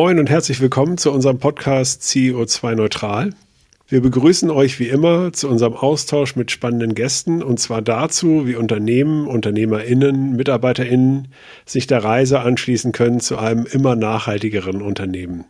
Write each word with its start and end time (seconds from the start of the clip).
Moin 0.00 0.20
und 0.20 0.30
herzlich 0.30 0.60
willkommen 0.60 0.96
zu 0.96 1.10
unserem 1.10 1.40
Podcast 1.40 2.02
CEO2 2.02 2.76
Neutral. 2.76 3.30
Wir 3.88 4.00
begrüßen 4.00 4.48
euch 4.48 4.78
wie 4.78 4.86
immer 4.86 5.32
zu 5.32 5.48
unserem 5.48 5.74
Austausch 5.74 6.36
mit 6.36 6.52
spannenden 6.52 6.94
Gästen 6.94 7.42
und 7.42 7.58
zwar 7.58 7.82
dazu, 7.82 8.46
wie 8.46 8.54
Unternehmen, 8.54 9.26
UnternehmerInnen, 9.26 10.36
MitarbeiterInnen 10.36 11.26
sich 11.66 11.88
der 11.88 12.04
Reise 12.04 12.38
anschließen 12.38 12.92
können 12.92 13.18
zu 13.18 13.38
einem 13.38 13.66
immer 13.66 13.96
nachhaltigeren 13.96 14.82
Unternehmen. 14.82 15.46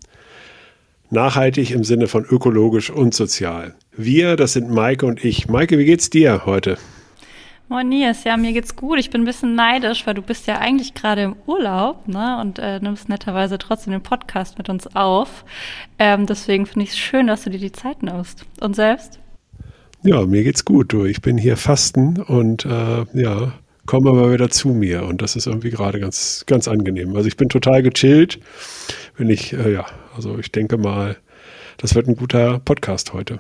Nachhaltig 1.11 1.71
im 1.73 1.85
Sinne 1.85 2.07
von 2.07 2.25
ökologisch 2.25 2.89
und 2.89 3.13
sozial. 3.13 3.75
Wir, 3.95 4.37
das 4.37 4.55
sind 4.55 4.71
Maike 4.71 5.05
und 5.05 5.23
ich. 5.27 5.49
Maike, 5.49 5.77
wie 5.77 5.85
geht's 5.85 6.09
dir 6.09 6.47
heute? 6.47 6.79
Moin 7.71 7.87
Nils, 7.91 8.25
ja, 8.25 8.39
mir 8.39 8.55
geht's 8.55 8.77
gut. 8.77 8.99
Ich 8.99 9.11
bin 9.11 9.23
ein 9.23 9.27
bisschen 9.27 9.55
neidisch, 9.55 10.07
weil 10.07 10.15
du 10.15 10.23
bist 10.23 10.47
ja 10.47 10.57
eigentlich 10.57 10.95
gerade 10.95 11.21
im 11.23 11.37
Urlaub, 11.47 12.09
ne? 12.09 12.39
Und 12.41 12.59
äh, 12.59 12.81
nimmst 12.81 13.11
netterweise 13.11 13.59
trotzdem 13.59 13.93
den 13.93 14.03
Podcast 14.03 14.57
mit 14.57 14.71
uns 14.71 14.87
auf. 14.97 15.45
Ähm, 15.99 16.25
deswegen 16.25 16.65
finde 16.65 16.85
ich 16.85 16.93
es 16.93 16.99
schön, 16.99 17.27
dass 17.27 17.45
du 17.45 17.51
dir 17.51 17.59
die 17.59 17.71
Zeit 17.71 18.03
nimmst. 18.03 18.47
Und 18.63 18.75
selbst? 18.75 19.19
Ja, 20.03 20.25
mir 20.25 20.45
geht's 20.45 20.65
gut, 20.65 20.95
du. 20.95 21.05
Ich 21.05 21.21
bin 21.21 21.37
hier 21.37 21.59
fasten 21.59 22.23
und 22.23 22.65
äh, 22.65 23.05
ja, 23.13 23.53
komme 23.85 24.09
aber 24.09 24.33
wieder 24.33 24.49
zu 24.49 24.69
mir. 24.69 25.05
Und 25.05 25.21
das 25.21 25.37
ist 25.37 25.47
irgendwie 25.47 25.71
gerade 25.71 26.01
ganz, 26.01 26.45
ganz 26.47 26.69
angenehm. 26.69 27.15
Also 27.17 27.29
ich 27.29 27.37
bin 27.37 27.51
total 27.51 27.83
gechillt. 27.83 28.41
Wenn 29.19 29.29
ich, 29.29 29.53
äh, 29.53 29.75
ja, 29.75 29.85
also 30.17 30.39
ich 30.39 30.51
denke 30.53 30.79
mal, 30.79 31.19
das 31.77 31.95
wird 31.95 32.09
ein 32.09 32.17
guter 32.17 32.61
Podcast 32.61 33.13
heute. 33.13 33.37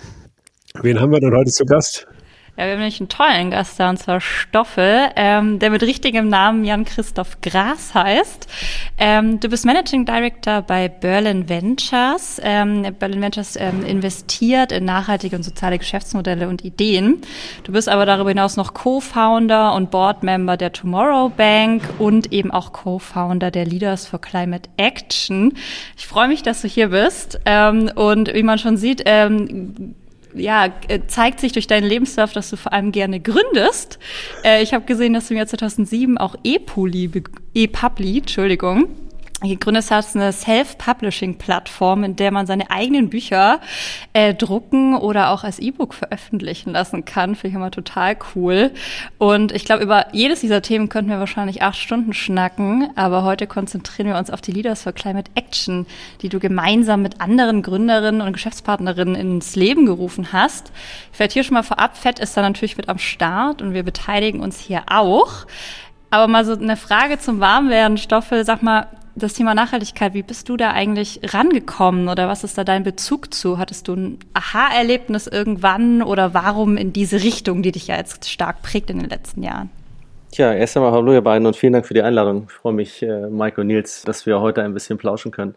Wen 0.82 1.00
haben 1.00 1.12
wir 1.12 1.20
denn 1.20 1.34
heute 1.34 1.50
zu 1.50 1.64
Gast? 1.64 2.06
Ja, 2.58 2.64
wir 2.64 2.72
haben 2.72 2.80
nämlich 2.80 2.98
einen 2.98 3.08
tollen 3.08 3.52
Gast 3.52 3.78
da, 3.78 3.88
und 3.88 3.98
zwar 3.98 4.20
Stoffel, 4.20 5.10
ähm, 5.14 5.60
der 5.60 5.70
mit 5.70 5.80
richtigem 5.84 6.28
Namen 6.28 6.64
Jan-Christoph 6.64 7.40
Gras 7.40 7.94
heißt. 7.94 8.48
Ähm, 8.98 9.38
du 9.38 9.48
bist 9.48 9.64
Managing 9.64 10.04
Director 10.04 10.62
bei 10.62 10.88
Berlin 10.88 11.48
Ventures. 11.48 12.40
Ähm, 12.42 12.84
Berlin 12.98 13.22
Ventures 13.22 13.54
ähm, 13.54 13.86
investiert 13.86 14.72
in 14.72 14.86
nachhaltige 14.86 15.36
und 15.36 15.44
soziale 15.44 15.78
Geschäftsmodelle 15.78 16.48
und 16.48 16.64
Ideen. 16.64 17.22
Du 17.62 17.70
bist 17.70 17.88
aber 17.88 18.06
darüber 18.06 18.30
hinaus 18.30 18.56
noch 18.56 18.74
Co-Founder 18.74 19.74
und 19.74 19.92
Board-Member 19.92 20.56
der 20.56 20.72
Tomorrow 20.72 21.28
Bank 21.28 21.84
und 22.00 22.32
eben 22.32 22.50
auch 22.50 22.72
Co-Founder 22.72 23.52
der 23.52 23.66
Leaders 23.66 24.04
for 24.04 24.20
Climate 24.20 24.68
Action. 24.76 25.54
Ich 25.96 26.08
freue 26.08 26.26
mich, 26.26 26.42
dass 26.42 26.62
du 26.62 26.66
hier 26.66 26.88
bist. 26.88 27.38
Ähm, 27.44 27.88
und 27.94 28.34
wie 28.34 28.42
man 28.42 28.58
schon 28.58 28.76
sieht, 28.76 29.04
ähm, 29.06 29.94
ja, 30.34 30.66
äh, 30.88 31.00
zeigt 31.06 31.40
sich 31.40 31.52
durch 31.52 31.66
deinen 31.66 31.86
Lebenslauf, 31.86 32.32
dass 32.32 32.50
du 32.50 32.56
vor 32.56 32.72
allem 32.72 32.92
gerne 32.92 33.20
gründest. 33.20 33.98
Äh, 34.44 34.62
ich 34.62 34.74
habe 34.74 34.84
gesehen, 34.84 35.14
dass 35.14 35.28
du 35.28 35.34
im 35.34 35.38
Jahr 35.38 35.46
2007 35.46 36.18
auch 36.18 36.36
E-Publi, 36.44 37.22
E-Publi, 37.54 38.18
Entschuldigung, 38.18 38.88
gegründet 39.40 39.90
hast, 39.90 40.16
eine 40.16 40.32
Self-Publishing-Plattform, 40.32 42.02
in 42.02 42.16
der 42.16 42.32
man 42.32 42.46
seine 42.46 42.70
eigenen 42.70 43.08
Bücher 43.08 43.60
äh, 44.12 44.34
drucken 44.34 44.96
oder 44.96 45.30
auch 45.30 45.44
als 45.44 45.60
E-Book 45.60 45.94
veröffentlichen 45.94 46.72
lassen 46.72 47.04
kann. 47.04 47.36
Finde 47.36 47.48
ich 47.48 47.54
immer 47.54 47.70
total 47.70 48.16
cool. 48.34 48.72
Und 49.18 49.52
ich 49.52 49.64
glaube, 49.64 49.84
über 49.84 50.06
jedes 50.12 50.40
dieser 50.40 50.60
Themen 50.60 50.88
könnten 50.88 51.10
wir 51.10 51.20
wahrscheinlich 51.20 51.62
acht 51.62 51.78
Stunden 51.78 52.12
schnacken, 52.12 52.90
aber 52.96 53.22
heute 53.22 53.46
konzentrieren 53.46 54.08
wir 54.08 54.16
uns 54.16 54.30
auf 54.30 54.40
die 54.40 54.52
Leaders 54.52 54.82
for 54.82 54.92
Climate 54.92 55.30
Action, 55.36 55.86
die 56.22 56.28
du 56.28 56.40
gemeinsam 56.40 57.02
mit 57.02 57.20
anderen 57.20 57.62
Gründerinnen 57.62 58.20
und 58.20 58.32
Geschäftspartnerinnen 58.32 59.14
ins 59.14 59.54
Leben 59.54 59.86
gerufen 59.86 60.32
hast. 60.32 60.72
Ich 61.12 61.18
werde 61.18 61.32
hier 61.32 61.44
schon 61.44 61.54
mal 61.54 61.62
vorab, 61.62 61.96
Fett 61.96 62.18
ist 62.18 62.36
da 62.36 62.42
natürlich 62.42 62.76
mit 62.76 62.88
am 62.88 62.98
Start 62.98 63.62
und 63.62 63.72
wir 63.72 63.84
beteiligen 63.84 64.40
uns 64.40 64.58
hier 64.58 64.82
auch. 64.88 65.46
Aber 66.10 66.26
mal 66.26 66.44
so 66.44 66.54
eine 66.54 66.76
Frage 66.76 67.18
zum 67.18 67.40
Warmwerden, 67.40 67.98
Stoffel. 67.98 68.44
Sag 68.44 68.62
mal, 68.62 68.86
das 69.18 69.34
Thema 69.34 69.54
Nachhaltigkeit, 69.54 70.14
wie 70.14 70.22
bist 70.22 70.48
du 70.48 70.56
da 70.56 70.70
eigentlich 70.70 71.20
rangekommen 71.32 72.08
oder 72.08 72.28
was 72.28 72.44
ist 72.44 72.56
da 72.58 72.64
dein 72.64 72.84
Bezug 72.84 73.32
zu? 73.34 73.58
Hattest 73.58 73.88
du 73.88 73.94
ein 73.94 74.18
Aha-Erlebnis 74.34 75.26
irgendwann 75.26 76.02
oder 76.02 76.34
warum 76.34 76.76
in 76.76 76.92
diese 76.92 77.22
Richtung, 77.22 77.62
die 77.62 77.72
dich 77.72 77.88
ja 77.88 77.96
jetzt 77.96 78.28
stark 78.28 78.62
prägt 78.62 78.90
in 78.90 78.98
den 78.98 79.08
letzten 79.08 79.42
Jahren? 79.42 79.70
Tja, 80.30 80.52
erst 80.52 80.76
einmal 80.76 80.92
hallo 80.92 81.12
ihr 81.12 81.22
beiden 81.22 81.46
und 81.46 81.56
vielen 81.56 81.72
Dank 81.72 81.86
für 81.86 81.94
die 81.94 82.02
Einladung. 82.02 82.46
Ich 82.48 82.54
freue 82.54 82.74
mich, 82.74 83.02
äh, 83.02 83.28
Mike 83.28 83.60
und 83.60 83.68
Nils, 83.68 84.02
dass 84.02 84.26
wir 84.26 84.40
heute 84.40 84.62
ein 84.62 84.74
bisschen 84.74 84.98
plauschen 84.98 85.32
können. 85.32 85.54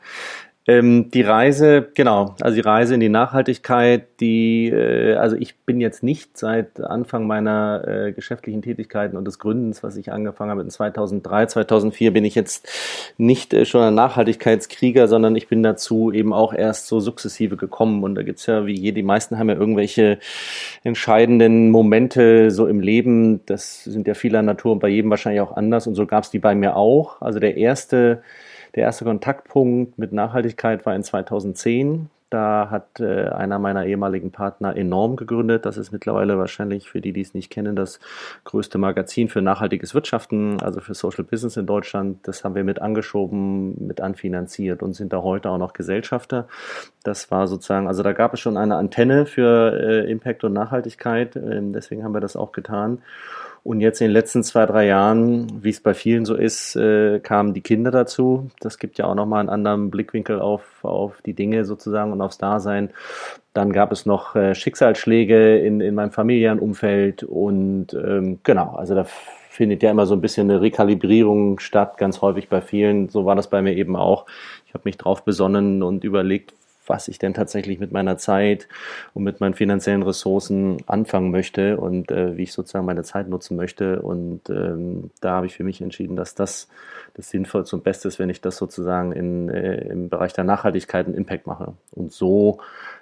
Ähm, 0.67 1.09
die 1.09 1.23
Reise, 1.23 1.89
genau, 1.95 2.35
also 2.39 2.53
die 2.53 2.61
Reise 2.61 2.93
in 2.93 2.99
die 2.99 3.09
Nachhaltigkeit, 3.09 4.05
die, 4.19 4.69
äh, 4.69 5.15
also 5.15 5.35
ich 5.35 5.57
bin 5.57 5.81
jetzt 5.81 6.03
nicht 6.03 6.37
seit 6.37 6.79
Anfang 6.79 7.25
meiner 7.25 7.83
äh, 7.87 8.11
geschäftlichen 8.11 8.61
Tätigkeiten 8.61 9.17
und 9.17 9.25
des 9.25 9.39
Gründens, 9.39 9.81
was 9.81 9.97
ich 9.97 10.11
angefangen 10.11 10.51
habe 10.51 10.61
in 10.61 10.69
2003, 10.69 11.47
2004, 11.47 12.13
bin 12.13 12.25
ich 12.25 12.35
jetzt 12.35 12.69
nicht 13.17 13.55
äh, 13.55 13.65
schon 13.65 13.81
ein 13.81 13.95
Nachhaltigkeitskrieger, 13.95 15.07
sondern 15.07 15.35
ich 15.35 15.47
bin 15.47 15.63
dazu 15.63 16.11
eben 16.11 16.31
auch 16.31 16.53
erst 16.53 16.85
so 16.85 16.99
sukzessive 16.99 17.57
gekommen. 17.57 18.03
Und 18.03 18.13
da 18.13 18.21
gibt's 18.21 18.45
ja, 18.45 18.67
wie 18.67 18.79
je, 18.79 18.91
die 18.91 19.01
meisten 19.01 19.39
haben 19.39 19.49
ja 19.49 19.55
irgendwelche 19.55 20.19
entscheidenden 20.83 21.71
Momente 21.71 22.51
so 22.51 22.67
im 22.67 22.81
Leben. 22.81 23.43
Das 23.47 23.83
sind 23.83 24.07
ja 24.07 24.13
vieler 24.13 24.43
Natur 24.43 24.73
und 24.73 24.79
bei 24.79 24.89
jedem 24.89 25.09
wahrscheinlich 25.09 25.41
auch 25.41 25.57
anders. 25.57 25.87
Und 25.87 25.95
so 25.95 26.05
gab's 26.05 26.29
die 26.29 26.39
bei 26.39 26.53
mir 26.53 26.75
auch. 26.75 27.19
Also 27.19 27.39
der 27.39 27.57
erste 27.57 28.21
der 28.75 28.83
erste 28.83 29.05
Kontaktpunkt 29.05 29.97
mit 29.97 30.13
Nachhaltigkeit 30.13 30.85
war 30.85 30.95
in 30.95 31.03
2010. 31.03 32.09
Da 32.31 32.69
hat 32.71 33.01
äh, 33.01 33.27
einer 33.27 33.59
meiner 33.59 33.85
ehemaligen 33.85 34.31
Partner 34.31 34.77
enorm 34.77 35.17
gegründet. 35.17 35.65
Das 35.65 35.75
ist 35.75 35.91
mittlerweile 35.91 36.37
wahrscheinlich 36.37 36.89
für 36.89 37.01
die, 37.01 37.11
die 37.11 37.19
es 37.19 37.33
nicht 37.33 37.49
kennen, 37.49 37.75
das 37.75 37.99
größte 38.45 38.77
Magazin 38.77 39.27
für 39.27 39.41
nachhaltiges 39.41 39.93
Wirtschaften, 39.93 40.61
also 40.61 40.79
für 40.79 40.93
Social 40.93 41.25
Business 41.25 41.57
in 41.57 41.65
Deutschland. 41.65 42.25
Das 42.25 42.45
haben 42.45 42.55
wir 42.55 42.63
mit 42.63 42.81
angeschoben, 42.81 43.85
mit 43.85 43.99
anfinanziert 43.99 44.81
und 44.81 44.93
sind 44.93 45.11
da 45.11 45.23
heute 45.23 45.49
auch 45.49 45.57
noch 45.57 45.73
Gesellschafter. 45.73 46.47
Das 47.03 47.31
war 47.31 47.47
sozusagen, 47.47 47.89
also 47.89 48.01
da 48.01 48.13
gab 48.13 48.33
es 48.33 48.39
schon 48.39 48.55
eine 48.55 48.77
Antenne 48.77 49.25
für 49.25 49.77
äh, 49.77 50.09
Impact 50.09 50.45
und 50.45 50.53
Nachhaltigkeit. 50.53 51.35
Ähm, 51.35 51.73
deswegen 51.73 52.05
haben 52.05 52.13
wir 52.13 52.21
das 52.21 52.37
auch 52.37 52.53
getan. 52.53 52.99
Und 53.63 53.79
jetzt 53.79 54.01
in 54.01 54.07
den 54.07 54.13
letzten 54.13 54.43
zwei, 54.43 54.65
drei 54.65 54.87
Jahren, 54.87 55.63
wie 55.63 55.69
es 55.69 55.81
bei 55.81 55.93
vielen 55.93 56.25
so 56.25 56.35
ist, 56.35 56.75
äh, 56.75 57.19
kamen 57.19 57.53
die 57.53 57.61
Kinder 57.61 57.91
dazu. 57.91 58.49
Das 58.59 58.79
gibt 58.79 58.97
ja 58.97 59.05
auch 59.05 59.13
nochmal 59.13 59.41
einen 59.41 59.49
anderen 59.49 59.91
Blickwinkel 59.91 60.39
auf, 60.39 60.83
auf 60.83 61.21
die 61.21 61.33
Dinge 61.33 61.63
sozusagen 61.65 62.11
und 62.11 62.21
aufs 62.21 62.39
Dasein. 62.39 62.89
Dann 63.53 63.71
gab 63.71 63.91
es 63.91 64.07
noch 64.07 64.35
äh, 64.35 64.55
Schicksalsschläge 64.55 65.59
in, 65.59 65.79
in 65.79 65.93
meinem 65.93 66.11
familiären 66.11 66.57
Umfeld 66.57 67.23
und 67.23 67.93
ähm, 67.93 68.39
genau, 68.43 68.75
also 68.75 68.95
da 68.95 69.05
findet 69.51 69.83
ja 69.83 69.91
immer 69.91 70.05
so 70.07 70.15
ein 70.15 70.21
bisschen 70.21 70.49
eine 70.49 70.61
Rekalibrierung 70.61 71.59
statt, 71.59 71.97
ganz 71.97 72.21
häufig 72.21 72.49
bei 72.49 72.61
vielen. 72.61 73.09
So 73.09 73.25
war 73.25 73.35
das 73.35 73.49
bei 73.49 73.61
mir 73.61 73.75
eben 73.75 73.95
auch. 73.95 74.25
Ich 74.65 74.73
habe 74.73 74.83
mich 74.85 74.97
drauf 74.97 75.23
besonnen 75.23 75.83
und 75.83 76.03
überlegt, 76.03 76.53
was 76.87 77.07
ich 77.07 77.19
denn 77.19 77.33
tatsächlich 77.33 77.79
mit 77.79 77.91
meiner 77.91 78.17
Zeit 78.17 78.67
und 79.13 79.23
mit 79.23 79.39
meinen 79.39 79.53
finanziellen 79.53 80.03
Ressourcen 80.03 80.77
anfangen 80.87 81.31
möchte 81.31 81.77
und 81.77 82.11
äh, 82.11 82.37
wie 82.37 82.43
ich 82.43 82.53
sozusagen 82.53 82.85
meine 82.85 83.03
Zeit 83.03 83.29
nutzen 83.29 83.55
möchte. 83.55 84.01
Und 84.01 84.49
ähm, 84.49 85.11
da 85.21 85.31
habe 85.31 85.45
ich 85.45 85.55
für 85.55 85.63
mich 85.63 85.81
entschieden, 85.81 86.15
dass 86.15 86.35
das 86.35 86.67
das 87.13 87.29
Sinnvollste 87.29 87.75
und 87.75 87.83
Beste 87.83 88.07
ist, 88.07 88.19
wenn 88.19 88.29
ich 88.29 88.41
das 88.41 88.57
sozusagen 88.57 89.11
in, 89.11 89.49
äh, 89.49 89.81
im 89.89 90.09
Bereich 90.09 90.33
der 90.33 90.43
Nachhaltigkeit 90.43 91.05
einen 91.05 91.15
Impact 91.15 91.45
mache. 91.45 91.73
Und 91.91 92.11
so 92.11 92.59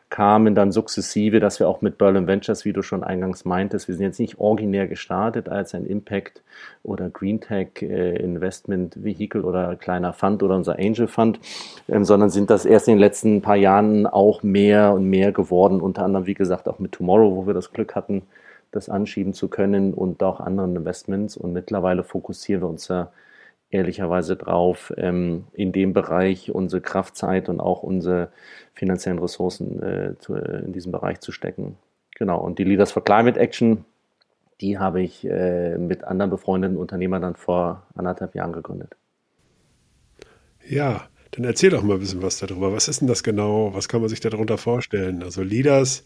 kamen 0.10 0.56
dann 0.56 0.72
sukzessive, 0.72 1.40
dass 1.40 1.60
wir 1.60 1.68
auch 1.68 1.82
mit 1.82 1.98
Berlin 1.98 2.26
Ventures, 2.26 2.66
wie 2.66 2.74
du 2.74 2.82
schon 2.82 3.04
eingangs 3.04 3.46
meintest, 3.46 3.88
wir 3.88 3.96
sind 3.96 4.06
jetzt 4.06 4.20
nicht 4.20 4.40
originär 4.40 4.88
gestartet 4.88 5.50
als 5.50 5.76
ein 5.76 5.86
Impact 5.86 6.42
oder 6.84 7.10
Green 7.10 7.40
Tech 7.42 7.82
äh, 7.82 8.16
Investment 8.18 9.04
Vehicle 9.04 9.44
oder 9.44 9.76
kleiner 9.76 10.14
Fund 10.14 10.42
oder 10.42 10.56
unser 10.56 10.80
Angel 10.80 11.08
Fund, 11.08 11.40
ähm, 11.88 12.06
sondern 12.06 12.32
sind 12.32 12.50
das 12.50 12.66
erst 12.66 12.88
in 12.88 12.96
den 12.96 13.00
letzten 13.00 13.42
paar 13.42 13.56
Jahren 13.56 14.08
auch 14.08 14.42
mehr 14.42 14.94
und 14.94 15.06
mehr 15.06 15.32
geworden, 15.32 15.80
unter 15.80 16.04
anderem, 16.04 16.26
wie 16.26 16.34
gesagt, 16.34 16.68
auch 16.68 16.80
mit 16.80 16.94
Tomorrow, 16.94 17.36
wo 17.36 17.46
wir 17.46 17.54
das 17.54 17.72
Glück 17.72 17.96
hatten, 17.96 18.24
das 18.72 18.90
anschieben 18.90 19.34
zu 19.34 19.48
können 19.48 19.94
und 19.94 20.24
auch 20.24 20.40
anderen 20.40 20.76
Investments. 20.76 21.38
Und 21.38 21.54
mittlerweile 21.54 22.04
fokussieren 22.04 22.64
wir 22.64 22.70
uns 22.70 22.88
ja 22.88 23.12
ehrlicherweise 23.70 24.36
drauf, 24.36 24.94
ähm, 24.98 25.46
in 25.54 25.72
dem 25.72 25.94
Bereich 25.94 26.52
unsere 26.52 26.82
Kraftzeit 26.82 27.50
und 27.50 27.60
auch 27.60 27.84
unsere 27.84 28.30
finanziellen 28.74 29.20
Ressourcen 29.20 29.82
äh, 29.82 30.16
zu, 30.20 30.36
äh, 30.36 30.66
in 30.66 30.74
diesem 30.74 30.92
Bereich 30.92 31.20
zu 31.20 31.32
stecken. 31.32 31.78
Genau, 32.16 32.40
und 32.40 32.60
die 32.60 32.64
Leaders 32.64 32.92
for 32.92 33.04
Climate 33.04 33.40
Action, 33.40 33.86
die 34.62 34.78
habe 34.78 35.02
ich 35.02 35.26
äh, 35.26 35.78
mit 35.78 36.04
anderen 36.04 36.32
befreundeten 36.32 36.78
Unternehmern 36.78 37.22
dann 37.22 37.36
vor 37.36 37.84
anderthalb 37.96 38.36
Jahren 38.36 38.54
gegründet. 38.54 38.96
Ja, 40.68 41.09
dann 41.32 41.46
erzähl 41.46 41.70
doch 41.70 41.84
mal 41.84 41.96
ein 41.96 42.00
bisschen 42.00 42.24
was 42.24 42.40
darüber. 42.40 42.74
Was 42.74 42.88
ist 42.88 43.02
denn 43.02 43.08
das 43.08 43.24
genau? 43.24 43.74
Was 43.74 43.88
kann 43.88 44.02
man 44.02 44.10
sich 44.10 44.20
darunter 44.20 44.58
vorstellen? 44.58 45.22
Also 45.22 45.42
Leaders, 45.44 46.04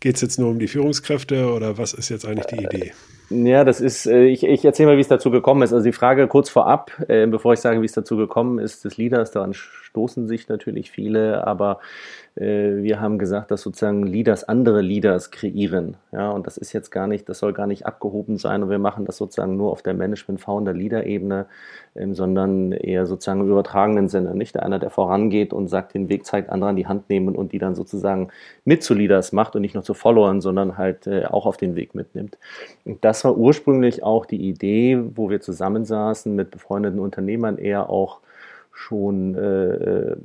geht 0.00 0.16
es 0.16 0.20
jetzt 0.22 0.38
nur 0.38 0.50
um 0.50 0.58
die 0.58 0.68
Führungskräfte 0.68 1.52
oder 1.52 1.78
was 1.78 1.94
ist 1.94 2.08
jetzt 2.08 2.26
eigentlich 2.26 2.46
die 2.46 2.64
Idee? 2.64 2.92
Ja, 3.30 3.64
das 3.64 3.80
ist, 3.80 4.06
äh, 4.06 4.24
ich, 4.24 4.42
ich 4.42 4.64
erzähle 4.64 4.90
mal, 4.90 4.96
wie 4.96 5.02
es 5.02 5.08
dazu 5.08 5.30
gekommen 5.30 5.62
ist. 5.62 5.72
Also 5.72 5.84
die 5.84 5.92
Frage 5.92 6.26
kurz 6.28 6.48
vorab, 6.48 6.92
äh, 7.08 7.26
bevor 7.26 7.52
ich 7.52 7.60
sage, 7.60 7.80
wie 7.82 7.86
es 7.86 7.92
dazu 7.92 8.16
gekommen 8.16 8.58
ist, 8.58 8.84
des 8.84 8.96
Leaders, 8.96 9.30
daran 9.30 9.54
stoßen 9.54 10.26
sich 10.26 10.48
natürlich 10.48 10.90
viele, 10.90 11.46
aber 11.46 11.80
äh, 12.27 12.27
wir 12.40 13.00
haben 13.00 13.18
gesagt, 13.18 13.50
dass 13.50 13.62
sozusagen 13.62 14.04
Leaders 14.04 14.44
andere 14.44 14.80
Leaders 14.80 15.32
kreieren. 15.32 15.96
Ja, 16.12 16.30
und 16.30 16.46
das 16.46 16.56
ist 16.56 16.72
jetzt 16.72 16.90
gar 16.90 17.08
nicht, 17.08 17.28
das 17.28 17.40
soll 17.40 17.52
gar 17.52 17.66
nicht 17.66 17.84
abgehoben 17.84 18.38
sein 18.38 18.62
und 18.62 18.70
wir 18.70 18.78
machen 18.78 19.06
das 19.06 19.16
sozusagen 19.16 19.56
nur 19.56 19.72
auf 19.72 19.82
der 19.82 19.94
Management-Founder-Leader-Ebene, 19.94 21.46
ähm, 21.96 22.14
sondern 22.14 22.70
eher 22.70 23.06
sozusagen 23.06 23.40
im 23.40 23.50
übertragenen 23.50 24.08
Sinne. 24.08 24.36
Nicht 24.36 24.56
einer, 24.56 24.78
der 24.78 24.90
vorangeht 24.90 25.52
und 25.52 25.66
sagt, 25.66 25.94
den 25.94 26.08
Weg 26.08 26.26
zeigt, 26.26 26.50
andere 26.50 26.70
an 26.70 26.76
die 26.76 26.86
Hand 26.86 27.08
nehmen 27.10 27.34
und 27.34 27.52
die 27.52 27.58
dann 27.58 27.74
sozusagen 27.74 28.28
mit 28.64 28.84
zu 28.84 28.94
Leaders 28.94 29.32
macht 29.32 29.56
und 29.56 29.62
nicht 29.62 29.74
nur 29.74 29.82
zu 29.82 29.94
Followern, 29.94 30.40
sondern 30.40 30.78
halt 30.78 31.08
äh, 31.08 31.24
auch 31.24 31.44
auf 31.44 31.56
den 31.56 31.74
Weg 31.74 31.96
mitnimmt. 31.96 32.38
Und 32.84 33.04
das 33.04 33.24
war 33.24 33.36
ursprünglich 33.36 34.04
auch 34.04 34.26
die 34.26 34.48
Idee, 34.48 35.02
wo 35.16 35.28
wir 35.28 35.40
zusammensaßen 35.40 36.34
mit 36.34 36.52
befreundeten 36.52 37.00
Unternehmern, 37.00 37.58
eher 37.58 37.90
auch 37.90 38.20
schon 38.78 39.34
äh, 39.34 39.40
äh, 39.40 40.16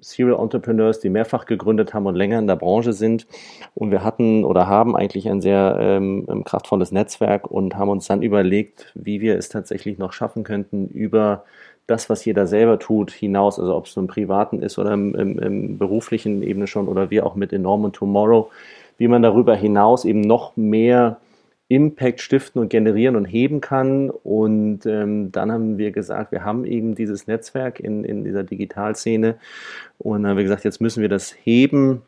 Serial 0.00 0.38
Entrepreneurs, 0.38 1.00
die 1.00 1.08
mehrfach 1.08 1.46
gegründet 1.46 1.94
haben 1.94 2.04
und 2.04 2.14
länger 2.14 2.38
in 2.38 2.46
der 2.46 2.56
Branche 2.56 2.92
sind. 2.92 3.26
Und 3.74 3.90
wir 3.90 4.04
hatten 4.04 4.44
oder 4.44 4.66
haben 4.66 4.94
eigentlich 4.94 5.28
ein 5.28 5.40
sehr 5.40 5.78
ähm, 5.80 6.26
ähm, 6.28 6.44
kraftvolles 6.44 6.92
Netzwerk 6.92 7.50
und 7.50 7.76
haben 7.76 7.88
uns 7.88 8.06
dann 8.06 8.22
überlegt, 8.22 8.92
wie 8.94 9.22
wir 9.22 9.38
es 9.38 9.48
tatsächlich 9.48 9.96
noch 9.96 10.12
schaffen 10.12 10.44
könnten, 10.44 10.86
über 10.88 11.44
das, 11.86 12.10
was 12.10 12.24
jeder 12.26 12.46
selber 12.46 12.78
tut, 12.78 13.10
hinaus, 13.10 13.58
also 13.58 13.74
ob 13.74 13.86
es 13.86 13.96
nun 13.96 14.04
im 14.04 14.08
privaten 14.08 14.62
ist 14.62 14.78
oder 14.78 14.92
im, 14.92 15.14
im, 15.14 15.38
im 15.38 15.78
beruflichen 15.78 16.42
Ebene 16.42 16.66
schon 16.66 16.88
oder 16.88 17.10
wir 17.10 17.24
auch 17.24 17.36
mit 17.36 17.54
Enorm 17.54 17.84
und 17.84 17.96
Tomorrow, 17.96 18.50
wie 18.98 19.08
man 19.08 19.22
darüber 19.22 19.56
hinaus 19.56 20.04
eben 20.04 20.20
noch 20.20 20.56
mehr 20.56 21.16
Impact 21.68 22.20
stiften 22.20 22.60
und 22.60 22.68
generieren 22.68 23.16
und 23.16 23.24
heben 23.24 23.60
kann. 23.60 24.10
Und 24.10 24.86
ähm, 24.86 25.32
dann 25.32 25.50
haben 25.50 25.78
wir 25.78 25.92
gesagt, 25.92 26.32
wir 26.32 26.44
haben 26.44 26.64
eben 26.64 26.94
dieses 26.94 27.26
Netzwerk 27.26 27.80
in, 27.80 28.04
in 28.04 28.24
dieser 28.24 28.44
Digitalszene 28.44 29.36
und 29.98 30.22
dann 30.22 30.30
haben 30.30 30.36
wir 30.36 30.44
gesagt, 30.44 30.64
jetzt 30.64 30.80
müssen 30.80 31.00
wir 31.00 31.08
das 31.08 31.34
heben 31.44 32.02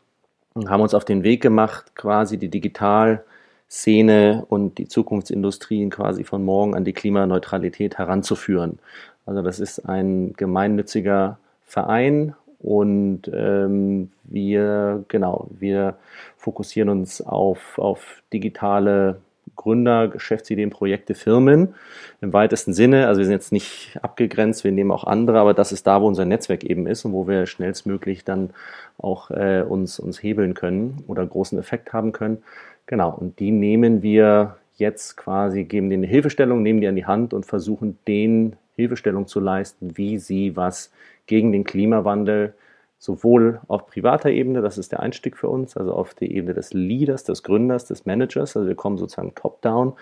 und 0.53 0.69
haben 0.69 0.81
uns 0.81 0.93
auf 0.93 1.05
den 1.05 1.23
Weg 1.23 1.41
gemacht, 1.41 1.95
quasi 1.95 2.37
die 2.37 2.49
Digitalszene 2.49 4.45
und 4.47 4.77
die 4.77 4.87
Zukunftsindustrien 4.87 5.89
quasi 5.89 6.23
von 6.23 6.45
morgen 6.45 6.75
an 6.75 6.85
die 6.85 6.93
Klimaneutralität 6.93 7.97
heranzuführen. 7.97 8.79
Also 9.25 9.41
das 9.41 9.59
ist 9.59 9.79
ein 9.79 10.33
gemeinnütziger 10.33 11.39
Verein 11.65 12.35
und 12.59 13.29
ähm, 13.33 14.11
wir, 14.23 15.03
genau, 15.07 15.47
wir 15.51 15.95
fokussieren 16.37 16.89
uns 16.89 17.21
auf, 17.21 17.77
auf 17.77 18.23
digitale 18.33 19.19
Gründer, 19.57 20.07
Geschäftsideen, 20.07 20.69
Projekte, 20.69 21.13
Firmen 21.13 21.75
im 22.21 22.31
weitesten 22.31 22.73
Sinne. 22.73 23.07
Also 23.07 23.19
wir 23.19 23.25
sind 23.25 23.33
jetzt 23.33 23.51
nicht 23.51 23.99
abgegrenzt, 24.01 24.63
wir 24.63 24.71
nehmen 24.71 24.91
auch 24.91 25.03
andere, 25.03 25.39
aber 25.39 25.53
das 25.53 25.73
ist 25.73 25.85
da, 25.85 26.01
wo 26.01 26.07
unser 26.07 26.25
Netzwerk 26.25 26.63
eben 26.63 26.87
ist 26.87 27.03
und 27.03 27.11
wo 27.11 27.27
wir 27.27 27.45
schnellstmöglich 27.45 28.23
dann 28.23 28.51
auch 28.97 29.29
äh, 29.31 29.63
uns, 29.67 29.99
uns 29.99 30.23
hebeln 30.23 30.53
können 30.53 31.03
oder 31.07 31.25
großen 31.25 31.59
Effekt 31.59 31.91
haben 31.91 32.13
können. 32.13 32.43
Genau, 32.85 33.13
und 33.13 33.39
die 33.39 33.51
nehmen 33.51 34.01
wir 34.01 34.55
jetzt 34.77 35.17
quasi, 35.17 35.65
geben 35.65 35.89
denen 35.89 36.03
eine 36.03 36.11
Hilfestellung, 36.11 36.63
nehmen 36.63 36.79
die 36.79 36.87
an 36.87 36.95
die 36.95 37.05
Hand 37.05 37.33
und 37.33 37.45
versuchen 37.45 37.97
denen 38.07 38.55
Hilfestellung 38.75 39.27
zu 39.27 39.39
leisten, 39.39 39.97
wie 39.97 40.19
sie 40.19 40.55
was 40.55 40.91
gegen 41.25 41.51
den 41.51 41.63
Klimawandel 41.63 42.53
sowohl 42.99 43.61
auf 43.67 43.87
privater 43.87 44.29
Ebene, 44.29 44.61
das 44.61 44.77
ist 44.77 44.91
der 44.91 45.01
Einstieg 45.01 45.37
für 45.37 45.49
uns, 45.49 45.77
also 45.77 45.93
auf 45.93 46.13
die 46.13 46.33
Ebene 46.35 46.53
des 46.53 46.73
Leaders, 46.73 47.23
des 47.23 47.43
Gründers, 47.43 47.85
des 47.85 48.05
Managers, 48.05 48.57
also 48.57 48.67
wir 48.67 48.75
kommen 48.75 48.97
sozusagen 48.97 49.35
top-down, 49.35 49.93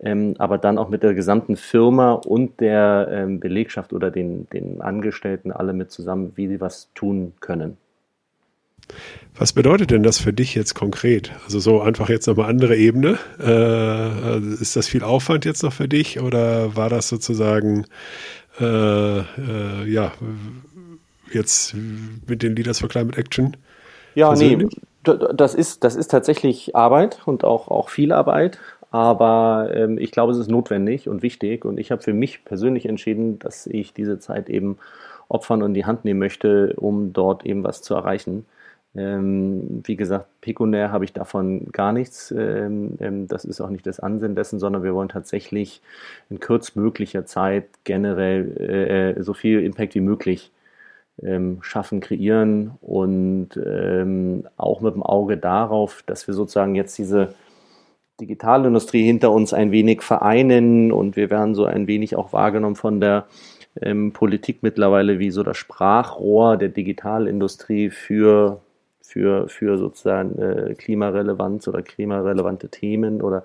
ähm, 0.00 0.34
aber 0.38 0.58
dann 0.58 0.78
auch 0.78 0.88
mit 0.88 1.02
der 1.02 1.14
gesamten 1.14 1.56
Firma 1.56 2.12
und 2.12 2.60
der 2.60 3.08
ähm, 3.10 3.40
Belegschaft 3.40 3.92
oder 3.92 4.10
den, 4.10 4.48
den 4.50 4.80
Angestellten 4.80 5.50
alle 5.50 5.72
mit 5.72 5.90
zusammen, 5.90 6.32
wie 6.36 6.48
sie 6.48 6.60
was 6.60 6.90
tun 6.94 7.32
können. 7.40 7.76
Was 9.36 9.52
bedeutet 9.52 9.90
denn 9.90 10.02
das 10.02 10.18
für 10.18 10.32
dich 10.32 10.54
jetzt 10.54 10.74
konkret? 10.74 11.32
Also 11.44 11.58
so 11.58 11.80
einfach 11.80 12.08
jetzt 12.08 12.26
nochmal 12.26 12.50
andere 12.50 12.76
Ebene. 12.76 13.18
Äh, 13.40 14.38
ist 14.60 14.76
das 14.76 14.86
viel 14.86 15.02
Aufwand 15.02 15.44
jetzt 15.44 15.62
noch 15.62 15.72
für 15.72 15.88
dich 15.88 16.20
oder 16.20 16.76
war 16.76 16.90
das 16.90 17.08
sozusagen 17.08 17.86
äh, 18.60 19.18
äh, 19.18 19.22
ja 19.86 20.12
jetzt 21.32 21.74
mit 22.26 22.42
den 22.42 22.56
Leaders 22.56 22.80
for 22.80 22.88
Climate 22.88 23.18
Action? 23.18 23.56
Ja, 24.14 24.28
persönlich? 24.28 24.76
nee, 25.04 25.22
das 25.34 25.54
ist, 25.54 25.84
das 25.84 25.96
ist 25.96 26.08
tatsächlich 26.08 26.74
Arbeit 26.74 27.20
und 27.26 27.44
auch, 27.44 27.68
auch 27.68 27.90
viel 27.90 28.12
Arbeit. 28.12 28.58
Aber 28.90 29.70
ähm, 29.74 29.98
ich 29.98 30.12
glaube, 30.12 30.32
es 30.32 30.38
ist 30.38 30.48
notwendig 30.48 31.08
und 31.08 31.22
wichtig. 31.22 31.64
Und 31.64 31.78
ich 31.78 31.90
habe 31.90 32.00
für 32.00 32.12
mich 32.12 32.44
persönlich 32.44 32.86
entschieden, 32.86 33.40
dass 33.40 33.66
ich 33.66 33.92
diese 33.92 34.20
Zeit 34.20 34.48
eben 34.48 34.78
opfern 35.28 35.62
und 35.62 35.70
in 35.70 35.74
die 35.74 35.84
Hand 35.84 36.04
nehmen 36.04 36.20
möchte, 36.20 36.74
um 36.76 37.12
dort 37.12 37.44
eben 37.44 37.64
was 37.64 37.82
zu 37.82 37.94
erreichen. 37.94 38.46
Ähm, 38.96 39.82
wie 39.84 39.96
gesagt, 39.96 40.26
pekunär 40.40 40.92
habe 40.92 41.04
ich 41.04 41.12
davon 41.12 41.72
gar 41.72 41.92
nichts. 41.92 42.30
Ähm, 42.30 42.96
ähm, 43.00 43.26
das 43.26 43.44
ist 43.44 43.60
auch 43.60 43.70
nicht 43.70 43.84
das 43.86 43.98
Ansinnen 43.98 44.36
dessen, 44.36 44.60
sondern 44.60 44.84
wir 44.84 44.94
wollen 44.94 45.08
tatsächlich 45.08 45.82
in 46.30 46.38
kürzmöglicher 46.38 47.26
Zeit 47.26 47.66
generell 47.82 48.56
äh, 48.60 49.10
äh 49.18 49.22
so 49.22 49.34
viel 49.34 49.60
Impact 49.64 49.96
wie 49.96 50.00
möglich 50.00 50.52
ähm, 51.22 51.58
schaffen, 51.62 52.00
kreieren 52.00 52.72
und 52.80 53.50
ähm, 53.56 54.46
auch 54.56 54.80
mit 54.80 54.94
dem 54.94 55.02
Auge 55.02 55.36
darauf, 55.36 56.02
dass 56.06 56.26
wir 56.26 56.34
sozusagen 56.34 56.74
jetzt 56.74 56.98
diese 56.98 57.34
Digitalindustrie 58.20 59.04
hinter 59.04 59.32
uns 59.32 59.52
ein 59.52 59.72
wenig 59.72 60.02
vereinen 60.02 60.92
und 60.92 61.16
wir 61.16 61.30
werden 61.30 61.54
so 61.54 61.64
ein 61.64 61.86
wenig 61.86 62.16
auch 62.16 62.32
wahrgenommen 62.32 62.76
von 62.76 63.00
der 63.00 63.26
ähm, 63.80 64.12
Politik 64.12 64.62
mittlerweile 64.62 65.18
wie 65.18 65.30
so 65.30 65.42
das 65.42 65.56
Sprachrohr 65.56 66.56
der 66.56 66.68
Digitalindustrie 66.68 67.90
für 67.90 68.60
für, 69.06 69.48
für 69.48 69.76
sozusagen 69.78 70.38
äh, 70.38 70.74
Klimarelevanz 70.74 71.68
oder 71.68 71.82
klimarelevante 71.82 72.68
Themen 72.68 73.22
oder 73.22 73.44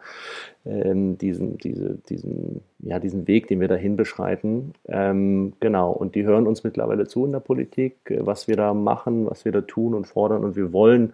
ähm, 0.66 1.18
diesen, 1.18 1.58
diese, 1.58 1.96
diesen, 2.10 2.62
ja, 2.80 3.00
diesen 3.00 3.28
Weg, 3.28 3.48
den 3.48 3.60
wir 3.60 3.68
dahin 3.68 3.96
beschreiten. 3.96 4.74
Ähm, 4.88 5.54
genau, 5.60 5.92
und 5.92 6.16
die 6.16 6.26
hören 6.26 6.48
uns 6.48 6.64
mittlerweile 6.64 7.08
zu 7.08 7.26
in 7.26 7.34
der 7.34 7.40
Politik, 7.40 7.98
äh, 8.06 8.26
was 8.26 8.48
wir 8.48 8.56
da 8.56 8.74
machen, 8.74 9.30
was 9.30 9.46
wir 9.46 9.52
da 9.52 9.62
tun 9.62 9.94
und 9.94 10.08
fordern. 10.08 10.44
Und 10.44 10.56
wir 10.56 10.74
wollen 10.74 11.14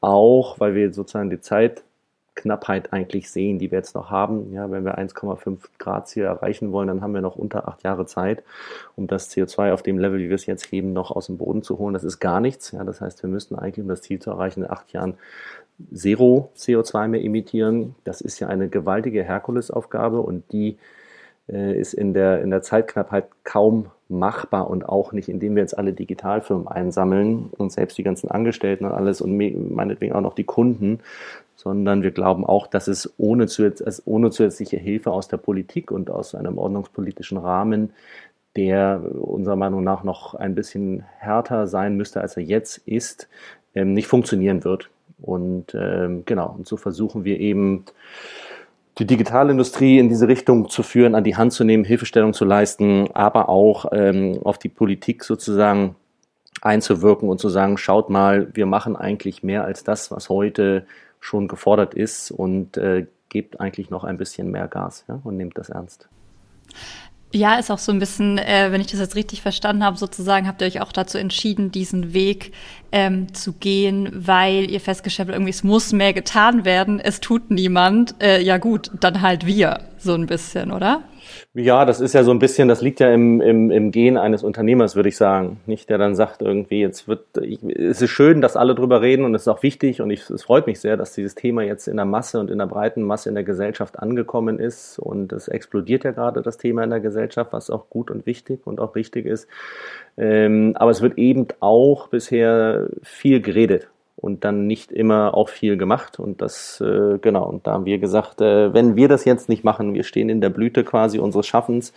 auch, 0.00 0.60
weil 0.60 0.74
wir 0.74 0.92
sozusagen 0.92 1.30
die 1.30 1.40
Zeit 1.40 1.82
Knappheit 2.34 2.92
eigentlich 2.92 3.30
sehen, 3.30 3.58
die 3.58 3.70
wir 3.70 3.78
jetzt 3.78 3.94
noch 3.94 4.10
haben. 4.10 4.52
Ja, 4.52 4.70
wenn 4.70 4.84
wir 4.84 4.98
1,5 4.98 5.58
Grad 5.78 6.08
Ziel 6.08 6.24
erreichen 6.24 6.72
wollen, 6.72 6.88
dann 6.88 7.00
haben 7.00 7.14
wir 7.14 7.20
noch 7.20 7.36
unter 7.36 7.68
acht 7.68 7.82
Jahre 7.84 8.06
Zeit, 8.06 8.42
um 8.96 9.06
das 9.06 9.30
CO2 9.30 9.72
auf 9.72 9.82
dem 9.82 9.98
Level, 9.98 10.18
wie 10.18 10.28
wir 10.28 10.34
es 10.34 10.46
jetzt 10.46 10.70
heben, 10.72 10.92
noch 10.92 11.10
aus 11.10 11.26
dem 11.26 11.38
Boden 11.38 11.62
zu 11.62 11.78
holen. 11.78 11.94
Das 11.94 12.04
ist 12.04 12.18
gar 12.18 12.40
nichts. 12.40 12.72
Ja, 12.72 12.84
das 12.84 13.00
heißt, 13.00 13.22
wir 13.22 13.30
müssten 13.30 13.54
eigentlich, 13.54 13.82
um 13.82 13.88
das 13.88 14.02
Ziel 14.02 14.18
zu 14.18 14.30
erreichen, 14.30 14.62
in 14.64 14.70
acht 14.70 14.92
Jahren 14.92 15.14
Zero 15.92 16.50
CO2 16.56 17.08
mehr 17.08 17.24
emittieren. 17.24 17.94
Das 18.04 18.20
ist 18.20 18.38
ja 18.40 18.48
eine 18.48 18.68
gewaltige 18.68 19.24
Herkulesaufgabe 19.24 20.20
und 20.20 20.52
die 20.52 20.76
äh, 21.48 21.78
ist 21.78 21.94
in 21.94 22.14
der, 22.14 22.42
in 22.42 22.50
der 22.50 22.62
Zeitknappheit 22.62 23.26
kaum 23.44 23.90
machbar 24.08 24.70
und 24.70 24.88
auch 24.88 25.12
nicht, 25.12 25.28
indem 25.28 25.56
wir 25.56 25.62
jetzt 25.62 25.76
alle 25.76 25.92
Digitalfirmen 25.92 26.68
einsammeln 26.68 27.50
und 27.56 27.72
selbst 27.72 27.98
die 27.98 28.02
ganzen 28.02 28.30
Angestellten 28.30 28.84
und 28.84 28.92
alles 28.92 29.20
und 29.20 29.36
meinetwegen 29.36 30.14
auch 30.14 30.20
noch 30.20 30.34
die 30.34 30.44
Kunden, 30.44 31.00
sondern 31.56 32.02
wir 32.02 32.10
glauben 32.10 32.44
auch, 32.44 32.66
dass 32.66 32.88
es 32.88 33.12
ohne, 33.16 33.46
ohne 34.04 34.30
zusätzliche 34.30 34.76
Hilfe 34.76 35.10
aus 35.10 35.28
der 35.28 35.36
Politik 35.38 35.90
und 35.90 36.10
aus 36.10 36.34
einem 36.34 36.58
ordnungspolitischen 36.58 37.38
Rahmen, 37.38 37.90
der 38.56 39.02
unserer 39.20 39.56
Meinung 39.56 39.82
nach 39.82 40.04
noch 40.04 40.34
ein 40.34 40.54
bisschen 40.54 41.04
härter 41.18 41.66
sein 41.66 41.96
müsste, 41.96 42.20
als 42.20 42.36
er 42.36 42.42
jetzt 42.42 42.78
ist, 42.86 43.28
ähm, 43.74 43.92
nicht 43.94 44.06
funktionieren 44.06 44.64
wird. 44.64 44.90
Und 45.20 45.74
ähm, 45.74 46.22
genau, 46.26 46.54
und 46.56 46.66
so 46.66 46.76
versuchen 46.76 47.24
wir 47.24 47.40
eben 47.40 47.84
die 48.98 49.06
Digitalindustrie 49.06 49.98
in 49.98 50.08
diese 50.08 50.28
Richtung 50.28 50.68
zu 50.68 50.82
führen, 50.82 51.14
an 51.14 51.24
die 51.24 51.36
Hand 51.36 51.52
zu 51.52 51.64
nehmen, 51.64 51.84
Hilfestellung 51.84 52.32
zu 52.32 52.44
leisten, 52.44 53.10
aber 53.12 53.48
auch 53.48 53.86
ähm, 53.92 54.38
auf 54.44 54.58
die 54.58 54.68
Politik 54.68 55.24
sozusagen 55.24 55.96
einzuwirken 56.62 57.28
und 57.28 57.38
zu 57.38 57.48
sagen, 57.48 57.76
schaut 57.76 58.08
mal, 58.08 58.48
wir 58.54 58.66
machen 58.66 58.96
eigentlich 58.96 59.42
mehr 59.42 59.64
als 59.64 59.84
das, 59.84 60.10
was 60.10 60.28
heute 60.28 60.86
schon 61.20 61.48
gefordert 61.48 61.94
ist 61.94 62.30
und 62.30 62.76
äh, 62.76 63.06
gebt 63.28 63.60
eigentlich 63.60 63.90
noch 63.90 64.04
ein 64.04 64.16
bisschen 64.16 64.50
mehr 64.50 64.68
Gas 64.68 65.04
ja, 65.08 65.20
und 65.24 65.36
nehmt 65.36 65.58
das 65.58 65.70
ernst. 65.70 66.08
Ja, 67.34 67.56
ist 67.56 67.72
auch 67.72 67.78
so 67.78 67.90
ein 67.90 67.98
bisschen, 67.98 68.38
äh, 68.38 68.70
wenn 68.70 68.80
ich 68.80 68.86
das 68.86 69.00
jetzt 69.00 69.16
richtig 69.16 69.42
verstanden 69.42 69.82
habe, 69.82 69.96
sozusagen 69.96 70.46
habt 70.46 70.60
ihr 70.62 70.68
euch 70.68 70.80
auch 70.80 70.92
dazu 70.92 71.18
entschieden, 71.18 71.72
diesen 71.72 72.14
Weg 72.14 72.52
ähm, 72.92 73.34
zu 73.34 73.54
gehen, 73.54 74.08
weil 74.14 74.70
ihr 74.70 74.80
festgestellt 74.80 75.30
habt, 75.30 75.34
irgendwie 75.34 75.50
es 75.50 75.64
muss 75.64 75.92
mehr 75.92 76.12
getan 76.12 76.64
werden, 76.64 77.00
es 77.00 77.18
tut 77.18 77.50
niemand. 77.50 78.14
Äh, 78.22 78.40
ja 78.40 78.58
gut, 78.58 78.92
dann 79.00 79.20
halt 79.20 79.46
wir, 79.46 79.80
so 79.98 80.14
ein 80.14 80.26
bisschen, 80.26 80.70
oder? 80.70 81.02
Ja, 81.54 81.84
das 81.84 82.00
ist 82.00 82.14
ja 82.14 82.24
so 82.24 82.30
ein 82.30 82.38
bisschen, 82.38 82.68
das 82.68 82.80
liegt 82.80 83.00
ja 83.00 83.12
im, 83.12 83.40
im, 83.40 83.70
im 83.70 83.90
Gen 83.90 84.16
eines 84.16 84.42
Unternehmers, 84.42 84.96
würde 84.96 85.08
ich 85.08 85.16
sagen. 85.16 85.60
Nicht, 85.66 85.88
der 85.88 85.98
dann 85.98 86.14
sagt 86.14 86.42
irgendwie, 86.42 86.80
jetzt 86.80 87.08
wird, 87.08 87.24
ich, 87.40 87.62
es 87.62 88.02
ist 88.02 88.10
schön, 88.10 88.40
dass 88.40 88.56
alle 88.56 88.74
drüber 88.74 89.00
reden 89.02 89.24
und 89.24 89.34
es 89.34 89.42
ist 89.42 89.48
auch 89.48 89.62
wichtig 89.62 90.00
und 90.00 90.10
ich, 90.10 90.28
es 90.28 90.42
freut 90.42 90.66
mich 90.66 90.80
sehr, 90.80 90.96
dass 90.96 91.12
dieses 91.12 91.34
Thema 91.34 91.62
jetzt 91.62 91.86
in 91.86 91.96
der 91.96 92.06
Masse 92.06 92.40
und 92.40 92.50
in 92.50 92.58
der 92.58 92.66
breiten 92.66 93.02
Masse 93.02 93.28
in 93.28 93.34
der 93.34 93.44
Gesellschaft 93.44 93.98
angekommen 93.98 94.58
ist 94.58 94.98
und 94.98 95.32
es 95.32 95.48
explodiert 95.48 96.04
ja 96.04 96.10
gerade 96.10 96.42
das 96.42 96.58
Thema 96.58 96.84
in 96.84 96.90
der 96.90 97.00
Gesellschaft, 97.00 97.52
was 97.52 97.70
auch 97.70 97.88
gut 97.88 98.10
und 98.10 98.26
wichtig 98.26 98.66
und 98.66 98.80
auch 98.80 98.94
richtig 98.94 99.26
ist. 99.26 99.48
Ähm, 100.16 100.72
aber 100.76 100.90
es 100.90 101.02
wird 101.02 101.18
eben 101.18 101.46
auch 101.60 102.08
bisher 102.08 102.88
viel 103.02 103.40
geredet 103.40 103.88
und 104.24 104.42
dann 104.42 104.66
nicht 104.66 104.90
immer 104.90 105.34
auch 105.34 105.50
viel 105.50 105.76
gemacht. 105.76 106.18
Und 106.18 106.40
das, 106.40 106.80
äh, 106.80 107.18
genau, 107.18 107.44
und 107.46 107.66
da 107.66 107.72
haben 107.72 107.84
wir 107.84 107.98
gesagt, 107.98 108.40
äh, 108.40 108.72
wenn 108.72 108.96
wir 108.96 109.06
das 109.06 109.26
jetzt 109.26 109.50
nicht 109.50 109.64
machen, 109.64 109.92
wir 109.92 110.02
stehen 110.02 110.30
in 110.30 110.40
der 110.40 110.48
Blüte 110.48 110.82
quasi 110.82 111.18
unseres 111.18 111.46
Schaffens, 111.46 111.92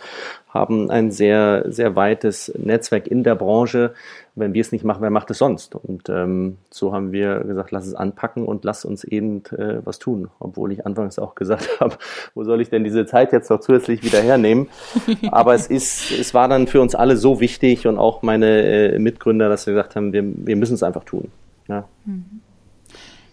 haben 0.50 0.90
ein 0.90 1.10
sehr, 1.10 1.64
sehr 1.68 1.96
weites 1.96 2.52
Netzwerk 2.58 3.06
in 3.06 3.24
der 3.24 3.34
Branche. 3.34 3.94
Wenn 4.34 4.52
wir 4.52 4.60
es 4.60 4.72
nicht 4.72 4.84
machen, 4.84 5.00
wer 5.00 5.10
macht 5.10 5.30
es 5.30 5.38
sonst? 5.38 5.74
Und 5.74 6.10
ähm, 6.10 6.58
so 6.70 6.92
haben 6.92 7.12
wir 7.12 7.40
gesagt, 7.40 7.70
lass 7.70 7.86
es 7.86 7.94
anpacken 7.94 8.44
und 8.44 8.62
lass 8.62 8.84
uns 8.84 9.04
eben 9.04 9.42
äh, 9.56 9.80
was 9.84 9.98
tun. 9.98 10.28
Obwohl 10.38 10.70
ich 10.72 10.84
anfangs 10.84 11.18
auch 11.18 11.34
gesagt 11.34 11.68
habe, 11.80 11.96
wo 12.34 12.44
soll 12.44 12.60
ich 12.60 12.68
denn 12.68 12.84
diese 12.84 13.06
Zeit 13.06 13.32
jetzt 13.32 13.48
noch 13.48 13.60
zusätzlich 13.60 14.04
wieder 14.04 14.20
hernehmen? 14.20 14.68
Aber 15.32 15.54
es 15.54 15.66
ist, 15.66 16.12
es 16.12 16.34
war 16.34 16.46
dann 16.46 16.66
für 16.66 16.82
uns 16.82 16.94
alle 16.94 17.16
so 17.16 17.40
wichtig 17.40 17.86
und 17.86 17.96
auch 17.96 18.20
meine 18.20 18.92
äh, 18.92 18.98
Mitgründer, 18.98 19.48
dass 19.48 19.66
wir 19.66 19.72
gesagt 19.72 19.96
haben, 19.96 20.12
wir, 20.12 20.22
wir 20.24 20.56
müssen 20.56 20.74
es 20.74 20.82
einfach 20.82 21.04
tun. 21.04 21.30
Ja. 21.68 21.88
Mhm. 22.04 22.40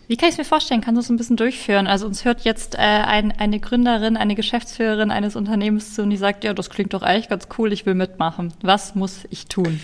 Wie 0.08 0.18
kann 0.18 0.30
ich 0.30 0.34
es 0.34 0.38
mir 0.38 0.46
vorstellen? 0.46 0.82
Kannst 0.82 0.98
du 0.98 1.01
es 1.01 1.10
ein 1.10 1.18
bisschen 1.18 1.38
durchführen? 1.38 1.88
Also 1.88 2.06
uns 2.06 2.25
hört 2.25 2.42
jetzt 2.42 2.75
äh, 2.75 2.77
ein, 2.77 3.32
eine 3.32 3.60
Gründerin, 3.60 4.18
eine 4.18 4.36
Geschäftsführerin 4.36 5.10
eines 5.10 5.36
Unternehmens 5.36 5.96
zu 5.96 6.04
und 6.04 6.12
die 6.12 6.18
sagt, 6.18 6.44
ja, 6.44 6.54
das 6.54 6.70
klingt 6.70 6.94
doch 6.94 7.01
eigentlich 7.01 7.30
ganz 7.30 7.48
cool, 7.58 7.74
ich 7.74 7.86
will 7.88 7.96
mitmachen. 7.96 8.54
Was 8.62 8.94
muss 8.94 9.25
ich 9.32 9.48
tun? 9.48 9.80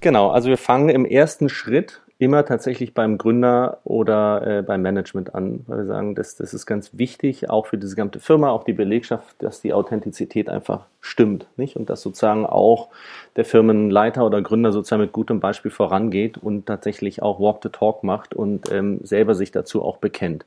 Genau, 0.00 0.28
also 0.28 0.50
wir 0.50 0.58
fangen 0.58 0.90
im 0.90 1.06
ersten 1.06 1.48
Schritt 1.48 2.02
immer 2.18 2.46
tatsächlich 2.46 2.94
beim 2.94 3.18
Gründer 3.18 3.78
oder 3.84 4.46
äh, 4.46 4.62
beim 4.62 4.80
Management 4.80 5.34
an, 5.34 5.64
weil 5.66 5.78
wir 5.78 5.86
sagen, 5.86 6.14
das, 6.14 6.36
das 6.36 6.54
ist 6.54 6.64
ganz 6.64 6.92
wichtig, 6.94 7.50
auch 7.50 7.66
für 7.66 7.76
diese 7.76 7.94
gesamte 7.94 8.20
Firma, 8.20 8.50
auch 8.50 8.64
die 8.64 8.72
Belegschaft, 8.72 9.36
dass 9.40 9.60
die 9.60 9.74
Authentizität 9.74 10.48
einfach 10.48 10.86
stimmt, 11.00 11.46
nicht? 11.58 11.76
Und 11.76 11.90
dass 11.90 12.00
sozusagen 12.00 12.46
auch 12.46 12.88
der 13.36 13.44
Firmenleiter 13.44 14.24
oder 14.24 14.40
Gründer 14.40 14.72
sozusagen 14.72 15.02
mit 15.02 15.12
gutem 15.12 15.40
Beispiel 15.40 15.70
vorangeht 15.70 16.38
und 16.38 16.64
tatsächlich 16.64 17.22
auch 17.22 17.38
Walk 17.38 17.58
the 17.62 17.68
Talk 17.68 18.02
macht 18.02 18.32
und 18.32 18.72
ähm, 18.72 19.00
selber 19.02 19.34
sich 19.34 19.52
dazu 19.52 19.84
auch 19.84 19.98
bekennt. 19.98 20.46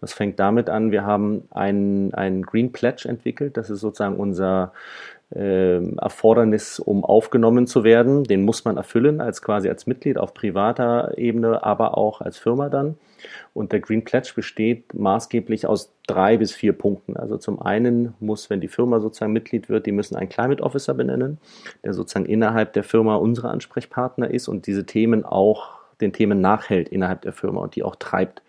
Das 0.00 0.14
fängt 0.14 0.40
damit 0.40 0.70
an, 0.70 0.90
wir 0.90 1.04
haben 1.04 1.42
einen, 1.50 2.14
einen 2.14 2.42
Green 2.46 2.72
Pledge 2.72 3.06
entwickelt, 3.06 3.58
das 3.58 3.68
ist 3.68 3.80
sozusagen 3.80 4.16
unser 4.16 4.72
Erfordernis, 5.30 6.80
um 6.80 7.04
aufgenommen 7.04 7.68
zu 7.68 7.84
werden. 7.84 8.24
Den 8.24 8.44
muss 8.44 8.64
man 8.64 8.76
erfüllen 8.76 9.20
als 9.20 9.42
quasi 9.42 9.68
als 9.68 9.86
Mitglied 9.86 10.18
auf 10.18 10.34
privater 10.34 11.16
Ebene, 11.16 11.62
aber 11.62 11.96
auch 11.96 12.20
als 12.20 12.36
Firma 12.36 12.68
dann. 12.68 12.96
Und 13.54 13.70
der 13.70 13.80
Green 13.80 14.02
Pledge 14.02 14.32
besteht 14.34 14.92
maßgeblich 14.92 15.66
aus 15.66 15.92
drei 16.06 16.36
bis 16.36 16.52
vier 16.52 16.72
Punkten. 16.72 17.16
Also 17.16 17.36
zum 17.36 17.62
einen 17.62 18.14
muss, 18.18 18.50
wenn 18.50 18.60
die 18.60 18.68
Firma 18.68 18.98
sozusagen 18.98 19.32
Mitglied 19.32 19.68
wird, 19.68 19.86
die 19.86 19.92
müssen 19.92 20.16
einen 20.16 20.28
Climate 20.28 20.62
Officer 20.62 20.94
benennen, 20.94 21.38
der 21.84 21.94
sozusagen 21.94 22.26
innerhalb 22.26 22.72
der 22.72 22.82
Firma 22.82 23.14
unsere 23.14 23.50
Ansprechpartner 23.50 24.30
ist 24.30 24.48
und 24.48 24.66
diese 24.66 24.84
Themen 24.84 25.24
auch 25.24 25.78
den 26.00 26.12
Themen 26.12 26.40
nachhält 26.40 26.88
innerhalb 26.88 27.22
der 27.22 27.32
Firma 27.32 27.60
und 27.60 27.76
die 27.76 27.82
auch 27.82 27.94
treibt. 27.96 28.42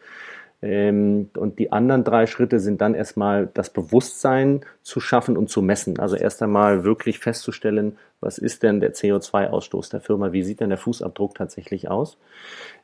Ähm, 0.62 1.30
und 1.36 1.60
die 1.60 1.72
anderen 1.72 2.04
drei 2.04 2.28
Schritte 2.28 2.60
sind 2.60 2.82
dann 2.82 2.94
erstmal 2.94 3.48
das 3.48 3.72
Bewusstsein 3.72 4.62
zu 4.84 5.00
schaffen 5.00 5.38
und 5.38 5.50
zu 5.50 5.62
messen. 5.62 6.00
Also 6.00 6.16
erst 6.16 6.42
einmal 6.42 6.84
wirklich 6.84 7.20
festzustellen, 7.20 7.98
was 8.22 8.38
ist 8.38 8.64
denn 8.64 8.80
der 8.80 8.94
CO2-Ausstoß 8.94 9.90
der 9.92 10.00
Firma, 10.00 10.32
wie 10.32 10.44
sieht 10.44 10.60
denn 10.60 10.70
der 10.70 10.78
Fußabdruck 10.78 11.36
tatsächlich 11.36 11.90
aus. 11.90 12.18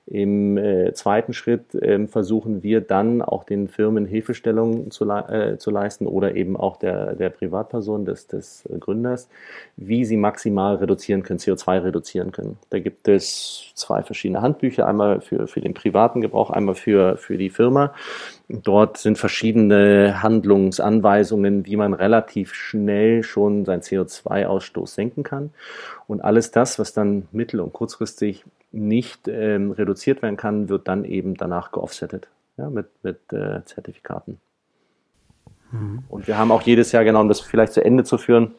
Im 0.10 0.58
äh, 0.58 0.94
zweiten 0.94 1.34
Schritt 1.34 1.76
äh, 1.76 2.08
versuchen 2.08 2.64
wir 2.64 2.82
dann 2.82 3.22
auch 3.22 3.44
den 3.44 3.68
Firmen 3.68 4.06
Hilfestellung 4.06 4.90
zu, 4.90 5.04
äh, 5.10 5.58
zu 5.58 5.70
leisten 5.70 6.08
oder 6.08 6.36
eben 6.36 6.56
auch 6.56 6.78
der, 6.78 7.14
der 7.14 7.30
Privatperson 7.30 8.06
des, 8.06 8.28
des 8.28 8.64
Gründers, 8.80 9.30
wie 9.76 10.06
sie 10.06 10.18
maximal 10.18 10.76
reduzieren 10.76 11.24
können, 11.24 11.40
CO2 11.40 11.84
reduzieren 11.84 12.32
können. 12.32 12.58
Da 12.70 12.80
gibt 12.80 13.08
es 13.10 13.72
zwei 13.76 14.02
verschiedene 14.02 14.42
Handbücher, 14.42 14.88
einmal 14.88 15.20
für, 15.20 15.46
für 15.48 15.60
den 15.60 15.74
privaten 15.74 16.22
Gebrauch, 16.22 16.52
einmal 16.52 16.76
für, 16.76 17.18
für 17.18 17.38
die 17.38 17.50
Firma. 17.50 17.94
Dort 18.50 18.98
sind 18.98 19.18
verschiedene 19.18 20.24
Handlungsanweisungen, 20.24 21.66
wie 21.66 21.76
man 21.76 21.94
relativ 21.94 22.54
schnell 22.54 23.24
schon 23.24 23.66
seinen 23.66 23.82
CO2-Ausstoß 23.82 24.88
senken 24.88 25.24
kann. 25.24 25.52
Und 26.08 26.22
alles 26.22 26.52
das, 26.52 26.80
was 26.80 26.94
dann 26.94 27.28
mittel- 27.34 27.60
und 27.60 27.74
kurzfristig 27.74 28.46
nicht 28.72 29.28
ähm, 29.28 29.72
reduziert 29.72 30.22
werden 30.22 30.38
kann, 30.38 30.70
wird 30.70 30.88
dann 30.88 31.04
eben 31.04 31.36
danach 31.36 31.74
geoffsettet 31.74 32.30
ja, 32.58 32.70
mit, 32.70 32.88
mit 33.04 33.20
äh, 33.34 33.66
Zertifikaten. 33.66 34.40
Mhm. 35.72 36.04
Und 36.08 36.28
wir 36.28 36.38
haben 36.38 36.52
auch 36.52 36.62
jedes 36.62 36.94
Jahr, 36.94 37.04
genau 37.04 37.22
um 37.22 37.28
das 37.28 37.42
vielleicht 37.42 37.74
zu 37.74 37.84
Ende 37.84 38.06
zu 38.06 38.18
führen, 38.18 38.56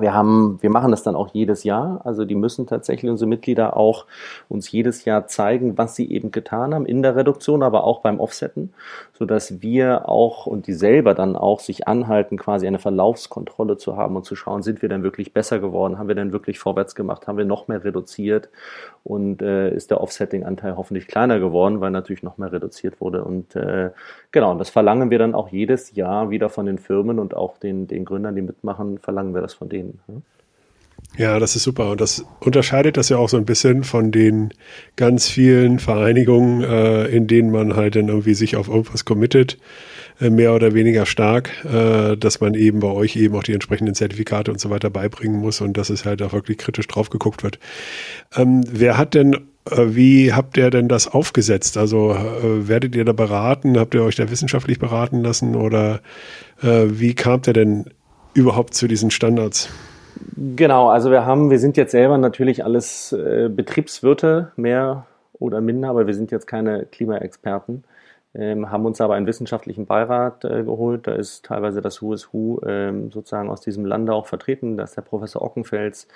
wir 0.00 0.14
haben, 0.14 0.58
wir 0.60 0.70
machen 0.70 0.90
das 0.90 1.02
dann 1.02 1.16
auch 1.16 1.28
jedes 1.32 1.64
Jahr. 1.64 2.00
Also 2.04 2.24
die 2.24 2.34
müssen 2.34 2.66
tatsächlich 2.66 3.10
unsere 3.10 3.28
Mitglieder 3.28 3.76
auch 3.76 4.06
uns 4.48 4.70
jedes 4.70 5.04
Jahr 5.04 5.26
zeigen, 5.26 5.78
was 5.78 5.96
sie 5.96 6.10
eben 6.10 6.30
getan 6.30 6.74
haben 6.74 6.86
in 6.86 7.02
der 7.02 7.16
Reduktion, 7.16 7.62
aber 7.62 7.84
auch 7.84 8.00
beim 8.00 8.20
Offsetten, 8.20 8.72
so 9.12 9.24
dass 9.24 9.60
wir 9.62 10.08
auch 10.08 10.46
und 10.46 10.66
die 10.66 10.72
selber 10.72 11.14
dann 11.14 11.36
auch 11.36 11.60
sich 11.60 11.88
anhalten, 11.88 12.36
quasi 12.36 12.66
eine 12.66 12.78
Verlaufskontrolle 12.78 13.76
zu 13.76 13.96
haben 13.96 14.16
und 14.16 14.24
zu 14.24 14.36
schauen, 14.36 14.62
sind 14.62 14.82
wir 14.82 14.88
denn 14.88 15.02
wirklich 15.02 15.32
besser 15.32 15.58
geworden, 15.58 15.98
haben 15.98 16.08
wir 16.08 16.14
denn 16.14 16.32
wirklich 16.32 16.58
vorwärts 16.58 16.94
gemacht, 16.94 17.26
haben 17.26 17.38
wir 17.38 17.44
noch 17.44 17.68
mehr 17.68 17.84
reduziert 17.84 18.48
und 19.04 19.42
äh, 19.42 19.74
ist 19.74 19.90
der 19.90 20.00
Offsetting-Anteil 20.00 20.76
hoffentlich 20.76 21.06
kleiner 21.06 21.38
geworden, 21.38 21.80
weil 21.80 21.90
natürlich 21.90 22.22
noch 22.22 22.36
mehr 22.36 22.52
reduziert 22.52 23.00
wurde. 23.00 23.24
Und 23.24 23.56
äh, 23.56 23.90
genau, 24.32 24.50
und 24.50 24.58
das 24.58 24.70
verlangen 24.70 25.10
wir 25.10 25.18
dann 25.18 25.34
auch 25.34 25.48
jedes 25.48 25.94
Jahr 25.94 26.30
wieder 26.30 26.50
von 26.50 26.66
den 26.66 26.78
Firmen 26.78 27.18
und 27.18 27.34
auch 27.34 27.56
den, 27.56 27.86
den 27.86 28.04
Gründern, 28.04 28.36
die 28.36 28.42
mitmachen, 28.42 28.98
verlangen 28.98 29.34
wir 29.34 29.40
das 29.40 29.54
von 29.54 29.68
denen. 29.68 29.87
Ja, 31.16 31.38
das 31.38 31.56
ist 31.56 31.64
super. 31.64 31.90
Und 31.90 32.00
das 32.00 32.24
unterscheidet 32.40 32.96
das 32.96 33.08
ja 33.08 33.16
auch 33.16 33.28
so 33.28 33.36
ein 33.36 33.44
bisschen 33.44 33.82
von 33.82 34.12
den 34.12 34.50
ganz 34.96 35.28
vielen 35.28 35.78
Vereinigungen, 35.78 36.62
äh, 36.62 37.06
in 37.06 37.26
denen 37.26 37.50
man 37.50 37.74
halt 37.74 37.96
dann 37.96 38.08
irgendwie 38.08 38.34
sich 38.34 38.56
auf 38.56 38.68
irgendwas 38.68 39.04
committet, 39.04 39.58
äh, 40.20 40.30
mehr 40.30 40.54
oder 40.54 40.74
weniger 40.74 41.06
stark, 41.06 41.50
äh, 41.64 42.16
dass 42.16 42.40
man 42.40 42.54
eben 42.54 42.80
bei 42.80 42.88
euch 42.88 43.16
eben 43.16 43.34
auch 43.34 43.42
die 43.42 43.54
entsprechenden 43.54 43.94
Zertifikate 43.94 44.52
und 44.52 44.60
so 44.60 44.70
weiter 44.70 44.90
beibringen 44.90 45.40
muss 45.40 45.60
und 45.60 45.76
dass 45.76 45.90
es 45.90 46.04
halt 46.04 46.22
auch 46.22 46.32
wirklich 46.32 46.58
kritisch 46.58 46.86
drauf 46.86 47.10
geguckt 47.10 47.42
wird. 47.42 47.58
Ähm, 48.36 48.62
wer 48.70 48.96
hat 48.98 49.14
denn 49.14 49.34
äh, 49.70 49.94
wie 49.96 50.32
habt 50.32 50.56
ihr 50.56 50.70
denn 50.70 50.88
das 50.88 51.08
aufgesetzt? 51.08 51.76
Also 51.76 52.12
äh, 52.12 52.68
werdet 52.68 52.94
ihr 52.94 53.04
da 53.04 53.12
beraten? 53.12 53.78
Habt 53.78 53.94
ihr 53.94 54.02
euch 54.02 54.16
da 54.16 54.30
wissenschaftlich 54.30 54.78
beraten 54.78 55.22
lassen 55.22 55.56
oder 55.56 56.00
äh, 56.62 56.84
wie 56.90 57.14
kamt 57.14 57.46
ihr 57.48 57.54
denn 57.54 57.86
überhaupt 58.38 58.74
zu 58.74 58.86
diesen 58.86 59.10
Standards? 59.10 59.68
Genau, 60.36 60.88
also 60.88 61.10
wir 61.10 61.26
haben, 61.26 61.50
wir 61.50 61.58
sind 61.58 61.76
jetzt 61.76 61.90
selber 61.90 62.16
natürlich 62.18 62.64
alles 62.64 63.12
äh, 63.12 63.48
Betriebswirte, 63.48 64.52
mehr 64.56 65.06
oder 65.34 65.60
minder, 65.60 65.90
aber 65.90 66.06
wir 66.06 66.14
sind 66.14 66.30
jetzt 66.30 66.46
keine 66.46 66.86
Klimaexperten. 66.86 67.84
Ähm, 68.34 68.70
haben 68.70 68.84
uns 68.84 69.00
aber 69.00 69.14
einen 69.14 69.26
wissenschaftlichen 69.26 69.86
Beirat 69.86 70.44
äh, 70.44 70.62
geholt. 70.62 71.06
Da 71.06 71.12
ist 71.14 71.44
teilweise 71.44 71.80
das 71.80 72.02
Who 72.02 72.60
ähm, 72.66 73.10
sozusagen 73.10 73.50
aus 73.50 73.60
diesem 73.60 73.84
Lande 73.84 74.12
auch 74.12 74.26
vertreten. 74.26 74.76
Da 74.76 74.84
ist 74.84 74.96
der 74.96 75.02
Professor 75.02 75.42
Ockenfels, 75.42 76.06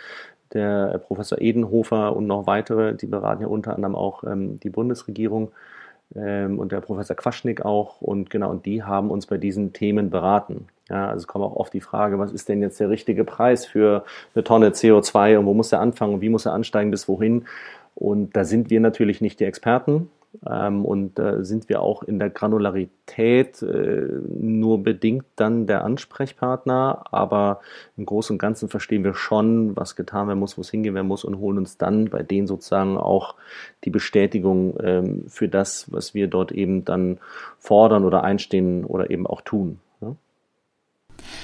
der 0.53 0.99
Professor 0.99 1.41
Edenhofer 1.41 2.15
und 2.15 2.27
noch 2.27 2.47
weitere. 2.47 2.95
Die 2.95 3.07
beraten 3.07 3.43
ja 3.43 3.49
unter 3.49 3.75
anderem 3.75 3.97
auch 3.97 4.25
ähm, 4.25 4.61
die 4.61 4.71
Bundesregierung 4.71 5.53
ähm, 6.17 6.59
und 6.59 6.73
der 6.73 6.81
Professor 6.81 7.17
Quaschnik 7.17 7.65
auch. 7.65 8.01
Und 8.01 8.31
genau, 8.31 8.51
und 8.51 8.67
die 8.67 8.83
haben 8.83 9.11
uns 9.11 9.27
bei 9.27 9.39
diesen 9.39 9.73
Themen 9.73 10.11
beraten. 10.11 10.69
Ja, 10.89 11.09
also 11.09 11.27
kommt 11.27 11.45
auch 11.45 11.57
oft 11.57 11.73
die 11.73 11.81
Frage, 11.81 12.19
was 12.19 12.33
ist 12.33 12.49
denn 12.49 12.61
jetzt 12.61 12.79
der 12.81 12.91
richtige 12.91 13.25
Preis 13.25 13.65
für 13.65 14.05
eine 14.35 14.45
Tonne 14.45 14.71
CO2 14.71 15.39
und 15.39 15.47
wo 15.47 15.55
muss 15.55 15.73
er 15.73 15.81
anfangen 15.81 16.15
und 16.15 16.21
wie 16.21 16.29
muss 16.29 16.47
er 16.47 16.53
ansteigen 16.53 16.91
bis 16.91 17.09
wohin? 17.09 17.47
Und 17.95 18.37
da 18.37 18.45
sind 18.45 18.71
wir 18.71 18.81
natürlich 18.81 19.21
nicht 19.21 19.41
die 19.41 19.45
Experten. 19.45 20.11
Ähm, 20.49 20.85
und 20.85 21.19
äh, 21.19 21.45
sind 21.45 21.69
wir 21.69 21.83
auch 21.83 22.03
in 22.03 22.19
der 22.19 22.31
Granularität 22.31 23.61
äh, 23.63 24.09
nur 24.29 24.83
bedingt 24.83 25.27
dann 25.37 25.67
der 25.67 25.85
Ansprechpartner, 25.85 27.05
aber 27.11 27.61
im 27.97 28.07
Großen 28.07 28.35
und 28.35 28.39
Ganzen 28.39 28.69
verstehen 28.69 29.05
wir 29.05 29.15
schon, 29.15 29.77
was 29.77 29.95
getan 29.95 30.29
werden 30.29 30.39
muss, 30.39 30.57
wo 30.57 30.63
es 30.63 30.71
hingehen 30.71 30.95
werden 30.95 31.09
muss 31.09 31.25
und 31.25 31.39
holen 31.39 31.59
uns 31.59 31.77
dann 31.77 32.07
bei 32.07 32.23
denen 32.23 32.47
sozusagen 32.47 32.97
auch 32.97 33.35
die 33.85 33.91
Bestätigung 33.91 34.79
ähm, 34.83 35.25
für 35.29 35.49
das, 35.49 35.93
was 35.93 36.15
wir 36.15 36.29
dort 36.29 36.51
eben 36.51 36.85
dann 36.85 37.19
fordern 37.59 38.05
oder 38.05 38.25
einstehen 38.25 38.85
oder 38.85 39.11
eben 39.11 39.27
auch 39.27 39.43
tun. 39.43 39.81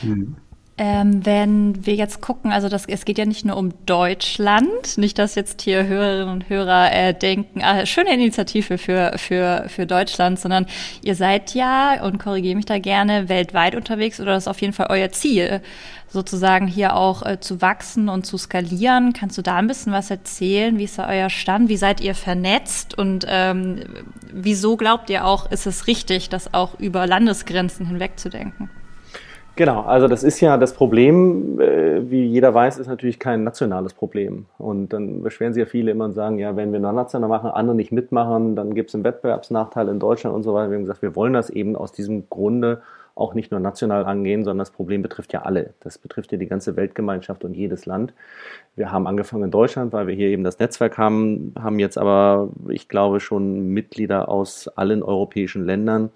Mhm. 0.02 0.36
Ähm, 0.80 1.26
wenn 1.26 1.86
wir 1.86 1.96
jetzt 1.96 2.20
gucken, 2.20 2.52
also 2.52 2.68
das, 2.68 2.86
es 2.86 3.04
geht 3.04 3.18
ja 3.18 3.24
nicht 3.24 3.44
nur 3.44 3.56
um 3.56 3.72
Deutschland, 3.84 4.96
nicht, 4.96 5.18
dass 5.18 5.34
jetzt 5.34 5.62
hier 5.62 5.84
Hörerinnen 5.84 6.28
und 6.28 6.48
Hörer 6.48 6.92
äh, 6.92 7.14
denken, 7.14 7.62
ah, 7.64 7.84
schöne 7.84 8.14
Initiative 8.14 8.78
für, 8.78 9.12
für, 9.16 9.64
für 9.66 9.86
Deutschland, 9.86 10.38
sondern 10.38 10.66
ihr 11.02 11.16
seid 11.16 11.52
ja, 11.54 12.00
und 12.04 12.18
korrigiere 12.18 12.54
mich 12.54 12.66
da 12.66 12.78
gerne, 12.78 13.28
weltweit 13.28 13.74
unterwegs 13.74 14.20
oder 14.20 14.34
das 14.34 14.44
ist 14.44 14.48
auf 14.48 14.60
jeden 14.60 14.72
Fall 14.72 14.86
euer 14.90 15.10
Ziel, 15.10 15.62
sozusagen 16.06 16.68
hier 16.68 16.94
auch 16.94 17.26
äh, 17.26 17.40
zu 17.40 17.60
wachsen 17.60 18.08
und 18.08 18.24
zu 18.24 18.38
skalieren. 18.38 19.12
Kannst 19.12 19.36
du 19.36 19.42
da 19.42 19.56
ein 19.56 19.66
bisschen 19.66 19.92
was 19.92 20.12
erzählen? 20.12 20.78
Wie 20.78 20.84
ist 20.84 20.96
da 20.96 21.08
euer 21.08 21.28
Stand? 21.28 21.68
Wie 21.68 21.76
seid 21.76 22.00
ihr 22.00 22.14
vernetzt? 22.14 22.96
Und 22.96 23.26
ähm, 23.28 23.80
wieso 24.32 24.76
glaubt 24.76 25.10
ihr 25.10 25.24
auch, 25.24 25.50
ist 25.50 25.66
es 25.66 25.88
richtig, 25.88 26.28
das 26.28 26.54
auch 26.54 26.78
über 26.78 27.04
Landesgrenzen 27.08 27.84
hinweg 27.84 28.12
zu 28.20 28.30
denken? 28.30 28.70
Genau, 29.58 29.80
also 29.80 30.06
das 30.06 30.22
ist 30.22 30.38
ja 30.38 30.56
das 30.56 30.72
Problem, 30.72 31.58
äh, 31.58 32.08
wie 32.08 32.24
jeder 32.26 32.54
weiß, 32.54 32.78
ist 32.78 32.86
natürlich 32.86 33.18
kein 33.18 33.42
nationales 33.42 33.92
Problem. 33.92 34.46
Und 34.56 34.92
dann 34.92 35.24
beschweren 35.24 35.52
sich 35.52 35.60
ja 35.60 35.66
viele 35.66 35.90
immer 35.90 36.04
und 36.04 36.12
sagen, 36.12 36.38
ja, 36.38 36.54
wenn 36.54 36.72
wir 36.72 36.78
nur 36.78 36.92
national 36.92 37.28
machen, 37.28 37.50
andere 37.50 37.74
nicht 37.74 37.90
mitmachen, 37.90 38.54
dann 38.54 38.72
gibt 38.72 38.90
es 38.90 38.94
einen 38.94 39.02
Wettbewerbsnachteil 39.02 39.88
in 39.88 39.98
Deutschland 39.98 40.36
und 40.36 40.44
so 40.44 40.54
weiter. 40.54 40.70
Wir 40.70 40.76
haben 40.76 40.84
gesagt, 40.84 41.02
wir 41.02 41.16
wollen 41.16 41.32
das 41.32 41.50
eben 41.50 41.74
aus 41.74 41.90
diesem 41.90 42.30
Grunde 42.30 42.82
auch 43.16 43.34
nicht 43.34 43.50
nur 43.50 43.58
national 43.58 44.04
angehen, 44.04 44.44
sondern 44.44 44.60
das 44.60 44.70
Problem 44.70 45.02
betrifft 45.02 45.32
ja 45.32 45.42
alle. 45.42 45.74
Das 45.80 45.98
betrifft 45.98 46.30
ja 46.30 46.38
die 46.38 46.46
ganze 46.46 46.76
Weltgemeinschaft 46.76 47.44
und 47.44 47.54
jedes 47.54 47.84
Land. 47.84 48.14
Wir 48.76 48.92
haben 48.92 49.08
angefangen 49.08 49.42
in 49.42 49.50
Deutschland, 49.50 49.92
weil 49.92 50.06
wir 50.06 50.14
hier 50.14 50.28
eben 50.28 50.44
das 50.44 50.60
Netzwerk 50.60 50.98
haben, 50.98 51.52
haben 51.58 51.80
jetzt 51.80 51.98
aber, 51.98 52.50
ich 52.68 52.88
glaube, 52.88 53.18
schon 53.18 53.70
Mitglieder 53.70 54.28
aus 54.28 54.68
allen 54.68 55.02
europäischen 55.02 55.64
Ländern 55.64 56.10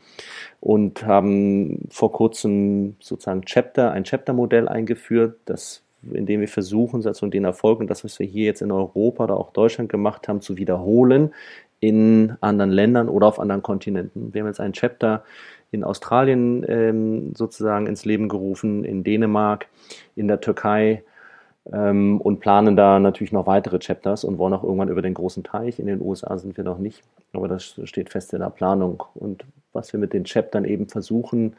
und 0.62 1.04
haben 1.04 1.88
vor 1.90 2.12
kurzem 2.12 2.94
sozusagen 3.00 3.42
Chapter, 3.42 3.90
ein 3.90 4.04
Chapter-Modell 4.04 4.68
eingeführt, 4.68 5.40
das 5.44 5.82
indem 6.12 6.40
wir 6.40 6.48
versuchen, 6.48 7.02
sozusagen 7.02 7.32
den 7.32 7.44
Erfolg 7.44 7.80
und 7.80 7.90
das, 7.90 8.04
was 8.04 8.20
wir 8.20 8.26
hier 8.26 8.44
jetzt 8.44 8.62
in 8.62 8.70
Europa 8.70 9.24
oder 9.24 9.36
auch 9.36 9.52
Deutschland 9.52 9.90
gemacht 9.90 10.28
haben, 10.28 10.40
zu 10.40 10.56
wiederholen 10.56 11.34
in 11.80 12.36
anderen 12.40 12.70
Ländern 12.70 13.08
oder 13.08 13.26
auf 13.26 13.40
anderen 13.40 13.62
Kontinenten. 13.62 14.32
Wir 14.32 14.42
haben 14.42 14.48
jetzt 14.48 14.60
ein 14.60 14.72
Chapter 14.72 15.24
in 15.72 15.82
Australien 15.82 16.64
ähm, 16.68 17.34
sozusagen 17.34 17.88
ins 17.88 18.04
Leben 18.04 18.28
gerufen, 18.28 18.84
in 18.84 19.02
Dänemark, 19.02 19.66
in 20.14 20.28
der 20.28 20.40
Türkei 20.40 21.02
ähm, 21.72 22.20
und 22.20 22.38
planen 22.38 22.76
da 22.76 23.00
natürlich 23.00 23.32
noch 23.32 23.48
weitere 23.48 23.80
Chapters 23.80 24.22
und 24.22 24.38
wollen 24.38 24.54
auch 24.54 24.62
irgendwann 24.62 24.90
über 24.90 25.02
den 25.02 25.14
großen 25.14 25.42
Teich. 25.42 25.80
In 25.80 25.86
den 25.86 26.00
USA 26.00 26.38
sind 26.38 26.56
wir 26.56 26.62
noch 26.62 26.78
nicht, 26.78 27.02
aber 27.32 27.48
das 27.48 27.80
steht 27.84 28.10
fest 28.10 28.32
in 28.32 28.40
der 28.40 28.50
Planung. 28.50 29.02
Und 29.14 29.44
was 29.72 29.92
wir 29.92 30.00
mit 30.00 30.12
den 30.12 30.24
Chaptern 30.24 30.64
eben 30.64 30.88
versuchen, 30.88 31.54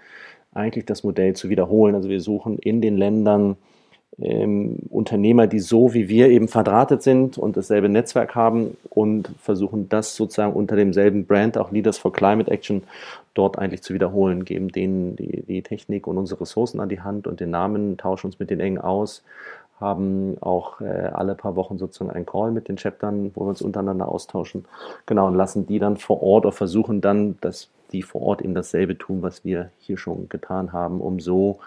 eigentlich 0.54 0.86
das 0.86 1.04
Modell 1.04 1.36
zu 1.36 1.50
wiederholen. 1.50 1.96
Also 1.96 2.10
wir 2.10 2.22
suchen 2.22 2.58
in 2.60 2.82
den 2.82 2.98
Ländern 2.98 3.58
ähm, 4.20 4.78
Unternehmer, 4.90 5.48
die 5.48 5.60
so 5.60 5.94
wie 5.94 6.08
wir 6.08 6.30
eben 6.30 6.48
verdrahtet 6.48 7.02
sind 7.02 7.38
und 7.38 7.58
dasselbe 7.58 7.90
Netzwerk 7.90 8.36
haben 8.36 8.78
und 8.90 9.32
versuchen 9.40 9.90
das 9.90 10.16
sozusagen 10.16 10.54
unter 10.54 10.76
demselben 10.76 11.26
Brand, 11.26 11.58
auch 11.58 11.72
Leaders 11.72 11.98
for 11.98 12.14
Climate 12.14 12.52
Action, 12.52 12.84
dort 13.34 13.58
eigentlich 13.58 13.82
zu 13.82 13.94
wiederholen, 13.94 14.46
geben 14.46 14.70
denen 14.70 15.16
die, 15.16 15.42
die 15.44 15.64
Technik 15.64 16.06
und 16.06 16.18
unsere 16.18 16.42
Ressourcen 16.42 16.80
an 16.80 16.90
die 16.90 17.02
Hand 17.02 17.26
und 17.26 17.40
den 17.40 17.50
Namen, 17.50 17.98
tauschen 17.98 18.28
uns 18.28 18.40
mit 18.40 18.52
denen 18.52 18.62
eng 18.62 18.78
aus, 18.78 19.24
haben 19.80 20.38
auch 20.42 20.80
äh, 20.82 21.10
alle 21.12 21.34
paar 21.34 21.56
Wochen 21.56 21.80
sozusagen 21.80 22.12
einen 22.12 22.28
Call 22.28 22.52
mit 22.52 22.68
den 22.68 22.76
Chaptern, 22.76 23.32
wo 23.34 23.42
wir 23.42 23.50
uns 23.50 23.62
untereinander 23.64 24.08
austauschen. 24.08 24.66
Genau, 25.08 25.28
und 25.28 25.36
lassen 25.36 25.66
die 25.66 25.80
dann 25.80 25.98
vor 25.98 26.22
Ort 26.22 26.46
oder 26.46 26.54
versuchen 26.54 27.02
dann, 27.02 27.38
dass 27.42 27.70
die 27.94 28.02
vor 28.02 28.22
Ort 28.22 28.42
eben 28.42 28.54
dasselbe 28.54 28.98
tun, 28.98 29.22
was 29.22 29.46
wir 29.46 29.72
hier 29.80 29.98
schon 29.98 30.28
getan 30.28 30.74
haben, 30.74 31.00
um 31.00 31.20
so 31.20 31.60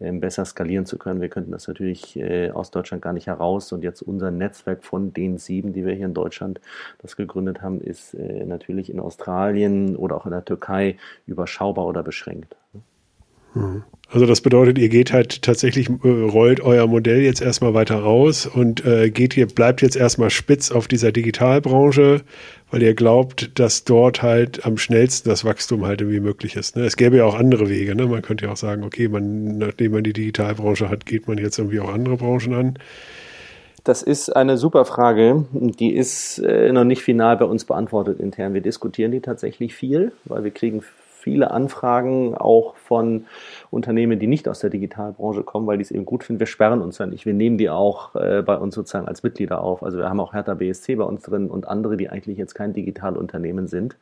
ähm, 0.00 0.20
besser 0.20 0.44
skalieren 0.44 0.86
zu 0.86 0.98
können. 0.98 1.20
Wir 1.20 1.28
könnten 1.28 1.52
das 1.52 1.68
natürlich 1.68 2.16
äh, 2.16 2.50
aus 2.50 2.70
Deutschland 2.70 3.02
gar 3.02 3.12
nicht 3.12 3.26
heraus. 3.26 3.72
Und 3.72 3.84
jetzt 3.84 4.02
unser 4.02 4.30
Netzwerk 4.30 4.84
von 4.84 5.12
den 5.12 5.38
sieben, 5.38 5.72
die 5.72 5.84
wir 5.84 5.94
hier 5.94 6.06
in 6.06 6.14
Deutschland 6.14 6.60
das 6.98 7.16
gegründet 7.16 7.62
haben, 7.62 7.80
ist 7.80 8.14
äh, 8.14 8.44
natürlich 8.44 8.90
in 8.90 8.98
Australien 8.98 9.96
oder 9.96 10.16
auch 10.16 10.24
in 10.26 10.32
der 10.32 10.44
Türkei 10.44 10.96
überschaubar 11.26 11.86
oder 11.86 12.02
beschränkt. 12.02 12.56
Also 14.10 14.26
das 14.26 14.42
bedeutet, 14.42 14.78
ihr 14.78 14.90
geht 14.90 15.12
halt 15.12 15.40
tatsächlich, 15.40 15.88
äh, 15.88 16.08
rollt 16.08 16.60
euer 16.60 16.86
Modell 16.86 17.20
jetzt 17.22 17.40
erstmal 17.40 17.72
weiter 17.72 18.04
aus 18.04 18.46
und 18.46 18.84
äh, 18.84 19.10
geht 19.10 19.32
hier, 19.32 19.46
bleibt 19.46 19.80
jetzt 19.80 19.96
erstmal 19.96 20.28
spitz 20.28 20.70
auf 20.70 20.86
dieser 20.86 21.12
Digitalbranche, 21.12 22.20
weil 22.70 22.82
ihr 22.82 22.94
glaubt, 22.94 23.58
dass 23.58 23.84
dort 23.84 24.22
halt 24.22 24.66
am 24.66 24.76
schnellsten 24.76 25.30
das 25.30 25.46
Wachstum 25.46 25.86
halt 25.86 26.02
irgendwie 26.02 26.20
möglich 26.20 26.56
ist. 26.56 26.76
Ne? 26.76 26.84
Es 26.84 26.96
gäbe 26.96 27.16
ja 27.16 27.24
auch 27.24 27.34
andere 27.34 27.70
Wege. 27.70 27.94
Ne? 27.94 28.06
Man 28.06 28.20
könnte 28.20 28.44
ja 28.44 28.52
auch 28.52 28.56
sagen, 28.56 28.84
okay, 28.84 29.08
man, 29.08 29.56
nachdem 29.56 29.92
man 29.92 30.04
die 30.04 30.12
Digitalbranche 30.12 30.90
hat, 30.90 31.06
geht 31.06 31.26
man 31.26 31.38
jetzt 31.38 31.58
irgendwie 31.58 31.80
auch 31.80 31.92
andere 31.92 32.18
Branchen 32.18 32.52
an. 32.52 32.78
Das 33.84 34.02
ist 34.02 34.28
eine 34.28 34.58
super 34.58 34.84
Frage. 34.84 35.46
Die 35.52 35.92
ist 35.92 36.38
äh, 36.38 36.70
noch 36.70 36.84
nicht 36.84 37.02
final 37.02 37.36
bei 37.38 37.46
uns 37.46 37.64
beantwortet 37.64 38.20
intern. 38.20 38.54
Wir 38.54 38.60
diskutieren 38.60 39.10
die 39.10 39.20
tatsächlich 39.20 39.74
viel, 39.74 40.12
weil 40.24 40.44
wir 40.44 40.52
kriegen 40.52 40.82
viele 41.22 41.50
Anfragen 41.50 42.34
auch 42.34 42.76
von 42.76 43.26
Unternehmen, 43.70 44.18
die 44.18 44.26
nicht 44.26 44.48
aus 44.48 44.58
der 44.58 44.70
Digitalbranche 44.70 45.42
kommen, 45.42 45.66
weil 45.66 45.78
die 45.78 45.82
es 45.82 45.90
eben 45.90 46.04
gut 46.04 46.24
finden. 46.24 46.40
Wir 46.40 46.46
sperren 46.46 46.82
uns 46.82 46.98
ja 46.98 47.06
nicht. 47.06 47.24
Wir 47.24 47.34
nehmen 47.34 47.58
die 47.58 47.70
auch 47.70 48.14
äh, 48.14 48.42
bei 48.42 48.56
uns 48.56 48.74
sozusagen 48.74 49.06
als 49.06 49.22
Mitglieder 49.22 49.62
auf. 49.62 49.82
Also 49.82 49.98
wir 49.98 50.08
haben 50.08 50.20
auch 50.20 50.34
Hertha 50.34 50.54
BSC 50.54 50.96
bei 50.96 51.04
uns 51.04 51.22
drin 51.22 51.48
und 51.48 51.68
andere, 51.68 51.96
die 51.96 52.08
eigentlich 52.08 52.38
jetzt 52.38 52.54
kein 52.54 52.72
Digitalunternehmen 52.72 53.68
sind. 53.68 53.96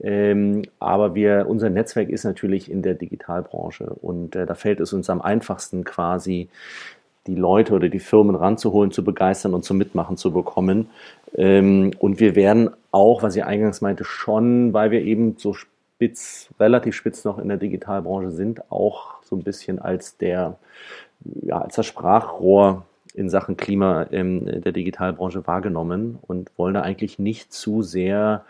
Ähm, 0.00 0.62
aber 0.78 1.14
wir, 1.14 1.46
unser 1.48 1.70
Netzwerk 1.70 2.08
ist 2.10 2.24
natürlich 2.24 2.70
in 2.70 2.82
der 2.82 2.94
Digitalbranche 2.94 3.84
und 3.84 4.36
äh, 4.36 4.46
da 4.46 4.54
fällt 4.54 4.80
es 4.80 4.92
uns 4.92 5.10
am 5.10 5.20
einfachsten 5.20 5.84
quasi, 5.84 6.48
die 7.26 7.34
Leute 7.34 7.74
oder 7.74 7.88
die 7.88 7.98
Firmen 7.98 8.34
ranzuholen, 8.34 8.90
zu 8.90 9.04
begeistern 9.04 9.54
und 9.54 9.64
zum 9.64 9.78
Mitmachen 9.78 10.16
zu 10.16 10.32
bekommen. 10.32 10.88
Ähm, 11.34 11.92
und 11.98 12.18
wir 12.18 12.34
werden 12.34 12.70
auch, 12.90 13.22
was 13.22 13.36
ich 13.36 13.44
eingangs 13.44 13.80
meinte, 13.80 14.04
schon, 14.04 14.72
weil 14.72 14.90
wir 14.90 15.02
eben 15.02 15.36
so 15.36 15.54
spitz, 16.00 16.48
relativ 16.58 16.94
spitz 16.94 17.26
noch 17.26 17.38
in 17.38 17.48
der 17.48 17.58
Digitalbranche 17.58 18.30
sind, 18.30 18.72
auch 18.72 19.22
so 19.22 19.36
ein 19.36 19.42
bisschen 19.42 19.78
als 19.78 20.16
der, 20.16 20.56
ja, 21.42 21.60
als 21.60 21.74
das 21.74 21.84
Sprachrohr 21.84 22.86
in 23.12 23.28
Sachen 23.28 23.58
Klima 23.58 24.04
in 24.04 24.62
der 24.62 24.72
Digitalbranche 24.72 25.46
wahrgenommen 25.46 26.18
und 26.22 26.52
wollen 26.56 26.72
da 26.72 26.80
eigentlich 26.80 27.18
nicht 27.18 27.52
zu 27.52 27.82
sehr 27.82 28.46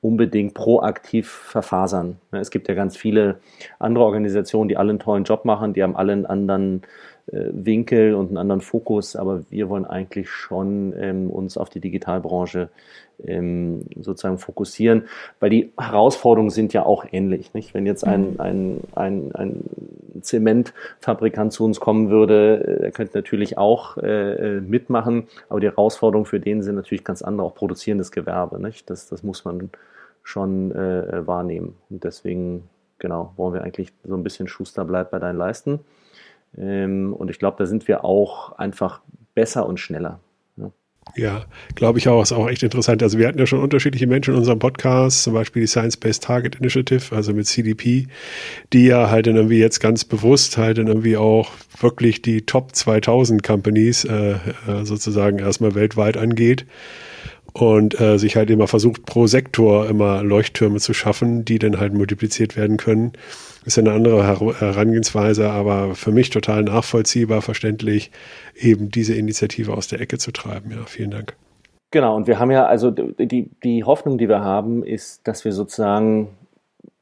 unbedingt 0.00 0.54
proaktiv 0.54 1.28
verfasern. 1.28 2.18
Es 2.30 2.50
gibt 2.50 2.66
ja 2.66 2.74
ganz 2.74 2.96
viele 2.96 3.40
andere 3.78 4.04
Organisationen, 4.04 4.68
die 4.68 4.78
alle 4.78 4.90
einen 4.90 4.98
tollen 4.98 5.24
Job 5.24 5.44
machen, 5.44 5.74
die 5.74 5.82
haben 5.82 5.96
alle 5.96 6.14
einen 6.14 6.24
anderen 6.24 6.80
Winkel 7.32 8.14
und 8.14 8.28
einen 8.28 8.38
anderen 8.38 8.60
Fokus, 8.60 9.16
aber 9.16 9.42
wir 9.50 9.68
wollen 9.68 9.84
eigentlich 9.84 10.30
schon 10.30 10.94
ähm, 10.96 11.28
uns 11.28 11.58
auf 11.58 11.68
die 11.68 11.80
Digitalbranche 11.80 12.68
ähm, 13.24 13.82
sozusagen 14.00 14.38
fokussieren, 14.38 15.04
weil 15.40 15.50
die 15.50 15.72
Herausforderungen 15.78 16.50
sind 16.50 16.72
ja 16.72 16.84
auch 16.84 17.04
ähnlich. 17.10 17.54
Nicht? 17.54 17.74
Wenn 17.74 17.86
jetzt 17.86 18.06
ein, 18.06 18.34
mhm. 18.34 18.40
ein, 18.40 18.80
ein, 18.94 19.34
ein 19.34 19.64
Zementfabrikant 20.20 21.52
zu 21.52 21.64
uns 21.64 21.80
kommen 21.80 22.10
würde, 22.10 22.64
äh, 22.64 22.80
der 22.82 22.92
könnte 22.92 23.18
natürlich 23.18 23.58
auch 23.58 23.96
äh, 23.96 24.56
äh, 24.56 24.60
mitmachen, 24.60 25.28
aber 25.48 25.60
die 25.60 25.66
Herausforderungen 25.66 26.26
für 26.26 26.40
den 26.40 26.62
sind 26.62 26.76
natürlich 26.76 27.04
ganz 27.04 27.22
andere, 27.22 27.46
auch 27.46 27.54
produzierendes 27.54 28.12
Gewerbe. 28.12 28.60
Nicht? 28.60 28.88
Das, 28.90 29.08
das 29.08 29.22
muss 29.22 29.44
man 29.44 29.70
schon 30.22 30.72
äh, 30.72 31.26
wahrnehmen. 31.26 31.76
Und 31.90 32.04
deswegen, 32.04 32.68
genau, 32.98 33.32
wollen 33.36 33.54
wir 33.54 33.62
eigentlich 33.62 33.92
so 34.04 34.14
ein 34.14 34.22
bisschen 34.22 34.48
Schuster 34.48 34.84
bleibt 34.84 35.10
bei 35.10 35.18
deinen 35.18 35.38
Leisten. 35.38 35.80
Ähm, 36.58 37.12
und 37.12 37.30
ich 37.30 37.38
glaube, 37.38 37.56
da 37.58 37.66
sind 37.66 37.88
wir 37.88 38.04
auch 38.04 38.52
einfach 38.52 39.00
besser 39.34 39.66
und 39.66 39.78
schneller. 39.78 40.20
Ja. 40.56 40.70
Ja, 41.14 41.44
glaube 41.74 41.98
ich 41.98 42.08
auch. 42.08 42.22
Ist 42.22 42.32
auch 42.32 42.48
echt 42.48 42.62
interessant. 42.62 43.02
Also 43.02 43.18
wir 43.18 43.28
hatten 43.28 43.38
ja 43.38 43.46
schon 43.46 43.60
unterschiedliche 43.60 44.06
Menschen 44.06 44.34
in 44.34 44.38
unserem 44.38 44.58
Podcast, 44.58 45.22
zum 45.22 45.34
Beispiel 45.34 45.62
die 45.62 45.68
Science-Based 45.68 46.22
Target 46.22 46.56
Initiative, 46.56 47.14
also 47.14 47.32
mit 47.32 47.46
CDP, 47.46 48.08
die 48.72 48.86
ja 48.86 49.10
halt 49.10 49.26
dann 49.26 49.36
irgendwie 49.36 49.58
jetzt 49.58 49.80
ganz 49.80 50.04
bewusst 50.04 50.56
halt 50.56 50.78
dann 50.78 50.88
irgendwie 50.88 51.16
auch 51.16 51.50
wirklich 51.78 52.22
die 52.22 52.42
Top 52.42 52.74
2000 52.74 53.42
Companies 53.42 54.04
äh, 54.04 54.32
äh, 54.32 54.84
sozusagen 54.84 55.38
erstmal 55.38 55.74
weltweit 55.74 56.16
angeht 56.16 56.66
und 57.52 57.98
äh, 58.00 58.18
sich 58.18 58.36
halt 58.36 58.50
immer 58.50 58.66
versucht, 58.66 59.06
pro 59.06 59.26
Sektor 59.26 59.88
immer 59.88 60.22
Leuchttürme 60.22 60.78
zu 60.78 60.92
schaffen, 60.92 61.44
die 61.44 61.58
dann 61.58 61.78
halt 61.78 61.94
multipliziert 61.94 62.56
werden 62.56 62.76
können. 62.76 63.12
Ist 63.66 63.78
eine 63.78 63.92
andere 63.92 64.24
Her 64.24 64.60
Herangehensweise, 64.60 65.50
aber 65.50 65.96
für 65.96 66.12
mich 66.12 66.30
total 66.30 66.62
nachvollziehbar, 66.62 67.42
verständlich, 67.42 68.12
eben 68.54 68.90
diese 68.92 69.14
Initiative 69.14 69.74
aus 69.74 69.88
der 69.88 70.00
Ecke 70.00 70.18
zu 70.18 70.30
treiben. 70.30 70.70
Ja, 70.70 70.86
vielen 70.86 71.10
Dank. 71.10 71.34
Genau, 71.90 72.14
und 72.14 72.28
wir 72.28 72.38
haben 72.38 72.52
ja, 72.52 72.64
also 72.64 72.92
die, 72.92 73.50
die 73.64 73.82
Hoffnung, 73.82 74.18
die 74.18 74.28
wir 74.28 74.40
haben, 74.40 74.84
ist, 74.84 75.26
dass 75.26 75.44
wir 75.44 75.52
sozusagen, 75.52 76.28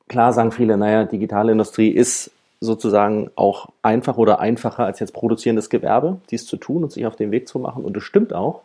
klar 0.08 0.32
sagen 0.32 0.52
viele, 0.52 0.78
naja, 0.78 1.04
digitale 1.04 1.52
Industrie 1.52 1.90
ist 1.90 2.30
sozusagen 2.60 3.30
auch 3.36 3.68
einfach 3.82 4.16
oder 4.16 4.40
einfacher 4.40 4.86
als 4.86 5.00
jetzt 5.00 5.12
produzierendes 5.12 5.68
Gewerbe, 5.68 6.18
dies 6.30 6.46
zu 6.46 6.56
tun 6.56 6.82
und 6.82 6.92
sich 6.92 7.04
auf 7.04 7.16
den 7.16 7.30
Weg 7.30 7.46
zu 7.46 7.58
machen. 7.58 7.84
Und 7.84 7.94
das 7.94 8.04
stimmt 8.04 8.32
auch. 8.32 8.62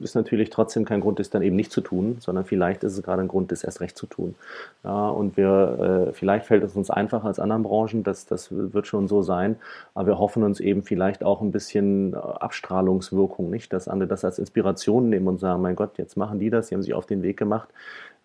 Ist 0.00 0.14
natürlich 0.14 0.50
trotzdem 0.50 0.84
kein 0.84 1.00
Grund, 1.00 1.18
das 1.18 1.30
dann 1.30 1.42
eben 1.42 1.56
nicht 1.56 1.72
zu 1.72 1.80
tun, 1.80 2.16
sondern 2.20 2.44
vielleicht 2.44 2.84
ist 2.84 2.96
es 2.96 3.02
gerade 3.02 3.22
ein 3.22 3.28
Grund, 3.28 3.50
das 3.50 3.64
erst 3.64 3.80
recht 3.80 3.96
zu 3.96 4.06
tun. 4.06 4.34
Ja, 4.84 5.08
und 5.08 5.36
wir, 5.36 6.08
äh, 6.08 6.12
vielleicht 6.12 6.46
fällt 6.46 6.62
es 6.62 6.76
uns 6.76 6.90
einfacher 6.90 7.26
als 7.26 7.40
anderen 7.40 7.64
Branchen, 7.64 8.04
das, 8.04 8.26
das 8.26 8.48
wird 8.50 8.86
schon 8.86 9.08
so 9.08 9.22
sein, 9.22 9.56
aber 9.94 10.08
wir 10.08 10.18
hoffen 10.18 10.42
uns 10.44 10.60
eben 10.60 10.82
vielleicht 10.82 11.24
auch 11.24 11.40
ein 11.40 11.50
bisschen 11.50 12.14
äh, 12.14 12.16
Abstrahlungswirkung, 12.16 13.50
nicht, 13.50 13.72
dass 13.72 13.88
andere 13.88 14.08
das 14.08 14.24
als 14.24 14.38
Inspiration 14.38 15.08
nehmen 15.08 15.26
und 15.26 15.40
sagen, 15.40 15.62
mein 15.62 15.76
Gott, 15.76 15.98
jetzt 15.98 16.16
machen 16.16 16.38
die 16.38 16.50
das, 16.50 16.68
die 16.68 16.74
haben 16.74 16.82
sich 16.82 16.94
auf 16.94 17.06
den 17.06 17.22
Weg 17.22 17.36
gemacht, 17.36 17.68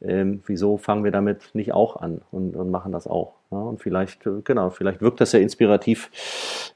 ähm, 0.01 0.43
wieso 0.45 0.77
fangen 0.77 1.03
wir 1.03 1.11
damit 1.11 1.49
nicht 1.53 1.73
auch 1.73 1.95
an 1.95 2.21
und, 2.31 2.55
und 2.55 2.69
machen 2.69 2.91
das 2.91 3.07
auch? 3.07 3.33
Ja, 3.49 3.57
und 3.57 3.81
vielleicht, 3.81 4.27
äh, 4.27 4.41
genau, 4.43 4.69
vielleicht 4.69 5.01
wirkt 5.01 5.21
das 5.21 5.31
ja 5.31 5.39
inspirativ 5.39 6.11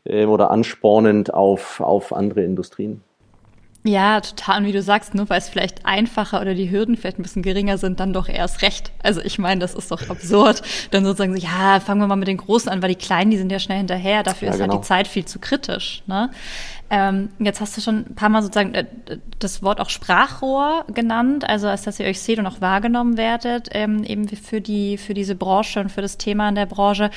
äh, 0.05 0.25
oder 0.25 0.49
anspornend 0.49 1.33
auf, 1.33 1.81
auf 1.81 2.13
andere 2.13 2.43
Industrien. 2.43 3.03
Ja, 3.83 4.21
total. 4.21 4.59
Und 4.59 4.65
wie 4.67 4.71
du 4.71 4.81
sagst, 4.81 5.15
nur 5.15 5.27
weil 5.29 5.39
es 5.39 5.49
vielleicht 5.49 5.85
einfacher 5.87 6.39
oder 6.39 6.53
die 6.53 6.69
Hürden 6.69 6.97
vielleicht 6.97 7.17
ein 7.17 7.23
bisschen 7.23 7.41
geringer 7.41 7.79
sind, 7.79 7.99
dann 7.99 8.13
doch 8.13 8.29
erst 8.29 8.61
recht. 8.61 8.91
Also 9.01 9.21
ich 9.21 9.39
meine, 9.39 9.59
das 9.59 9.73
ist 9.73 9.89
doch 9.89 10.07
absurd. 10.07 10.61
Dann 10.91 11.03
sozusagen 11.03 11.35
so, 11.35 11.41
ja, 11.41 11.79
fangen 11.79 11.99
wir 11.99 12.07
mal 12.07 12.15
mit 12.15 12.27
den 12.27 12.37
Großen 12.37 12.69
an, 12.69 12.83
weil 12.83 12.89
die 12.89 12.95
Kleinen, 12.95 13.31
die 13.31 13.37
sind 13.37 13.51
ja 13.51 13.57
schnell 13.57 13.79
hinterher. 13.79 14.21
Dafür 14.21 14.47
ja, 14.47 14.53
ist 14.53 14.59
genau. 14.59 14.73
halt 14.73 14.83
die 14.83 14.87
Zeit 14.87 15.07
viel 15.07 15.25
zu 15.25 15.39
kritisch. 15.39 16.03
Ne? 16.05 16.29
Ähm, 16.91 17.29
jetzt 17.39 17.59
hast 17.59 17.75
du 17.75 17.81
schon 17.81 18.05
ein 18.09 18.15
paar 18.15 18.29
Mal 18.29 18.43
sozusagen 18.43 18.75
äh, 18.75 18.85
das 19.39 19.63
Wort 19.63 19.79
auch 19.79 19.89
Sprachrohr 19.89 20.85
genannt, 20.93 21.49
also 21.49 21.67
als 21.67 21.83
dass 21.83 21.99
ihr 21.99 22.05
euch 22.05 22.19
seht 22.19 22.37
und 22.37 22.45
auch 22.45 22.61
wahrgenommen 22.61 23.17
werdet, 23.17 23.69
ähm, 23.71 24.03
eben 24.03 24.27
für 24.27 24.61
die, 24.61 24.97
für 24.97 25.13
diese 25.13 25.35
Branche 25.35 25.79
und 25.79 25.89
für 25.89 26.01
das 26.01 26.17
Thema 26.17 26.49
in 26.49 26.55
der 26.55 26.65
Branche 26.65 27.09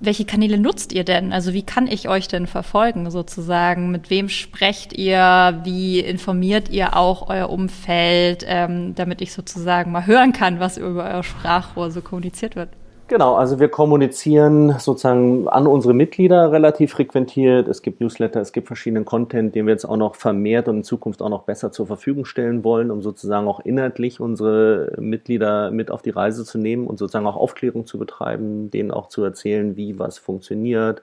welche 0.00 0.24
Kanäle 0.24 0.58
nutzt 0.58 0.92
ihr 0.92 1.04
denn? 1.04 1.32
Also 1.32 1.52
wie 1.52 1.62
kann 1.62 1.86
ich 1.86 2.08
euch 2.08 2.28
denn 2.28 2.46
verfolgen 2.46 3.10
sozusagen? 3.10 3.90
Mit 3.90 4.10
wem 4.10 4.28
sprecht 4.28 4.92
ihr? 4.92 5.60
Wie 5.64 6.00
informiert 6.00 6.68
ihr 6.68 6.96
auch 6.96 7.28
euer 7.28 7.50
Umfeld, 7.50 8.44
ähm, 8.46 8.94
damit 8.94 9.20
ich 9.20 9.32
sozusagen 9.32 9.92
mal 9.92 10.06
hören 10.06 10.32
kann, 10.32 10.60
was 10.60 10.76
über 10.76 11.04
euer 11.04 11.22
Sprachrohr 11.22 11.90
so 11.90 12.00
kommuniziert 12.00 12.56
wird? 12.56 12.70
Genau, 13.08 13.36
also 13.36 13.58
wir 13.58 13.70
kommunizieren 13.70 14.78
sozusagen 14.78 15.48
an 15.48 15.66
unsere 15.66 15.94
Mitglieder 15.94 16.52
relativ 16.52 16.92
frequentiert. 16.92 17.66
Es 17.66 17.80
gibt 17.80 18.02
Newsletter, 18.02 18.38
es 18.38 18.52
gibt 18.52 18.66
verschiedenen 18.66 19.06
Content, 19.06 19.54
den 19.54 19.64
wir 19.64 19.72
jetzt 19.72 19.86
auch 19.86 19.96
noch 19.96 20.14
vermehrt 20.14 20.68
und 20.68 20.76
in 20.76 20.84
Zukunft 20.84 21.22
auch 21.22 21.30
noch 21.30 21.44
besser 21.44 21.72
zur 21.72 21.86
Verfügung 21.86 22.26
stellen 22.26 22.64
wollen, 22.64 22.90
um 22.90 23.00
sozusagen 23.00 23.48
auch 23.48 23.60
inhaltlich 23.60 24.20
unsere 24.20 24.92
Mitglieder 24.98 25.70
mit 25.70 25.90
auf 25.90 26.02
die 26.02 26.10
Reise 26.10 26.44
zu 26.44 26.58
nehmen 26.58 26.86
und 26.86 26.98
sozusagen 26.98 27.26
auch 27.26 27.36
Aufklärung 27.36 27.86
zu 27.86 27.98
betreiben, 27.98 28.70
denen 28.70 28.90
auch 28.90 29.08
zu 29.08 29.24
erzählen, 29.24 29.74
wie 29.78 29.98
was 29.98 30.18
funktioniert, 30.18 31.00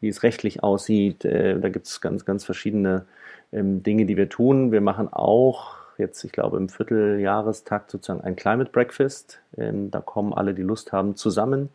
wie 0.00 0.08
es 0.08 0.24
rechtlich 0.24 0.64
aussieht. 0.64 1.24
Äh, 1.24 1.60
da 1.60 1.68
gibt 1.68 1.86
es 1.86 2.00
ganz, 2.00 2.24
ganz 2.24 2.44
verschiedene 2.44 3.04
ähm, 3.52 3.84
Dinge, 3.84 4.04
die 4.06 4.16
wir 4.16 4.28
tun. 4.28 4.72
Wir 4.72 4.80
machen 4.80 5.12
auch 5.12 5.85
jetzt, 5.98 6.24
ich 6.24 6.32
glaube, 6.32 6.56
im 6.56 6.68
Vierteljahrestakt 6.68 7.90
sozusagen 7.90 8.22
ein 8.22 8.36
Climate 8.36 8.70
Breakfast. 8.70 9.40
Ähm, 9.56 9.90
da 9.90 10.00
kommen 10.00 10.32
alle, 10.32 10.54
die 10.54 10.62
Lust 10.62 10.92
haben, 10.92 11.16
zusammen. 11.16 11.70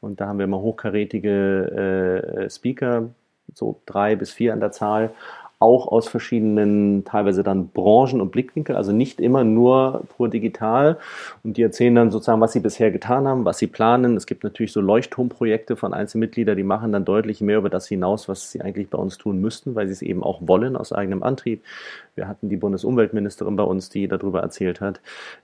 Und 0.00 0.20
da 0.20 0.26
haben 0.26 0.38
wir 0.38 0.44
immer 0.44 0.60
hochkarätige 0.60 2.42
äh, 2.44 2.50
Speaker, 2.50 3.10
so 3.54 3.80
drei 3.86 4.16
bis 4.16 4.32
vier 4.32 4.52
an 4.52 4.60
der 4.60 4.72
Zahl, 4.72 5.10
auch 5.62 5.88
aus 5.88 6.08
verschiedenen, 6.08 7.04
teilweise 7.04 7.42
dann 7.42 7.68
Branchen 7.68 8.20
und 8.20 8.32
Blickwinkel, 8.32 8.76
also 8.76 8.92
nicht 8.92 9.20
immer 9.20 9.44
nur 9.44 10.02
pur 10.16 10.28
digital. 10.28 10.98
Und 11.44 11.56
die 11.56 11.62
erzählen 11.62 11.94
dann 11.94 12.10
sozusagen, 12.10 12.40
was 12.40 12.52
sie 12.52 12.60
bisher 12.60 12.90
getan 12.90 13.26
haben, 13.26 13.44
was 13.44 13.58
sie 13.58 13.68
planen. 13.68 14.16
Es 14.16 14.26
gibt 14.26 14.44
natürlich 14.44 14.72
so 14.72 14.80
Leuchtturmprojekte 14.80 15.76
von 15.76 15.94
Einzelmitgliedern, 15.94 16.56
die 16.56 16.64
machen 16.64 16.92
dann 16.92 17.04
deutlich 17.04 17.40
mehr 17.40 17.58
über 17.58 17.70
das 17.70 17.86
hinaus, 17.86 18.28
was 18.28 18.50
sie 18.50 18.60
eigentlich 18.60 18.90
bei 18.90 18.98
uns 18.98 19.16
tun 19.16 19.40
müssten, 19.40 19.74
weil 19.74 19.86
sie 19.86 19.92
es 19.92 20.02
eben 20.02 20.22
auch 20.22 20.40
wollen 20.42 20.76
aus 20.76 20.92
eigenem 20.92 21.22
Antrieb. 21.22 21.62
Wir 22.14 22.28
hatten 22.28 22.50
die 22.50 22.56
Bundesumweltministerin 22.56 23.56
bei 23.56 23.62
uns, 23.62 23.88
die 23.88 24.06
darüber 24.06 24.40
erzählt 24.40 24.80
hat. 24.80 25.00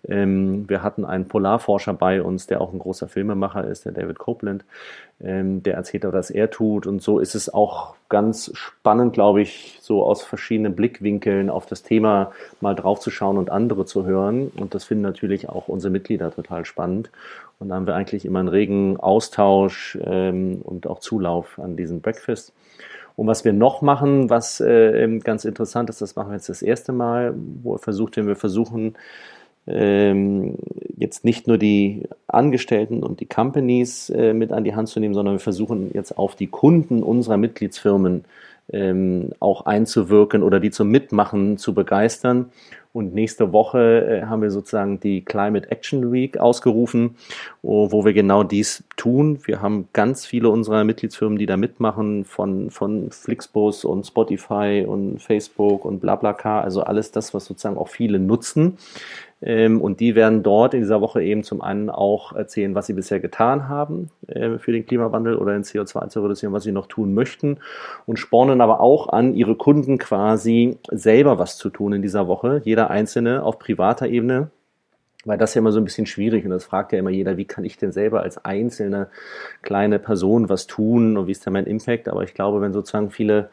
Ähm, 0.07 0.69
wir 0.69 0.83
hatten 0.83 1.07
einen 1.07 1.27
Polarforscher 1.27 1.95
bei 1.95 2.23
uns, 2.23 2.47
der 2.47 2.61
auch 2.61 2.73
ein 2.73 2.79
großer 2.79 3.09
Filmemacher 3.09 3.65
ist, 3.67 3.87
der 3.87 3.93
David 3.93 4.19
Copeland. 4.19 4.65
Ähm, 5.21 5.65
der 5.65 5.75
erzählt, 5.75 6.05
was 6.05 6.31
er 6.31 6.49
tut. 6.49 6.87
Und 6.87 7.03
so 7.03 7.19
ist 7.19 7.35
es 7.35 7.53
auch 7.53 7.97
ganz 8.09 8.53
spannend, 8.55 9.15
glaube 9.15 9.43
ich, 9.43 9.77
so 9.81 10.05
aus 10.09 10.23
verschiedenen 10.23 10.75
Blickwinkeln 10.75 11.51
auf 11.51 11.67
das 11.67 11.83
Thema 11.83 12.33
mal 12.61 12.75
draufzuschauen 12.75 13.39
und 13.39 13.51
andere 13.51 13.85
zu 13.85 14.05
hören. 14.05 14.51
Und 14.57 14.75
das 14.75 14.85
finden 14.85 15.03
natürlich 15.03 15.49
auch 15.49 15.69
unsere 15.69 15.93
Mitglieder 15.93 16.35
total 16.35 16.65
spannend. 16.65 17.11
Und 17.59 17.69
da 17.69 17.77
haben 17.77 17.87
wir 17.87 17.95
eigentlich 17.95 18.25
immer 18.25 18.41
einen 18.41 18.49
regen 18.49 18.99
Austausch 18.99 19.99
ähm, 20.05 20.61
und 20.63 20.87
auch 20.87 21.01
Zulauf 21.01 21.59
an 21.59 21.77
diesen 21.77 22.01
Breakfast. 22.01 22.53
Und 23.17 23.27
was 23.27 23.45
wir 23.45 23.53
noch 23.53 23.83
machen, 23.83 24.31
was 24.31 24.61
äh, 24.61 25.19
ganz 25.25 25.45
interessant 25.45 25.91
ist, 25.91 26.01
das 26.01 26.15
machen 26.15 26.31
wir 26.31 26.37
jetzt 26.37 26.49
das 26.49 26.63
erste 26.63 26.93
Mal, 26.93 27.35
wo 27.63 27.75
wir 27.75 27.79
versucht 27.79 28.17
haben, 28.17 28.29
wir 28.29 28.37
versuchen, 28.37 28.95
ähm, 29.67 30.55
jetzt 30.97 31.25
nicht 31.25 31.47
nur 31.47 31.59
die 31.59 32.05
Angestellten 32.27 33.03
und 33.03 33.21
die 33.21 33.27
Companies 33.27 34.09
äh, 34.11 34.33
mit 34.33 34.53
an 34.53 34.65
die 34.65 34.75
Hand 34.75 34.89
zu 34.89 34.99
nehmen, 34.99 35.15
sondern 35.15 35.35
wir 35.35 35.41
versuchen 35.41 35.91
jetzt 35.93 36.17
auf 36.17 36.37
die 36.37 36.47
Kunden 36.47 37.03
unserer 37.03 37.37
Mitgliedsfirmen 37.37 38.25
ähm, 38.73 39.31
auch 39.41 39.67
einzuwirken 39.67 40.43
oder 40.43 40.61
die 40.61 40.71
zum 40.71 40.89
Mitmachen 40.89 41.59
zu 41.59 41.75
begeistern. 41.75 42.51
Und 42.93 43.15
nächste 43.15 43.53
Woche 43.53 44.23
äh, 44.23 44.27
haben 44.27 44.43
wir 44.43 44.51
sozusagen 44.51 44.99
die 44.99 45.25
Climate 45.25 45.71
Action 45.71 46.11
Week 46.11 46.39
ausgerufen, 46.39 47.17
wo, 47.63 48.05
wir 48.05 48.13
genau 48.13 48.43
dies 48.43 48.83
tun. 48.97 49.39
Wir 49.45 49.61
haben 49.61 49.89
ganz 49.93 50.25
viele 50.25 50.49
unserer 50.49 50.85
Mitgliedsfirmen, 50.85 51.39
die 51.39 51.47
da 51.47 51.57
mitmachen, 51.57 52.25
von, 52.25 52.71
von 52.71 53.11
Flixbus 53.11 53.85
und 53.85 54.07
Spotify 54.07 54.85
und 54.89 55.23
Facebook 55.23 55.85
und 55.85 56.01
BlaBlaCar, 56.01 56.65
also 56.65 56.83
alles 56.83 57.13
das, 57.13 57.35
was 57.35 57.45
sozusagen 57.45 57.77
auch 57.77 57.89
viele 57.89 58.19
nutzen. 58.19 58.79
Ähm, 59.41 59.81
und 59.81 60.01
die 60.01 60.15
werden 60.15 60.43
dort 60.43 60.75
in 60.75 60.81
dieser 60.81 61.01
Woche 61.01 61.23
eben 61.23 61.45
zum 61.45 61.61
einen 61.61 61.91
auch 61.91 62.33
erzählen, 62.33 62.75
was 62.75 62.87
sie 62.87 62.93
bisher 62.93 63.21
getan 63.21 63.69
haben 63.69 64.11
äh, 64.27 64.59
für 64.59 64.73
den 64.73 64.85
Klimawandel 64.85 65.37
oder 65.37 65.53
den 65.53 65.63
CO2 65.63 66.09
zu 66.09 66.21
reduzieren, 66.23 66.53
was 66.53 66.65
sie 66.65 66.73
noch 66.73 66.87
tun 66.87 67.15
möchten 67.15 67.59
und 68.07 68.19
spornen 68.19 68.61
aber 68.61 68.81
auch 68.81 69.09
an, 69.09 69.35
ihre 69.35 69.55
Kunden 69.55 69.99
quasi 69.99 70.79
selber 70.91 71.39
was 71.39 71.57
zu 71.57 71.71
tun 71.71 71.93
in 71.93 72.03
dieser 72.03 72.27
Woche. 72.27 72.63
Jeder 72.65 72.91
Einzelne 72.91 73.43
auf 73.43 73.59
privater 73.59 74.09
Ebene 74.09 74.51
weil 75.25 75.39
das 75.39 75.55
ja 75.55 75.59
immer 75.59 75.73
so 75.73 75.81
ein 75.81 75.85
bisschen 75.85 76.07
schwierig 76.07 76.45
und 76.45 76.51
das 76.51 76.65
fragt 76.65 76.93
ja 76.93 76.99
immer 76.99 77.11
jeder, 77.11 77.37
wie 77.37 77.45
kann 77.45 77.65
ich 77.65 77.77
denn 77.77 77.93
selber 77.93 78.23
als 78.23 78.45
einzelne 78.45 79.09
kleine 79.63 79.99
Person 79.99 80.49
was 80.49 80.67
tun 80.67 81.17
und 81.17 81.27
wie 81.27 81.33
ist 81.33 81.47
da 81.47 81.51
mein 81.51 81.67
Impact? 81.67 82.09
Aber 82.09 82.23
ich 82.23 82.35
glaube, 82.35 82.61
wenn 82.61 82.73
sozusagen 82.73 83.11
viele 83.11 83.51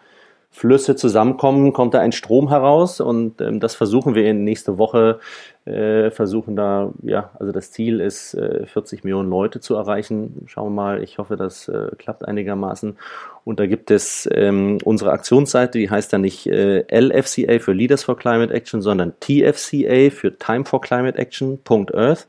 Flüsse 0.56 0.96
zusammenkommen, 0.96 1.74
kommt 1.74 1.94
da 1.94 2.00
ein 2.00 2.14
Strom 2.14 2.48
heraus 2.48 3.02
und 3.02 3.42
ähm, 3.42 3.60
das 3.60 3.76
versuchen 3.76 4.16
wir 4.16 4.26
in 4.26 4.46
nächste 4.46 4.78
Woche, 4.78 5.20
äh, 5.66 6.12
versuchen 6.12 6.56
da, 6.56 6.94
ja, 7.04 7.32
also 7.38 7.52
das 7.52 7.74
Ziel 7.74 8.00
ist, 8.00 8.36
äh, 8.36 8.66
40 8.66 9.04
Millionen 9.04 9.30
Leute 9.30 9.60
zu 9.60 9.76
erreichen. 9.76 10.44
Schauen 10.46 10.68
wir 10.68 10.82
mal, 10.82 11.04
ich 11.04 11.18
hoffe, 11.18 11.36
das 11.36 11.68
äh, 11.68 11.90
klappt 11.98 12.26
einigermaßen. 12.26 12.96
Und 13.44 13.60
da 13.60 13.68
gibt 13.68 13.92
es 13.92 14.30
ähm, 14.32 14.78
unsere 14.86 15.12
Aktionsseite, 15.12 15.78
die 15.78 15.90
heißt 15.90 16.14
dann 16.14 16.22
nicht 16.22 16.48
äh, 16.48 16.86
LFCA 16.90 17.60
für 17.60 17.74
Leaders 17.74 18.06
for 18.06 18.16
Climate 18.16 18.54
Action, 18.54 18.82
sondern 18.82 19.12
TFCA 19.20 20.10
für 20.10 20.38
Time 20.40 20.64
for 20.64 20.80
Climate 20.80 21.18
Action.earth. 21.18 22.28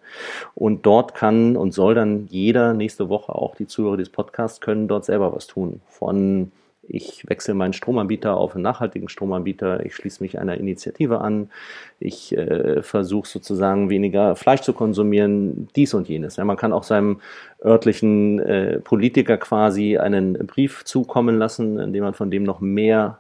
Und 0.57 0.85
dort 0.85 1.15
kann 1.15 1.57
und 1.57 1.73
soll 1.73 1.95
dann 1.95 2.27
jeder 2.27 2.75
nächste 2.75 3.09
Woche, 3.09 3.37
auch 3.37 3.55
die 3.55 3.69
Zuhörer 3.69 3.99
des 3.99 4.11
Podcasts, 4.11 4.61
können 4.61 4.89
dort 4.89 5.05
selber 5.05 5.33
was 5.33 5.47
tun. 5.47 5.81
Von 5.87 6.51
ich 6.89 7.29
wechsle 7.29 7.55
meinen 7.55 7.73
Stromanbieter 7.73 8.37
auf 8.37 8.55
einen 8.55 8.63
nachhaltigen 8.63 9.09
Stromanbieter, 9.09 9.85
ich 9.85 9.95
schließe 9.95 10.23
mich 10.23 10.39
einer 10.39 10.57
Initiative 10.57 11.21
an, 11.21 11.51
ich 11.99 12.37
äh, 12.37 12.83
versuche 12.83 13.29
sozusagen 13.29 13.91
weniger 13.91 14.37
Fleisch 14.37 14.61
zu 14.61 14.73
konsumieren, 14.73 15.69
dies 15.77 15.95
und 15.95 16.09
jenes. 16.09 16.37
Ja, 16.37 16.45
man 16.45 16.57
kann 16.57 16.73
auch 16.73 16.85
seinem 16.85 17.21
örtlichen 17.65 18.39
äh, 18.41 18.81
Politiker 18.81 19.37
quasi 19.37 19.99
einen 19.99 20.35
Brief 20.47 20.85
zukommen 20.85 21.39
lassen, 21.39 21.79
indem 21.79 22.05
man 22.05 22.15
von 22.15 22.31
dem 22.31 22.43
noch 22.43 22.61
mehr 22.61 23.19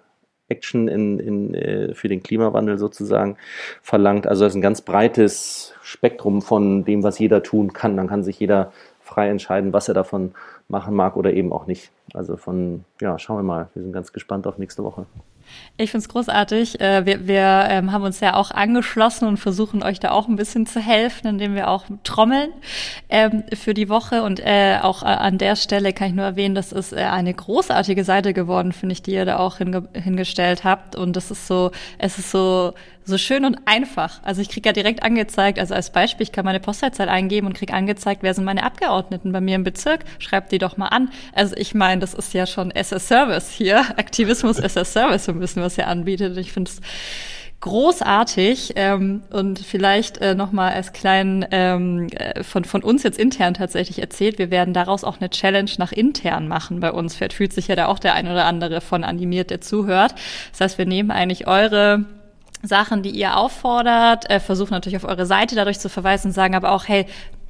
Action 0.49 0.89
in, 0.89 1.19
in, 1.19 1.55
äh, 1.55 1.95
für 1.95 2.09
den 2.09 2.23
Klimawandel 2.23 2.79
sozusagen 2.79 3.37
verlangt. 3.83 4.27
Also 4.27 4.45
das 4.45 4.53
ist 4.53 4.57
ein 4.57 4.63
ganz 4.63 4.81
breites 4.81 5.75
Spektrum 5.83 6.41
von 6.43 6.85
dem, 6.85 7.03
was 7.03 7.19
jeder 7.19 7.43
tun 7.43 7.73
kann. 7.73 7.97
Dann 7.97 8.09
kann 8.09 8.23
sich 8.23 8.39
jeder 8.39 8.73
frei 9.01 9.29
entscheiden, 9.29 9.73
was 9.73 9.89
er 9.89 9.95
davon 9.95 10.35
machen 10.69 10.95
mag 10.95 11.17
oder 11.17 11.33
eben 11.33 11.53
auch 11.53 11.67
nicht. 11.67 11.91
Also 12.13 12.37
von, 12.37 12.85
ja, 13.01 13.19
schauen 13.19 13.39
wir 13.39 13.43
mal. 13.43 13.69
Wir 13.75 13.83
sind 13.83 13.93
ganz 13.93 14.13
gespannt 14.13 14.47
auf 14.47 14.59
nächste 14.59 14.83
Woche. 14.83 15.07
Ich 15.77 15.91
finde 15.91 16.03
es 16.03 16.09
großartig. 16.09 16.81
Äh, 16.81 17.07
wir, 17.07 17.27
wir 17.29 17.67
ähm, 17.69 17.93
haben 17.93 18.03
uns 18.03 18.21
ja 18.21 18.35
auch 18.35 18.51
angeschlossen 18.51 19.29
und 19.29 19.37
versuchen 19.37 19.83
euch 19.83 20.01
da 20.01 20.11
auch 20.11 20.29
ein 20.29 20.37
bisschen 20.37 20.67
zu 20.67 20.81
helfen, 20.81 21.29
indem 21.29 21.55
wir 21.55 21.69
auch 21.69 21.85
trommeln 22.03 22.51
ähm, 23.09 23.45
für 23.55 23.75
die 23.75 23.89
Woche. 23.89 24.23
Und 24.23 24.41
äh, 24.41 24.79
auch 24.83 25.03
äh, 25.03 25.07
an 25.07 25.39
der 25.39 25.57
Stelle 25.57 25.93
kann 25.93 26.09
ich 26.09 26.15
nur 26.15 26.25
erwähnen, 26.25 26.55
das 26.55 26.73
ist 26.73 26.95
eine 26.95 27.33
großartige 27.33 28.05
Seite 28.05 28.33
geworden, 28.33 28.73
finde 28.73 28.95
ich, 28.95 29.03
die 29.03 29.13
ihr 29.13 29.25
da 29.25 29.39
auch 29.39 29.59
hinge 29.59 29.89
hingestellt 29.93 30.65
habt. 30.65 30.97
Und 30.97 31.15
das 31.15 31.31
ist 31.31 31.47
so, 31.47 31.71
es 31.99 32.19
ist 32.19 32.31
so 32.31 32.73
so 33.07 33.19
schön 33.19 33.45
und 33.45 33.59
einfach. 33.67 34.21
Also 34.23 34.43
ich 34.43 34.49
kriege 34.49 34.69
ja 34.69 34.73
direkt 34.73 35.03
angezeigt, 35.05 35.59
also 35.59 35.75
als 35.75 35.91
Beispiel, 35.91 36.25
ich 36.25 36.33
kann 36.33 36.45
meine 36.45 36.61
Postleitzahl 36.61 37.09
eingeben 37.09 37.47
und 37.47 37.55
kriege 37.55 37.73
angezeigt, 37.73 38.23
wer 38.23 38.35
sind 38.35 38.45
meine 38.45 38.65
Abgeordneten 38.65 39.33
bei 39.33 39.41
mir 39.41 39.55
im 39.55 39.65
Bezirk, 39.65 40.01
schreibt 40.19 40.51
die 40.51 40.59
doch 40.59 40.77
mal 40.77 40.89
an. 40.89 41.11
Also 41.33 41.55
ich 41.57 41.73
meine, 41.75 42.01
das 42.01 42.15
ist 42.15 42.35
ja 42.35 42.47
schon 42.47 42.73
SS 42.73 43.07
Service 43.07 43.51
hier, 43.53 43.79
Aktivismus 43.97 44.59
SS 44.59 44.93
Service 44.93 45.25
so 45.25 45.33
ein 45.33 45.39
bisschen, 45.39 45.63
was 45.63 45.79
er 45.79 45.87
anbietet. 45.87 46.37
Ich 46.37 46.53
finde 46.53 46.71
es 46.71 46.81
großartig 47.61 48.73
ähm, 48.77 49.23
und 49.31 49.61
vielleicht 49.61 50.19
äh, 50.19 50.35
nochmal 50.35 50.73
als 50.73 50.93
kleinen 50.93 51.47
ähm, 51.53 52.09
äh, 52.09 52.43
von, 52.43 52.65
von 52.65 52.83
uns 52.83 53.03
jetzt 53.03 53.19
intern 53.19 53.55
tatsächlich 53.55 54.01
erzählt, 54.01 54.39
wir 54.39 54.51
werden 54.51 54.75
daraus 54.75 55.05
auch 55.05 55.21
eine 55.21 55.31
Challenge 55.31 55.71
nach 55.79 55.93
intern 55.93 56.49
machen 56.49 56.81
bei 56.81 56.93
uns. 56.93 57.15
Vielleicht 57.15 57.33
fühlt 57.33 57.53
sich 57.53 57.69
ja 57.69 57.77
da 57.77 57.87
auch 57.87 57.99
der 57.99 58.15
ein 58.15 58.27
oder 58.27 58.45
andere 58.45 58.81
von 58.81 59.05
animiert, 59.05 59.51
der 59.51 59.61
zuhört. 59.61 60.15
Das 60.51 60.61
heißt, 60.61 60.79
wir 60.79 60.87
nehmen 60.87 61.11
eigentlich 61.11 61.47
eure 61.47 62.05
Sachen, 62.63 63.03
die 63.03 63.11
ihr 63.11 63.37
auffordert, 63.37 64.29
äh, 64.31 64.41
versuchen 64.41 64.73
natürlich 64.73 64.97
auf 64.97 65.05
eure 65.05 65.27
Seite 65.27 65.55
dadurch 65.55 65.79
zu 65.79 65.89
verweisen, 65.89 66.33
sagen 66.33 66.55
aber 66.55 66.73
auch, 66.73 66.89
hey, 66.89 67.07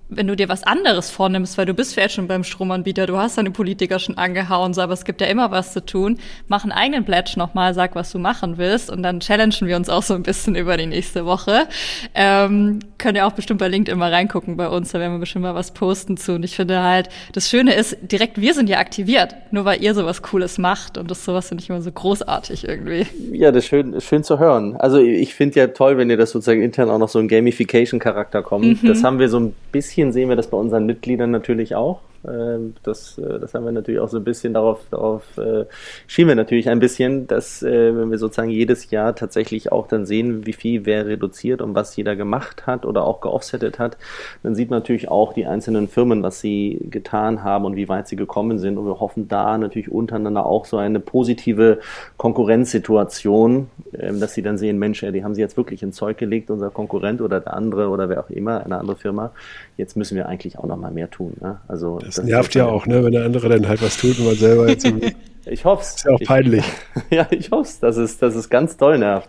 wenn 0.09 0.27
du 0.27 0.37
dir 0.37 0.49
was 0.49 0.63
anderes 0.63 1.11
vornimmst, 1.11 1.59
weil 1.59 1.67
du 1.67 1.75
bist 1.75 1.95
vielleicht 1.95 2.15
schon 2.15 2.29
beim 2.29 2.45
Stromanbieter, 2.45 3.07
du 3.07 3.17
hast 3.19 3.39
deine 3.39 3.51
Politiker 3.51 3.99
schon 3.99 4.17
angehauen, 4.17 4.73
so, 4.73 4.81
aber 4.81 4.93
es 4.93 5.05
gibt 5.05 5.21
ja 5.21 5.27
immer 5.27 5.51
was 5.51 5.73
zu 5.73 5.85
tun, 5.85 6.19
mach 6.49 6.63
einen 6.63 6.73
eigenen 6.73 7.05
Pledge 7.05 7.35
nochmal, 7.37 7.75
sag, 7.75 7.95
was 7.95 8.13
du 8.13 8.19
machen 8.19 8.59
willst 8.59 8.91
und 8.91 9.03
dann 9.03 9.21
challengen 9.21 9.67
wir 9.67 9.77
uns 9.77 9.89
auch 9.89 10.03
so 10.03 10.15
ein 10.15 10.23
bisschen 10.23 10.55
über 10.55 10.77
die 10.77 10.87
nächste 10.87 11.27
Woche. 11.27 11.67
Ähm, 12.15 12.79
könnt 12.99 13.17
ihr 13.17 13.27
auch 13.27 13.33
bestimmt 13.33 13.59
bei 13.59 13.69
LinkedIn 13.69 13.99
mal 13.99 14.13
reingucken 14.13 14.57
bei 14.57 14.69
uns, 14.69 14.93
da 14.93 15.01
werden 15.01 15.15
wir 15.15 15.19
bestimmt 15.19 15.43
mal 15.43 15.55
was 15.55 15.73
posten 15.73 16.17
zu 16.17 16.35
und 16.35 16.45
ich 16.45 16.55
finde 16.55 16.83
halt, 16.83 17.09
das 17.33 17.51
Schöne 17.51 17.75
ist, 17.75 17.97
direkt 18.03 18.41
wir 18.41 18.55
sind 18.55 18.69
ja 18.69 18.79
aktiviert, 18.79 19.35
nur 19.51 19.65
weil 19.65 19.83
ihr 19.83 19.95
sowas 19.95 20.23
Cooles 20.23 20.59
macht 20.59 20.99
und 20.99 21.11
das 21.11 21.25
sowas 21.25 21.49
finde 21.49 21.65
ich 21.65 21.71
immer 21.71 21.83
so 21.83 21.91
großartig 21.91 22.67
irgendwie. 22.67 23.07
Ja, 23.33 23.51
das 23.51 23.65
ist 23.65 23.71
schön, 23.71 24.01
schön 24.01 24.23
zu 24.23 24.39
hören. 24.39 24.77
Also 24.77 24.99
ich 24.99 25.35
finde 25.35 25.59
ja 25.59 25.67
toll, 25.69 25.99
wenn 25.99 26.11
ihr 26.11 26.17
das 26.17 26.31
sozusagen 26.31 26.63
intern 26.63 26.91
auch 26.91 26.99
noch 26.99 27.09
so 27.09 27.19
ein 27.19 27.29
Gamification-Charakter 27.29 28.43
kommt. 28.43 28.83
Mhm. 28.83 28.87
Das 28.87 29.03
haben 29.03 29.19
wir 29.19 29.29
so 29.29 29.41
ein 29.41 29.55
bisschen 29.73 29.96
bisschen 29.97 30.13
sehen 30.13 30.29
wir 30.29 30.37
das 30.37 30.51
bei 30.51 30.59
unseren 30.59 30.85
Mitgliedern 30.85 31.31
natürlich 31.31 31.75
auch. 31.75 32.01
Ähm, 32.29 32.75
das, 32.83 33.19
äh, 33.19 33.39
das 33.39 33.55
haben 33.55 33.65
wir 33.65 33.73
natürlich 33.73 34.01
auch 34.01 34.09
so 34.09 34.17
ein 34.19 34.25
bisschen 34.25 34.55
darauf, 34.55 34.81
darauf 34.91 35.23
äh, 35.39 35.65
schieben 36.07 36.29
wir 36.29 36.35
natürlich 36.35 36.69
ein 36.69 36.79
bisschen, 36.79 37.27
dass 37.27 37.63
äh, 37.63 37.97
wenn 37.97 38.11
wir 38.11 38.19
sozusagen 38.19 38.51
jedes 38.51 38.91
Jahr 38.91 39.15
tatsächlich 39.15 39.73
auch 39.73 39.87
dann 39.87 40.07
sehen, 40.07 40.47
wie 40.47 40.53
viel 40.53 40.87
wer 40.87 41.07
reduziert 41.07 41.63
und 41.63 41.75
was 41.75 41.95
jeder 41.97 42.17
gemacht 42.17 42.67
hat 42.67 42.85
oder 42.85 43.05
auch 43.05 43.21
geoffsettet 43.21 43.79
hat, 43.79 43.97
dann 44.43 44.55
sieht 44.55 44.71
man 44.71 44.81
natürlich 44.81 45.09
auch 45.09 45.33
die 45.33 45.47
einzelnen 45.47 45.89
Firmen, 45.89 46.23
was 46.23 46.41
sie 46.41 46.87
getan 46.91 47.45
haben 47.45 47.65
und 47.65 47.77
wie 47.77 47.89
weit 47.89 48.09
sie 48.09 48.17
gekommen 48.17 48.59
sind. 48.59 48.79
Und 48.79 48.87
wir 48.87 49.01
hoffen 49.01 49.29
da 49.29 49.59
natürlich 49.59 49.91
untereinander 49.91 50.47
auch 50.47 50.65
so 50.65 50.77
eine 50.79 51.01
positive 51.01 51.81
Konkurrenzsituation, 52.17 53.69
ähm, 53.99 54.21
dass 54.21 54.35
sie 54.35 54.43
dann 54.43 54.59
sehen, 54.59 54.79
Mensch, 54.79 55.01
die 55.01 55.25
haben 55.25 55.35
sie 55.35 55.41
jetzt 55.41 55.57
wirklich 55.57 55.83
ins 55.83 55.97
Zeug 55.97 56.19
gelegt, 56.19 56.51
unser 56.51 56.71
Konkurrent 56.71 57.21
oder 57.21 57.41
der 57.41 57.55
andere 57.55 57.89
oder 57.89 58.09
wer 58.09 58.21
auch 58.21 58.31
immer, 58.31 58.65
eine 58.65 58.79
andere 58.79 58.97
Firma. 58.97 59.33
Jetzt 59.77 59.97
müssen 59.97 60.17
wir 60.17 60.27
eigentlich 60.27 60.59
auch 60.59 60.67
noch 60.67 60.77
mal 60.77 60.91
mehr 60.91 61.11
tun. 61.11 61.35
Ne? 61.41 61.61
Also 61.69 61.99
das, 61.99 62.16
das 62.19 62.25
nervt 62.25 62.55
ja 62.55 62.67
auch, 62.67 62.87
ne, 62.87 63.05
wenn 63.05 63.13
der 63.13 63.25
andere 63.25 63.49
dann 63.49 63.69
halt 63.69 63.83
was 63.83 63.97
tut 63.97 64.19
und 64.19 64.27
man 64.27 64.35
selber 64.35 64.69
jetzt. 64.69 64.87
ich 65.47 65.65
hoffe 65.65 65.83
es. 65.83 65.97
Ist 65.97 66.05
ja 66.05 66.13
auch 66.13 66.21
peinlich. 66.21 66.65
Ich, 66.95 67.03
ja, 67.17 67.27
ich 67.31 67.51
hoffe 67.51 67.69
es, 67.69 67.81
dass 67.81 67.97
es, 67.97 68.19
dass 68.19 68.35
es 68.35 68.49
ganz 68.49 68.77
toll 68.77 68.99
nervt. 68.99 69.29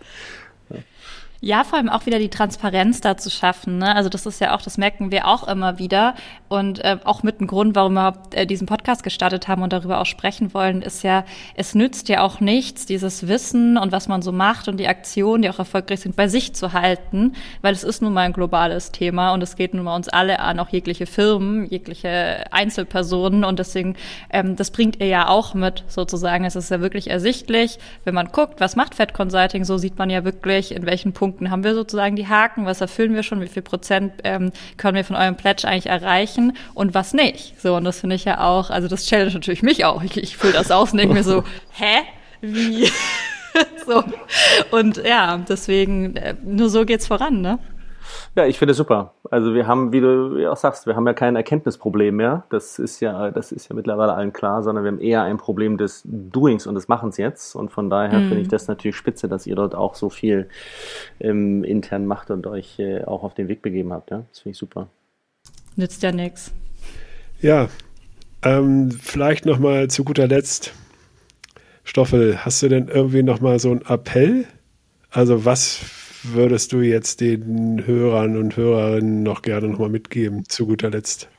Ja, 1.40 1.64
vor 1.64 1.78
allem 1.78 1.90
auch 1.90 2.08
wieder 2.08 2.18
die 2.18 2.30
Transparenz 2.30 3.00
da 3.00 3.16
zu 3.16 3.30
schaffen. 3.30 3.78
Ne? 3.78 3.96
Also 3.96 4.10
das 4.10 4.26
ist 4.26 4.42
ja 4.42 4.56
auch, 4.56 4.62
das 4.64 4.80
merken 4.80 5.12
wir 5.12 5.28
auch 5.28 5.48
immer 5.48 5.78
wieder. 5.78 6.16
Und 6.48 6.84
äh, 6.84 6.98
auch 7.04 7.22
mit 7.22 7.40
dem 7.40 7.46
Grund, 7.46 7.76
warum 7.76 7.94
wir 7.94 8.14
äh, 8.32 8.48
diesen 8.48 8.66
Podcast 8.66 9.04
gestartet 9.04 9.48
haben 9.48 9.62
und 9.62 9.72
darüber 9.72 10.02
auch 10.02 10.08
sprechen 10.08 10.56
wollen, 10.56 10.82
ist 10.82 11.04
ja, 11.04 11.26
es 11.56 11.76
nützt 11.76 12.10
ja 12.10 12.24
auch 12.24 12.40
nichts, 12.40 12.88
dieses 12.88 13.28
Wissen 13.28 13.78
und 13.78 13.92
was 13.92 14.08
man 14.08 14.24
so 14.24 14.32
macht 14.32 14.68
und 14.68 14.78
die 14.78 14.88
Aktionen, 14.88 15.44
die 15.44 15.50
auch 15.52 15.60
erfolgreich 15.60 16.00
sind, 16.00 16.16
bei 16.16 16.28
sich 16.28 16.56
zu 16.56 16.74
halten, 16.74 17.34
weil 17.62 17.74
es 17.74 17.84
ist 17.84 18.02
nun 18.02 18.14
mal 18.14 18.22
ein 18.22 18.34
globales 18.34 18.92
Thema 18.92 19.32
und 19.34 19.44
es 19.44 19.56
geht 19.56 19.76
nun 19.76 19.84
mal 19.84 19.96
uns 19.96 20.10
alle 20.10 20.40
an, 20.40 20.60
auch 20.60 20.70
jegliche 20.70 21.06
Firmen, 21.06 21.68
jegliche 21.68 22.46
Einzelpersonen. 22.52 23.44
Und 23.44 23.60
deswegen, 23.60 23.96
ähm, 24.32 24.56
das 24.56 24.72
bringt 24.72 25.00
ihr 25.00 25.08
ja 25.08 25.28
auch 25.28 25.54
mit 25.54 25.84
sozusagen. 25.88 26.46
Es 26.46 26.56
ist 26.56 26.72
ja 26.72 26.82
wirklich 26.82 27.12
ersichtlich, 27.12 27.78
wenn 28.06 28.16
man 28.16 28.30
guckt, 28.32 28.60
was 28.60 28.76
macht 28.76 28.96
Fed 28.96 29.14
Consulting, 29.14 29.66
so 29.66 29.78
sieht 29.78 30.00
man 30.00 30.10
ja 30.10 30.24
wirklich, 30.24 30.74
in 30.74 30.88
welchen 30.88 31.14
Punkten 31.14 31.27
Punkten 31.28 31.52
haben 31.52 31.66
wir 31.66 31.74
sozusagen 31.76 32.16
die 32.16 32.28
Haken, 32.28 32.66
was 32.66 32.80
erfüllen 32.80 33.14
wir 33.14 33.22
schon, 33.22 33.42
wie 33.42 33.48
viel 33.48 33.62
Prozent 33.62 34.14
ähm, 34.24 34.52
können 34.78 34.96
wir 34.96 35.04
von 35.04 35.18
eurem 35.18 35.36
Pledge 35.36 35.68
eigentlich 35.68 35.88
erreichen 35.88 36.54
und 36.74 36.94
was 36.94 37.14
nicht. 37.14 37.60
So, 37.62 37.76
und 37.76 37.84
das 37.84 38.00
finde 38.00 38.16
ich 38.16 38.24
ja 38.24 38.40
auch, 38.40 38.70
also 38.70 38.88
das 38.88 39.06
challenge 39.06 39.34
natürlich 39.34 39.62
mich 39.62 39.84
auch. 39.84 40.04
Ich, 40.04 40.16
ich 40.16 40.38
fülle 40.38 40.54
das 40.54 40.72
aus 40.72 40.94
und 40.94 41.00
denke 41.00 41.14
mir 41.14 41.24
so, 41.24 41.44
hä? 41.72 42.04
Wie? 42.40 42.90
so. 43.86 44.04
Und 44.72 45.04
ja, 45.06 45.38
deswegen, 45.50 46.16
äh, 46.16 46.36
nur 46.44 46.70
so 46.70 46.86
geht's 46.86 47.08
voran, 47.08 47.42
ne? 47.42 47.60
Ja, 48.36 48.46
ich 48.46 48.60
finde 48.60 48.72
es 48.72 48.78
super. 48.78 49.14
Also 49.32 49.54
wir 49.54 49.68
haben, 49.68 49.92
wie 49.92 50.00
du 50.00 50.50
auch 50.52 50.58
sagst, 50.58 50.86
wir 50.88 50.96
haben 50.96 51.08
ja 51.08 51.14
kein 51.14 51.36
Erkenntnisproblem 51.36 52.16
mehr. 52.16 52.44
Das 52.50 52.80
ist 52.80 53.00
ja, 53.00 53.32
das 53.32 53.52
ist 53.52 53.70
ja 53.70 53.76
mittlerweile 53.76 54.14
allen 54.14 54.34
klar, 54.34 54.64
sondern 54.64 54.84
wir 54.84 54.92
haben 54.92 55.00
eher 55.02 55.24
ein 55.24 55.38
Problem 55.38 55.78
des 55.78 56.04
Doings 56.06 56.68
und 56.68 56.76
des 56.76 56.88
Machens 56.88 57.18
jetzt. 57.18 57.56
Und 57.56 57.72
von 57.72 57.90
daher 57.90 58.20
mhm. 58.20 58.28
finde 58.28 58.42
ich 58.42 58.48
das 58.48 58.68
natürlich 58.68 58.96
spitze, 58.96 59.28
dass 59.28 59.48
ihr 59.48 59.56
dort 59.56 59.76
auch 59.76 59.96
so 59.96 60.10
viel 60.10 60.50
ähm, 61.20 61.64
intern 61.64 62.06
macht 62.06 62.32
und 62.32 62.48
euch 62.48 62.80
äh, 62.80 63.04
auch 63.04 63.24
auf 63.24 63.34
den 63.34 63.48
Weg 63.48 63.62
begeben 63.62 63.94
habt. 63.94 64.12
Ja? 64.12 64.24
Das 64.30 64.40
finde 64.40 64.52
ich 64.52 64.58
super. 64.58 64.88
Nützt 65.76 66.04
ja 66.04 66.12
nichts. 66.12 66.52
Ja, 67.40 67.68
ähm, 68.44 68.92
vielleicht 68.92 69.46
nochmal 69.46 69.90
zu 69.90 70.04
guter 70.04 70.28
Letzt. 70.28 70.74
Stoffel, 71.84 72.44
hast 72.44 72.62
du 72.62 72.68
denn 72.68 72.88
irgendwie 72.88 73.24
nochmal 73.24 73.60
so 73.60 73.72
einen 73.72 73.82
Appell? 73.82 74.46
Also 75.10 75.46
was 75.46 75.80
würdest 76.24 76.74
du 76.74 76.82
jetzt 76.82 77.22
den 77.22 77.86
Hörern 77.86 78.38
und 78.38 78.58
Hörerinnen 78.58 79.24
noch 79.24 79.42
gerne 79.42 79.68
nochmal 79.68 79.90
mitgeben, 79.90 80.44
zu 80.48 80.68
guter 80.68 80.90
Letzt? 80.90 81.30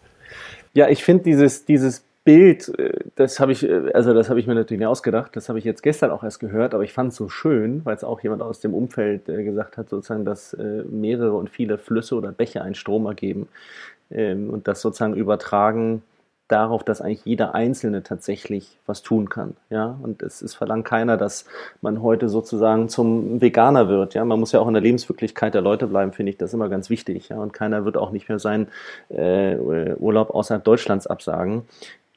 Ja, 0.74 0.88
ich 0.88 1.02
finde 1.02 1.24
dieses, 1.24 1.64
dieses 1.64 2.04
Bild, 2.28 2.78
äh, 2.78 2.92
das 3.14 3.40
habe 3.40 3.52
ich, 3.52 3.62
äh, 3.62 3.90
also 3.94 4.12
das 4.12 4.28
habe 4.28 4.38
ich 4.38 4.46
mir 4.46 4.54
natürlich 4.54 4.80
nicht 4.80 4.86
ausgedacht, 4.86 5.34
das 5.34 5.48
habe 5.48 5.58
ich 5.58 5.64
jetzt 5.64 5.82
gestern 5.82 6.10
auch 6.10 6.22
erst 6.22 6.40
gehört, 6.40 6.74
aber 6.74 6.84
ich 6.84 6.92
fand 6.92 7.12
es 7.12 7.16
so 7.16 7.30
schön, 7.30 7.84
weil 7.86 7.96
es 7.96 8.04
auch 8.04 8.20
jemand 8.20 8.42
aus 8.42 8.60
dem 8.60 8.74
Umfeld 8.74 9.28
äh, 9.30 9.44
gesagt 9.44 9.78
hat, 9.78 9.88
sozusagen, 9.88 10.26
dass 10.26 10.54
mehrere 10.90 11.32
und 11.32 11.48
viele 11.48 11.78
Flüsse 11.78 12.16
oder 12.16 12.30
Bäche 12.30 12.60
einen 12.60 12.74
Strom 12.74 13.06
ergeben 13.06 13.48
ähm, 14.10 14.50
und 14.50 14.68
das 14.68 14.82
sozusagen 14.82 15.14
übertragen 15.14 16.02
darauf, 16.48 16.82
dass 16.82 17.00
eigentlich 17.00 17.24
jeder 17.24 17.54
Einzelne 17.54 18.02
tatsächlich 18.02 18.78
was 18.86 19.02
tun 19.02 19.28
kann. 19.28 19.56
Ja, 19.70 19.98
und 20.02 20.22
es, 20.22 20.42
es 20.42 20.54
verlangt 20.54 20.86
keiner, 20.86 21.16
dass 21.16 21.44
man 21.82 22.02
heute 22.02 22.28
sozusagen 22.28 22.88
zum 22.88 23.40
Veganer 23.40 23.88
wird. 23.88 24.14
Ja, 24.14 24.24
man 24.24 24.40
muss 24.40 24.52
ja 24.52 24.60
auch 24.60 24.68
in 24.68 24.74
der 24.74 24.82
Lebenswirklichkeit 24.82 25.54
der 25.54 25.60
Leute 25.60 25.86
bleiben, 25.86 26.12
finde 26.12 26.30
ich 26.30 26.38
das 26.38 26.54
immer 26.54 26.68
ganz 26.68 26.90
wichtig. 26.90 27.28
Ja, 27.28 27.36
und 27.36 27.52
keiner 27.52 27.84
wird 27.84 27.96
auch 27.96 28.10
nicht 28.10 28.28
mehr 28.28 28.38
seinen 28.38 28.68
äh, 29.10 29.56
Urlaub 29.56 30.30
außerhalb 30.30 30.64
Deutschlands 30.64 31.06
absagen 31.06 31.64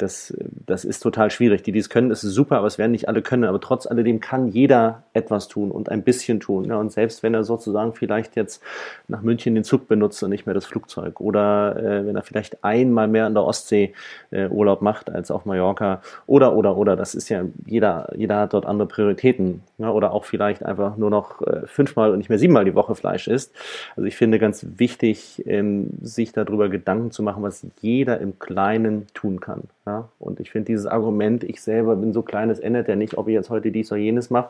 das, 0.02 0.34
das 0.66 0.86
ist 0.86 1.00
total 1.00 1.32
schwierig. 1.32 1.64
Die, 1.64 1.72
die 1.72 1.80
es 1.80 1.90
können, 1.90 2.12
ist 2.12 2.22
super, 2.22 2.58
aber 2.58 2.68
es 2.68 2.78
werden 2.78 2.92
nicht 2.92 3.08
alle 3.08 3.22
können. 3.22 3.44
Aber 3.44 3.60
trotz 3.60 3.86
alledem 3.86 4.20
kann 4.20 4.48
jeder 4.48 5.04
etwas 5.14 5.48
tun 5.48 5.72
und 5.72 5.90
ein 5.90 6.04
bisschen 6.04 6.40
tun. 6.40 6.66
Ja, 6.66 6.78
und 6.78 6.92
selbst 6.92 7.24
wenn 7.24 7.34
er 7.34 7.44
sozusagen 7.44 7.94
vielleicht 7.94 8.36
jetzt 8.36 8.64
nach 9.08 9.22
München 9.22 9.56
den 9.56 9.64
Zug 9.64 9.88
benutzt 9.88 10.22
und 10.24 10.30
nicht 10.30 10.46
mehr 10.46 10.56
das 10.56 10.66
Flugzeug 10.66 11.20
oder 11.20 11.76
äh, 11.78 12.06
wenn 12.06 12.16
er 12.16 12.24
vielleicht 12.24 12.64
einmal 12.64 13.08
mehr 13.08 13.26
an 13.26 13.34
der 13.34 13.44
Ostsee 13.44 13.94
äh, 14.32 14.48
Urlaub 14.48 14.82
macht 14.82 15.10
als 15.10 15.32
auf 15.32 15.46
Mallorca 15.46 16.02
oder, 16.28 16.56
oder, 16.56 16.78
oder, 16.78 16.96
das 16.96 17.16
ist 17.16 17.30
ja, 17.30 17.44
jeder, 17.66 18.10
jeder 18.16 18.40
hat 18.40 18.54
dort 18.54 18.66
andere 18.66 18.88
Prioritäten. 18.88 19.62
Ja, 19.78 19.90
oder 19.90 20.12
auch 20.14 20.26
vielleicht 20.26 20.64
einfach 20.64 20.98
nur 20.98 21.10
noch 21.10 21.42
äh, 21.42 21.66
fünfmal 21.66 22.12
und 22.12 22.20
nicht 22.20 22.30
mehr 22.30 22.38
siebenmal 22.38 22.66
die 22.66 22.76
Woche 22.76 22.96
Fleisch 22.96 23.28
isst. 23.28 23.54
Also 23.96 24.06
ich 24.06 24.16
finde 24.16 24.38
ganz 24.38 24.66
wichtig, 24.78 25.44
ähm, 25.48 25.90
sich 26.02 26.32
darüber 26.34 26.70
Gedanken 26.70 27.12
zu 27.12 27.24
machen, 27.24 27.42
was 27.44 27.66
jeder 27.82 28.20
im 28.20 28.38
Kleinen 28.38 29.08
tun 29.14 29.40
kann. 29.40 29.64
Ja? 29.86 29.91
Und 30.20 30.40
ich 30.40 30.52
finde 30.52 30.68
dieses 30.68 30.86
Argument, 30.86 31.44
ich 31.44 31.62
selber 31.62 31.96
bin 31.96 32.14
so 32.14 32.22
klein, 32.22 32.50
es 32.50 32.60
ändert 32.60 32.88
ja 32.88 32.96
nicht, 32.96 33.18
ob 33.18 33.28
ich 33.28 33.34
jetzt 33.34 33.50
heute 33.50 33.72
dies 33.72 33.92
oder 33.92 34.02
jenes 34.02 34.30
mache. 34.30 34.50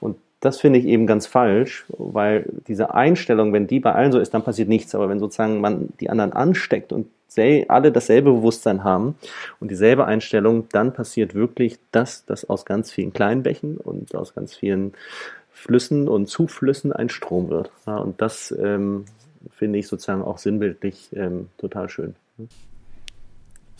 Und 0.00 0.16
das 0.40 0.58
finde 0.58 0.78
ich 0.78 0.86
eben 0.86 1.06
ganz 1.06 1.26
falsch, 1.26 1.84
weil 1.98 2.46
diese 2.66 2.94
Einstellung, 2.94 3.52
wenn 3.52 3.66
die 3.66 3.80
bei 3.80 3.92
allen 3.92 4.12
so 4.12 4.18
ist, 4.18 4.32
dann 4.32 4.42
passiert 4.42 4.68
nichts. 4.68 4.94
Aber 4.94 5.08
wenn 5.08 5.18
sozusagen 5.18 5.60
man 5.60 5.90
die 6.00 6.08
anderen 6.08 6.32
ansteckt 6.32 6.92
und 6.92 7.06
alle 7.68 7.92
dasselbe 7.92 8.32
Bewusstsein 8.32 8.82
haben 8.82 9.14
und 9.60 9.70
dieselbe 9.70 10.04
Einstellung, 10.04 10.66
dann 10.72 10.92
passiert 10.92 11.34
wirklich 11.34 11.78
das, 11.92 12.26
dass 12.26 12.48
aus 12.48 12.64
ganz 12.64 12.90
vielen 12.90 13.12
kleinen 13.12 13.44
Bächen 13.44 13.76
und 13.76 14.14
aus 14.16 14.34
ganz 14.34 14.56
vielen 14.56 14.94
Flüssen 15.52 16.08
und 16.08 16.26
Zuflüssen 16.26 16.92
ein 16.92 17.08
Strom 17.08 17.48
wird. 17.48 17.70
Ja, 17.86 17.98
und 17.98 18.20
das 18.20 18.54
ähm, 18.60 19.04
finde 19.50 19.78
ich 19.78 19.86
sozusagen 19.86 20.22
auch 20.22 20.38
sinnbildlich 20.38 21.10
ähm, 21.14 21.48
total 21.58 21.88
schön. 21.88 22.14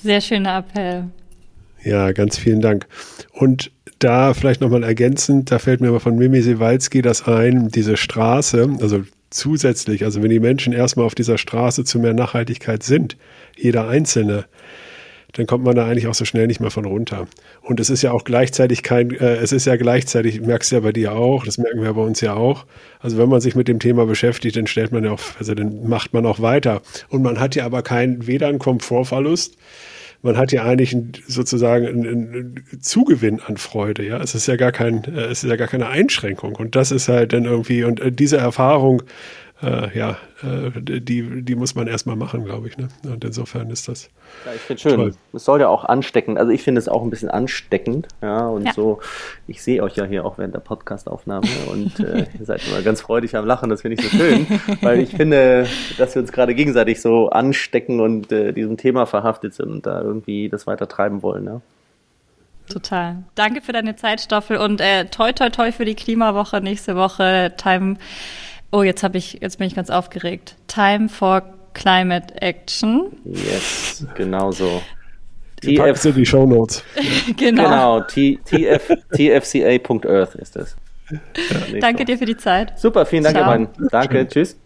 Sehr 0.03 0.21
schöner 0.21 0.59
Appell. 0.59 1.05
Ja, 1.83 2.13
ganz 2.13 2.39
vielen 2.39 2.61
Dank. 2.61 2.87
Und 3.33 3.71
da 3.99 4.35
vielleicht 4.35 4.61
nochmal 4.61 4.83
ergänzend, 4.83 5.51
da 5.51 5.59
fällt 5.59 5.81
mir 5.81 5.89
aber 5.89 6.01
von 6.01 6.17
Mimi 6.17 6.41
Sewalski 6.41 7.03
das 7.03 7.27
ein, 7.27 7.69
diese 7.69 7.97
Straße, 7.97 8.69
also 8.81 9.03
zusätzlich, 9.31 10.05
also 10.05 10.23
wenn 10.23 10.31
die 10.31 10.41
Menschen 10.41 10.73
erstmal 10.73 11.07
auf 11.07 11.15
dieser 11.15 11.39
Straße 11.39 11.85
zu 11.85 11.99
mehr 11.99 12.15
Nachhaltigkeit 12.15 12.83
sind, 12.83 13.17
jeder 13.57 13.89
Einzelne, 13.89 14.47
dann 15.33 15.47
kommt 15.47 15.65
man 15.65 15.77
da 15.77 15.87
eigentlich 15.87 16.07
auch 16.07 16.15
so 16.15 16.25
schnell 16.25 16.47
nicht 16.47 16.61
mehr 16.61 16.71
von 16.71 16.85
runter. 16.85 17.27
Und 17.63 17.81
es 17.81 17.91
ist 17.91 18.03
ja 18.03 18.13
auch 18.13 18.25
gleichzeitig 18.25 18.83
kein, 18.83 19.11
äh, 19.11 19.37
es 19.37 19.53
ist 19.53 19.67
ja 19.67 19.77
gleichzeitig, 19.77 20.41
merkst 20.41 20.71
du 20.71 20.77
ja 20.77 20.81
bei 20.81 20.93
dir 20.93 21.13
auch, 21.13 21.45
das 21.45 21.59
merken 21.59 21.83
wir 21.83 21.93
bei 21.95 22.03
uns 22.03 22.21
ja 22.21 22.35
auch. 22.35 22.67
Also 23.01 23.19
wenn 23.19 23.29
man 23.29 23.41
sich 23.41 23.55
mit 23.55 23.69
dem 23.69 23.79
Thema 23.79 24.07
beschäftigt, 24.07 24.57
dann 24.57 24.67
stellt 24.67 24.93
man 24.93 25.05
ja 25.05 25.13
auch, 25.13 25.21
also 25.39 25.55
dann 25.55 25.89
macht 25.89 26.13
man 26.13 26.27
auch 26.27 26.41
weiter. 26.41 26.83
Und 27.09 27.23
man 27.23 27.41
hat 27.41 27.55
ja 27.55 27.65
aber 27.65 27.83
keinen, 27.83 28.27
weder 28.27 28.49
einen 28.49 28.59
Komfortverlust, 28.59 29.57
man 30.23 30.37
hat 30.37 30.53
ja 30.53 30.65
eigentlich 30.65 30.97
sozusagen 31.27 31.87
einen, 31.87 32.65
Zugewinn 32.81 33.41
an 33.41 33.57
Freude, 33.57 34.05
ja. 34.07 34.19
Es 34.21 34.35
ist 34.35 34.47
ja 34.47 34.57
gar 34.57 34.73
kein, 34.73 35.05
äh, 35.05 35.27
es 35.27 35.43
ist 35.45 35.51
ja 35.51 35.57
gar 35.57 35.69
keine 35.69 35.89
Einschränkung. 35.89 36.57
Und 36.57 36.77
das 36.77 36.91
ist 36.91 37.09
halt 37.09 37.33
dann 37.33 37.45
irgendwie, 37.45 37.85
und 37.85 38.01
äh, 38.01 38.13
diese 38.13 38.37
Erfahrung, 38.37 39.03
äh, 39.63 39.97
ja, 39.97 40.17
äh, 40.43 40.71
die, 40.81 41.43
die 41.43 41.55
muss 41.55 41.75
man 41.75 41.87
erstmal 41.87 42.17
machen, 42.17 42.45
glaube 42.45 42.69
ich. 42.69 42.79
Ne? 42.79 42.89
Und 43.05 43.25
insofern 43.25 43.69
ist 43.71 43.89
das. 43.89 44.09
Ja, 44.47 44.55
ich 44.55 44.61
finde 44.61 44.81
schön. 44.81 44.97
Toll. 44.97 45.15
Es 45.35 45.45
soll 45.45 45.61
ja 45.61 45.69
auch 45.69 45.85
anstecken. 45.85 46.39
Also 46.39 46.51
ich 46.51 46.63
finde 46.63 46.79
es 46.79 46.89
auch 46.89 47.03
ein 47.03 47.11
bisschen 47.11 47.29
ansteckend. 47.31 48.09
Ja, 48.23 48.49
und 48.49 48.65
ja. 48.65 48.73
so, 48.73 49.01
ich 49.47 49.63
sehe 49.63 49.83
euch 49.83 49.97
ja 49.97 50.05
hier 50.05 50.25
auch 50.25 50.39
während 50.39 50.55
der 50.55 50.61
Podcastaufnahme 50.61 51.47
und 51.71 52.01
äh, 52.01 52.27
ihr 52.39 52.47
seid 52.47 52.67
immer 52.67 52.81
ganz 52.83 53.03
freudig 53.03 53.37
am 53.37 53.45
Lachen. 53.45 53.69
Das 53.69 53.83
finde 53.83 54.03
ich 54.03 54.11
so 54.11 54.17
schön, 54.17 54.47
weil 54.81 55.01
ich 55.01 55.11
finde, 55.11 55.67
dass 55.99 56.15
wir 56.15 56.23
uns 56.23 56.33
gerade 56.33 56.55
gegenseitig 56.55 57.03
so 57.03 57.29
anstecken 57.29 58.01
und 58.01 58.33
äh, 58.33 58.53
diesem 58.53 58.79
Thema 58.79 59.05
verhaftet 59.05 59.55
sind 59.55 59.71
und 59.71 59.87
da 59.87 60.01
irgendwie 60.01 60.49
das 60.49 60.67
weiter 60.67 60.89
treiben 60.89 61.23
wollen. 61.23 61.45
Ja? 61.45 61.61
Total. 62.71 63.25
Danke 63.35 63.61
für 63.61 63.73
deine 63.73 63.97
Zeit, 63.97 64.21
Stoffel, 64.21 64.57
und 64.57 64.81
äh, 64.81 65.07
toi 65.07 65.33
toi 65.33 65.51
toi 65.51 65.73
für 65.73 65.85
die 65.85 65.97
Klimawoche 65.97 66.61
nächste 66.61 66.97
Woche. 66.97 67.53
Time 67.57 67.97
Oh, 68.73 68.83
jetzt 68.83 69.03
habe 69.03 69.19
ich, 69.19 69.39
jetzt 69.41 69.59
bin 69.59 69.67
ich 69.67 69.75
ganz 69.75 69.91
aufgeregt. 69.91 70.57
Time 70.69 71.09
for 71.09 71.43
Climate 71.75 72.41
Action. 72.41 73.13
Yes, 73.25 74.07
genau 74.15 74.53
so. 74.53 74.83
Die 75.63 75.75
TF 75.75 76.05
in 76.07 76.15
die 76.15 76.27
Show 76.27 76.47
Notes. 76.47 76.83
genau. 77.37 77.63
Genau, 77.63 78.01
TF, 78.01 78.91
tfca.earth 79.13 80.35
ist 80.37 80.57
es. 80.57 80.77
Ja, 81.11 81.79
Danke 81.81 82.05
dir 82.05 82.17
für 82.17 82.25
die 82.25 82.37
Zeit. 82.37 82.79
Super, 82.79 83.05
vielen 83.05 83.25
Dank, 83.25 83.37
ihr 83.37 83.45
beiden. 83.45 83.69
Danke, 83.91 84.27
tschüss. 84.29 84.57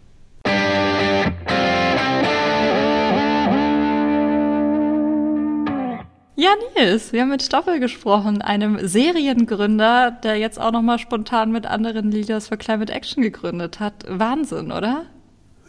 Ja, 6.37 6.49
Nils, 6.75 7.13
wir 7.13 7.21
haben 7.21 7.29
mit 7.29 7.43
Stoffel 7.43 7.79
gesprochen, 7.79 8.41
einem 8.41 8.85
Seriengründer, 8.85 10.11
der 10.11 10.35
jetzt 10.35 10.59
auch 10.59 10.71
nochmal 10.71 10.99
spontan 10.99 11.53
mit 11.53 11.65
anderen 11.65 12.11
Leaders 12.11 12.49
for 12.49 12.57
Climate 12.57 12.91
Action 12.91 13.23
gegründet 13.23 13.79
hat. 13.79 14.03
Wahnsinn, 14.05 14.73
oder? 14.73 15.05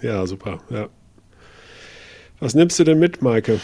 Ja, 0.02 0.26
super, 0.26 0.58
ja. 0.70 0.88
Was 2.40 2.54
nimmst 2.54 2.80
du 2.80 2.84
denn 2.84 2.98
mit, 2.98 3.22
Maike? 3.22 3.60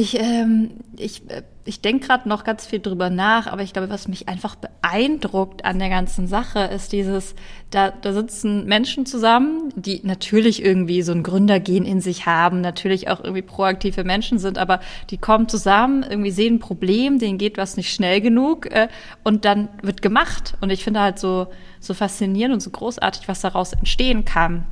Ich, 0.00 0.16
ähm, 0.16 0.70
ich, 0.96 1.28
äh, 1.28 1.42
ich 1.64 1.80
denke 1.80 2.06
gerade 2.06 2.28
noch 2.28 2.44
ganz 2.44 2.64
viel 2.64 2.78
drüber 2.78 3.10
nach, 3.10 3.48
aber 3.48 3.62
ich 3.62 3.72
glaube, 3.72 3.90
was 3.90 4.06
mich 4.06 4.28
einfach 4.28 4.54
beeindruckt 4.54 5.64
an 5.64 5.80
der 5.80 5.88
ganzen 5.88 6.28
Sache, 6.28 6.60
ist 6.60 6.92
dieses, 6.92 7.34
da, 7.72 7.90
da 7.90 8.12
sitzen 8.12 8.64
Menschen 8.66 9.06
zusammen, 9.06 9.72
die 9.74 10.00
natürlich 10.04 10.64
irgendwie 10.64 11.02
so 11.02 11.10
ein 11.10 11.24
Gründergen 11.24 11.84
in 11.84 12.00
sich 12.00 12.26
haben, 12.26 12.60
natürlich 12.60 13.08
auch 13.08 13.18
irgendwie 13.24 13.42
proaktive 13.42 14.04
Menschen 14.04 14.38
sind, 14.38 14.56
aber 14.56 14.78
die 15.10 15.18
kommen 15.18 15.48
zusammen, 15.48 16.06
irgendwie 16.08 16.30
sehen 16.30 16.54
ein 16.54 16.60
Problem, 16.60 17.18
denen 17.18 17.36
geht 17.36 17.58
was 17.58 17.76
nicht 17.76 17.92
schnell 17.92 18.20
genug 18.20 18.66
äh, 18.70 18.86
und 19.24 19.44
dann 19.44 19.68
wird 19.82 20.00
gemacht. 20.00 20.54
Und 20.60 20.70
ich 20.70 20.84
finde 20.84 21.00
halt 21.00 21.18
so, 21.18 21.48
so 21.80 21.92
faszinierend 21.92 22.54
und 22.54 22.60
so 22.60 22.70
großartig, 22.70 23.26
was 23.26 23.40
daraus 23.40 23.72
entstehen 23.72 24.24
kann 24.24 24.64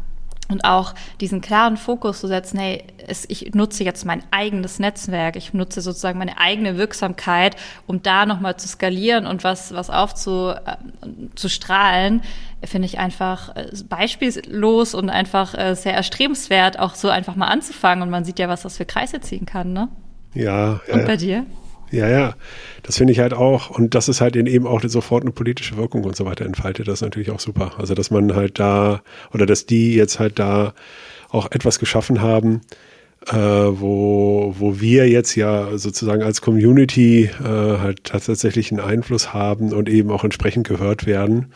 und 0.48 0.64
auch 0.64 0.94
diesen 1.20 1.40
klaren 1.40 1.76
Fokus 1.76 2.20
zu 2.20 2.28
setzen, 2.28 2.58
hey, 2.58 2.84
es, 3.06 3.24
ich 3.28 3.54
nutze 3.54 3.84
jetzt 3.84 4.04
mein 4.04 4.22
eigenes 4.30 4.78
Netzwerk, 4.78 5.36
ich 5.36 5.54
nutze 5.54 5.80
sozusagen 5.80 6.18
meine 6.18 6.38
eigene 6.38 6.76
Wirksamkeit, 6.76 7.56
um 7.86 8.02
da 8.02 8.26
nochmal 8.26 8.56
zu 8.56 8.68
skalieren 8.68 9.26
und 9.26 9.44
was, 9.44 9.74
was 9.74 9.90
aufzustrahlen, 9.90 12.22
äh, 12.60 12.66
finde 12.66 12.86
ich 12.86 12.98
einfach 12.98 13.54
äh, 13.56 13.70
beispiellos 13.88 14.94
und 14.94 15.10
einfach 15.10 15.56
äh, 15.56 15.74
sehr 15.74 15.94
erstrebenswert, 15.94 16.78
auch 16.78 16.94
so 16.94 17.08
einfach 17.08 17.36
mal 17.36 17.48
anzufangen. 17.48 18.02
Und 18.02 18.10
man 18.10 18.24
sieht 18.24 18.38
ja, 18.38 18.48
was 18.48 18.62
das 18.62 18.76
für 18.76 18.86
Kreise 18.86 19.20
ziehen 19.20 19.46
kann, 19.46 19.72
ne? 19.72 19.88
Ja. 20.34 20.80
ja 20.88 20.94
und 20.94 21.06
bei 21.06 21.16
dir? 21.16 21.46
Ja, 21.90 22.08
ja, 22.08 22.34
das 22.82 22.96
finde 22.98 23.12
ich 23.12 23.20
halt 23.20 23.32
auch. 23.32 23.70
Und 23.70 23.94
das 23.94 24.08
ist 24.08 24.20
halt 24.20 24.34
eben 24.36 24.66
auch 24.66 24.82
sofort 24.84 25.22
eine 25.22 25.32
politische 25.32 25.76
Wirkung 25.76 26.04
und 26.04 26.16
so 26.16 26.24
weiter 26.24 26.44
entfaltet. 26.44 26.88
Das 26.88 26.94
ist 26.94 27.02
natürlich 27.02 27.30
auch 27.30 27.40
super. 27.40 27.72
Also, 27.78 27.94
dass 27.94 28.10
man 28.10 28.34
halt 28.34 28.58
da 28.58 29.02
oder 29.32 29.46
dass 29.46 29.66
die 29.66 29.94
jetzt 29.94 30.18
halt 30.18 30.38
da 30.38 30.74
auch 31.30 31.50
etwas 31.52 31.78
geschaffen 31.78 32.20
haben, 32.22 32.62
äh, 33.28 33.34
wo, 33.36 34.54
wo 34.58 34.80
wir 34.80 35.08
jetzt 35.08 35.34
ja 35.36 35.76
sozusagen 35.78 36.22
als 36.22 36.40
Community 36.40 37.30
äh, 37.40 37.44
halt 37.44 38.04
tatsächlich 38.04 38.70
einen 38.72 38.80
Einfluss 38.80 39.32
haben 39.32 39.72
und 39.72 39.88
eben 39.88 40.10
auch 40.10 40.24
entsprechend 40.24 40.66
gehört 40.66 41.06
werden. 41.06 41.52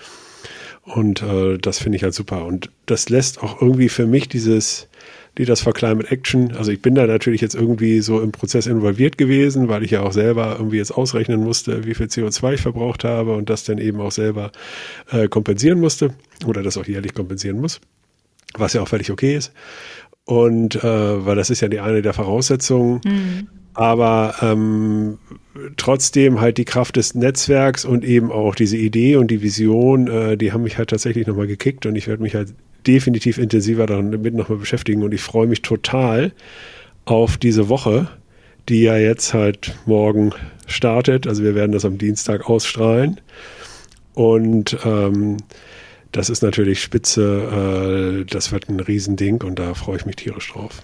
Und 0.82 1.22
äh, 1.22 1.58
das 1.58 1.78
finde 1.78 1.96
ich 1.96 2.02
halt 2.02 2.14
super. 2.14 2.44
Und 2.44 2.70
das 2.86 3.08
lässt 3.08 3.42
auch 3.42 3.60
irgendwie 3.60 3.88
für 3.88 4.06
mich 4.06 4.28
dieses 4.28 4.88
Leaders 5.36 5.60
for 5.60 5.72
Climate 5.72 6.10
Action. 6.10 6.52
Also 6.56 6.72
ich 6.72 6.82
bin 6.82 6.94
da 6.94 7.06
natürlich 7.06 7.40
jetzt 7.40 7.54
irgendwie 7.54 8.00
so 8.00 8.20
im 8.20 8.32
Prozess 8.32 8.66
involviert 8.66 9.18
gewesen, 9.18 9.68
weil 9.68 9.82
ich 9.82 9.92
ja 9.92 10.02
auch 10.02 10.12
selber 10.12 10.56
irgendwie 10.58 10.78
jetzt 10.78 10.90
ausrechnen 10.90 11.42
musste, 11.42 11.84
wie 11.86 11.94
viel 11.94 12.06
CO2 12.06 12.54
ich 12.54 12.60
verbraucht 12.60 13.04
habe 13.04 13.34
und 13.34 13.48
das 13.48 13.64
dann 13.64 13.78
eben 13.78 14.00
auch 14.00 14.12
selber 14.12 14.52
äh, 15.10 15.28
kompensieren 15.28 15.80
musste 15.80 16.14
oder 16.46 16.62
das 16.62 16.76
auch 16.76 16.86
jährlich 16.86 17.14
kompensieren 17.14 17.60
muss, 17.60 17.80
was 18.54 18.72
ja 18.72 18.82
auch 18.82 18.88
völlig 18.88 19.10
okay 19.10 19.36
ist. 19.36 19.52
Und 20.24 20.76
äh, 20.76 21.26
weil 21.26 21.36
das 21.36 21.50
ist 21.50 21.60
ja 21.60 21.68
die 21.68 21.80
eine 21.80 22.02
der 22.02 22.12
Voraussetzungen. 22.12 23.00
Mhm. 23.04 23.48
Aber 23.72 24.34
ähm, 24.42 25.18
trotzdem 25.76 26.40
halt 26.40 26.58
die 26.58 26.64
Kraft 26.64 26.96
des 26.96 27.14
Netzwerks 27.14 27.84
und 27.84 28.04
eben 28.04 28.30
auch 28.32 28.54
diese 28.54 28.76
Idee 28.76 29.16
und 29.16 29.30
die 29.30 29.42
Vision, 29.42 30.08
äh, 30.08 30.36
die 30.36 30.52
haben 30.52 30.64
mich 30.64 30.76
halt 30.76 30.90
tatsächlich 30.90 31.26
nochmal 31.26 31.46
gekickt 31.46 31.86
und 31.86 31.96
ich 31.96 32.08
werde 32.08 32.22
mich 32.22 32.34
halt 32.34 32.54
definitiv 32.86 33.38
intensiver 33.38 33.86
damit 33.86 34.34
nochmal 34.34 34.58
beschäftigen 34.58 35.02
und 35.02 35.12
ich 35.12 35.22
freue 35.22 35.46
mich 35.46 35.62
total 35.62 36.32
auf 37.04 37.36
diese 37.36 37.68
Woche, 37.68 38.08
die 38.68 38.82
ja 38.82 38.96
jetzt 38.96 39.34
halt 39.34 39.74
morgen 39.86 40.32
startet. 40.66 41.26
Also 41.26 41.42
wir 41.42 41.54
werden 41.54 41.72
das 41.72 41.84
am 41.84 41.98
Dienstag 41.98 42.48
ausstrahlen 42.48 43.20
und 44.14 44.76
ähm, 44.84 45.38
das 46.12 46.28
ist 46.28 46.42
natürlich 46.42 46.82
spitze, 46.82 48.22
äh, 48.22 48.24
das 48.24 48.52
wird 48.52 48.68
ein 48.68 48.80
Riesending 48.80 49.42
und 49.42 49.58
da 49.58 49.74
freue 49.74 49.96
ich 49.96 50.06
mich 50.06 50.16
tierisch 50.16 50.52
drauf. 50.52 50.82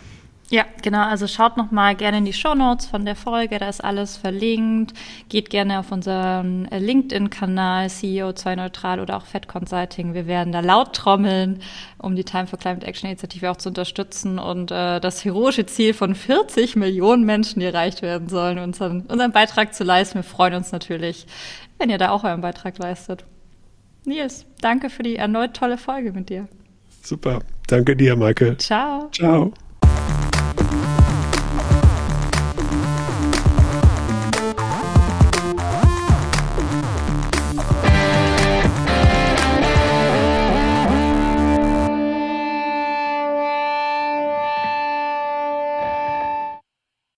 Ja, 0.49 0.65
genau. 0.81 1.03
Also 1.03 1.27
schaut 1.27 1.57
noch 1.57 1.73
mal 1.73 1.97
gerne 1.97 2.19
in 2.19 2.25
die 2.25 2.33
Show 2.33 2.55
Notes 2.55 2.87
von 2.87 3.05
der 3.05 3.17
Folge. 3.17 3.59
Da 3.59 3.69
ist 3.69 3.83
alles 3.83 4.17
verlinkt. 4.17 4.93
Geht 5.29 5.51
gerne 5.51 5.81
auf 5.81 5.91
unseren 5.91 6.67
äh, 6.71 6.79
LinkedIn-Kanal 6.79 7.87
CEO2 7.87 8.55
Neutral 8.55 9.01
oder 9.01 9.17
auch 9.17 9.27
Fed 9.27 9.49
Consulting. 9.49 10.15
Wir 10.15 10.29
werden 10.29 10.53
da 10.53 10.61
laut 10.61 10.95
trommeln, 10.95 11.63
um 11.99 12.15
die 12.15 12.23
Time 12.23 12.47
for 12.47 12.61
Climate 12.61 12.87
Action 12.87 13.11
Initiative 13.11 13.51
auch 13.51 13.57
zu 13.57 13.71
unterstützen 13.71 14.39
und 14.39 14.71
äh, 14.71 15.01
das 15.01 15.25
heroische 15.25 15.67
Ziel 15.67 15.95
von 15.95 16.15
40 16.15 16.77
Millionen 16.77 17.25
Menschen, 17.25 17.59
die 17.59 17.67
erreicht 17.67 18.03
werden 18.03 18.29
sollen, 18.29 18.59
unseren, 18.59 19.01
unseren 19.03 19.33
Beitrag 19.33 19.75
zu 19.75 19.83
leisten. 19.83 20.19
Wir 20.19 20.23
freuen 20.23 20.55
uns 20.55 20.71
natürlich, 20.71 21.27
wenn 21.79 21.91
ihr 21.91 21.99
da 21.99 22.11
auch 22.11 22.23
euren 22.23 22.41
Beitrag 22.41 22.79
leistet. 22.79 23.25
Nils, 24.05 24.47
danke 24.61 24.91
für 24.91 25.03
die 25.03 25.17
erneut 25.17 25.55
tolle 25.55 25.77
Folge 25.77 26.13
mit 26.13 26.29
dir. 26.29 26.47
Super. 27.03 27.41
Danke 27.67 27.97
dir, 27.97 28.15
Maike. 28.15 28.57
Ciao. 28.59 29.09
Ciao. 29.11 29.53
thank 30.77 31.01
you 31.01 31.06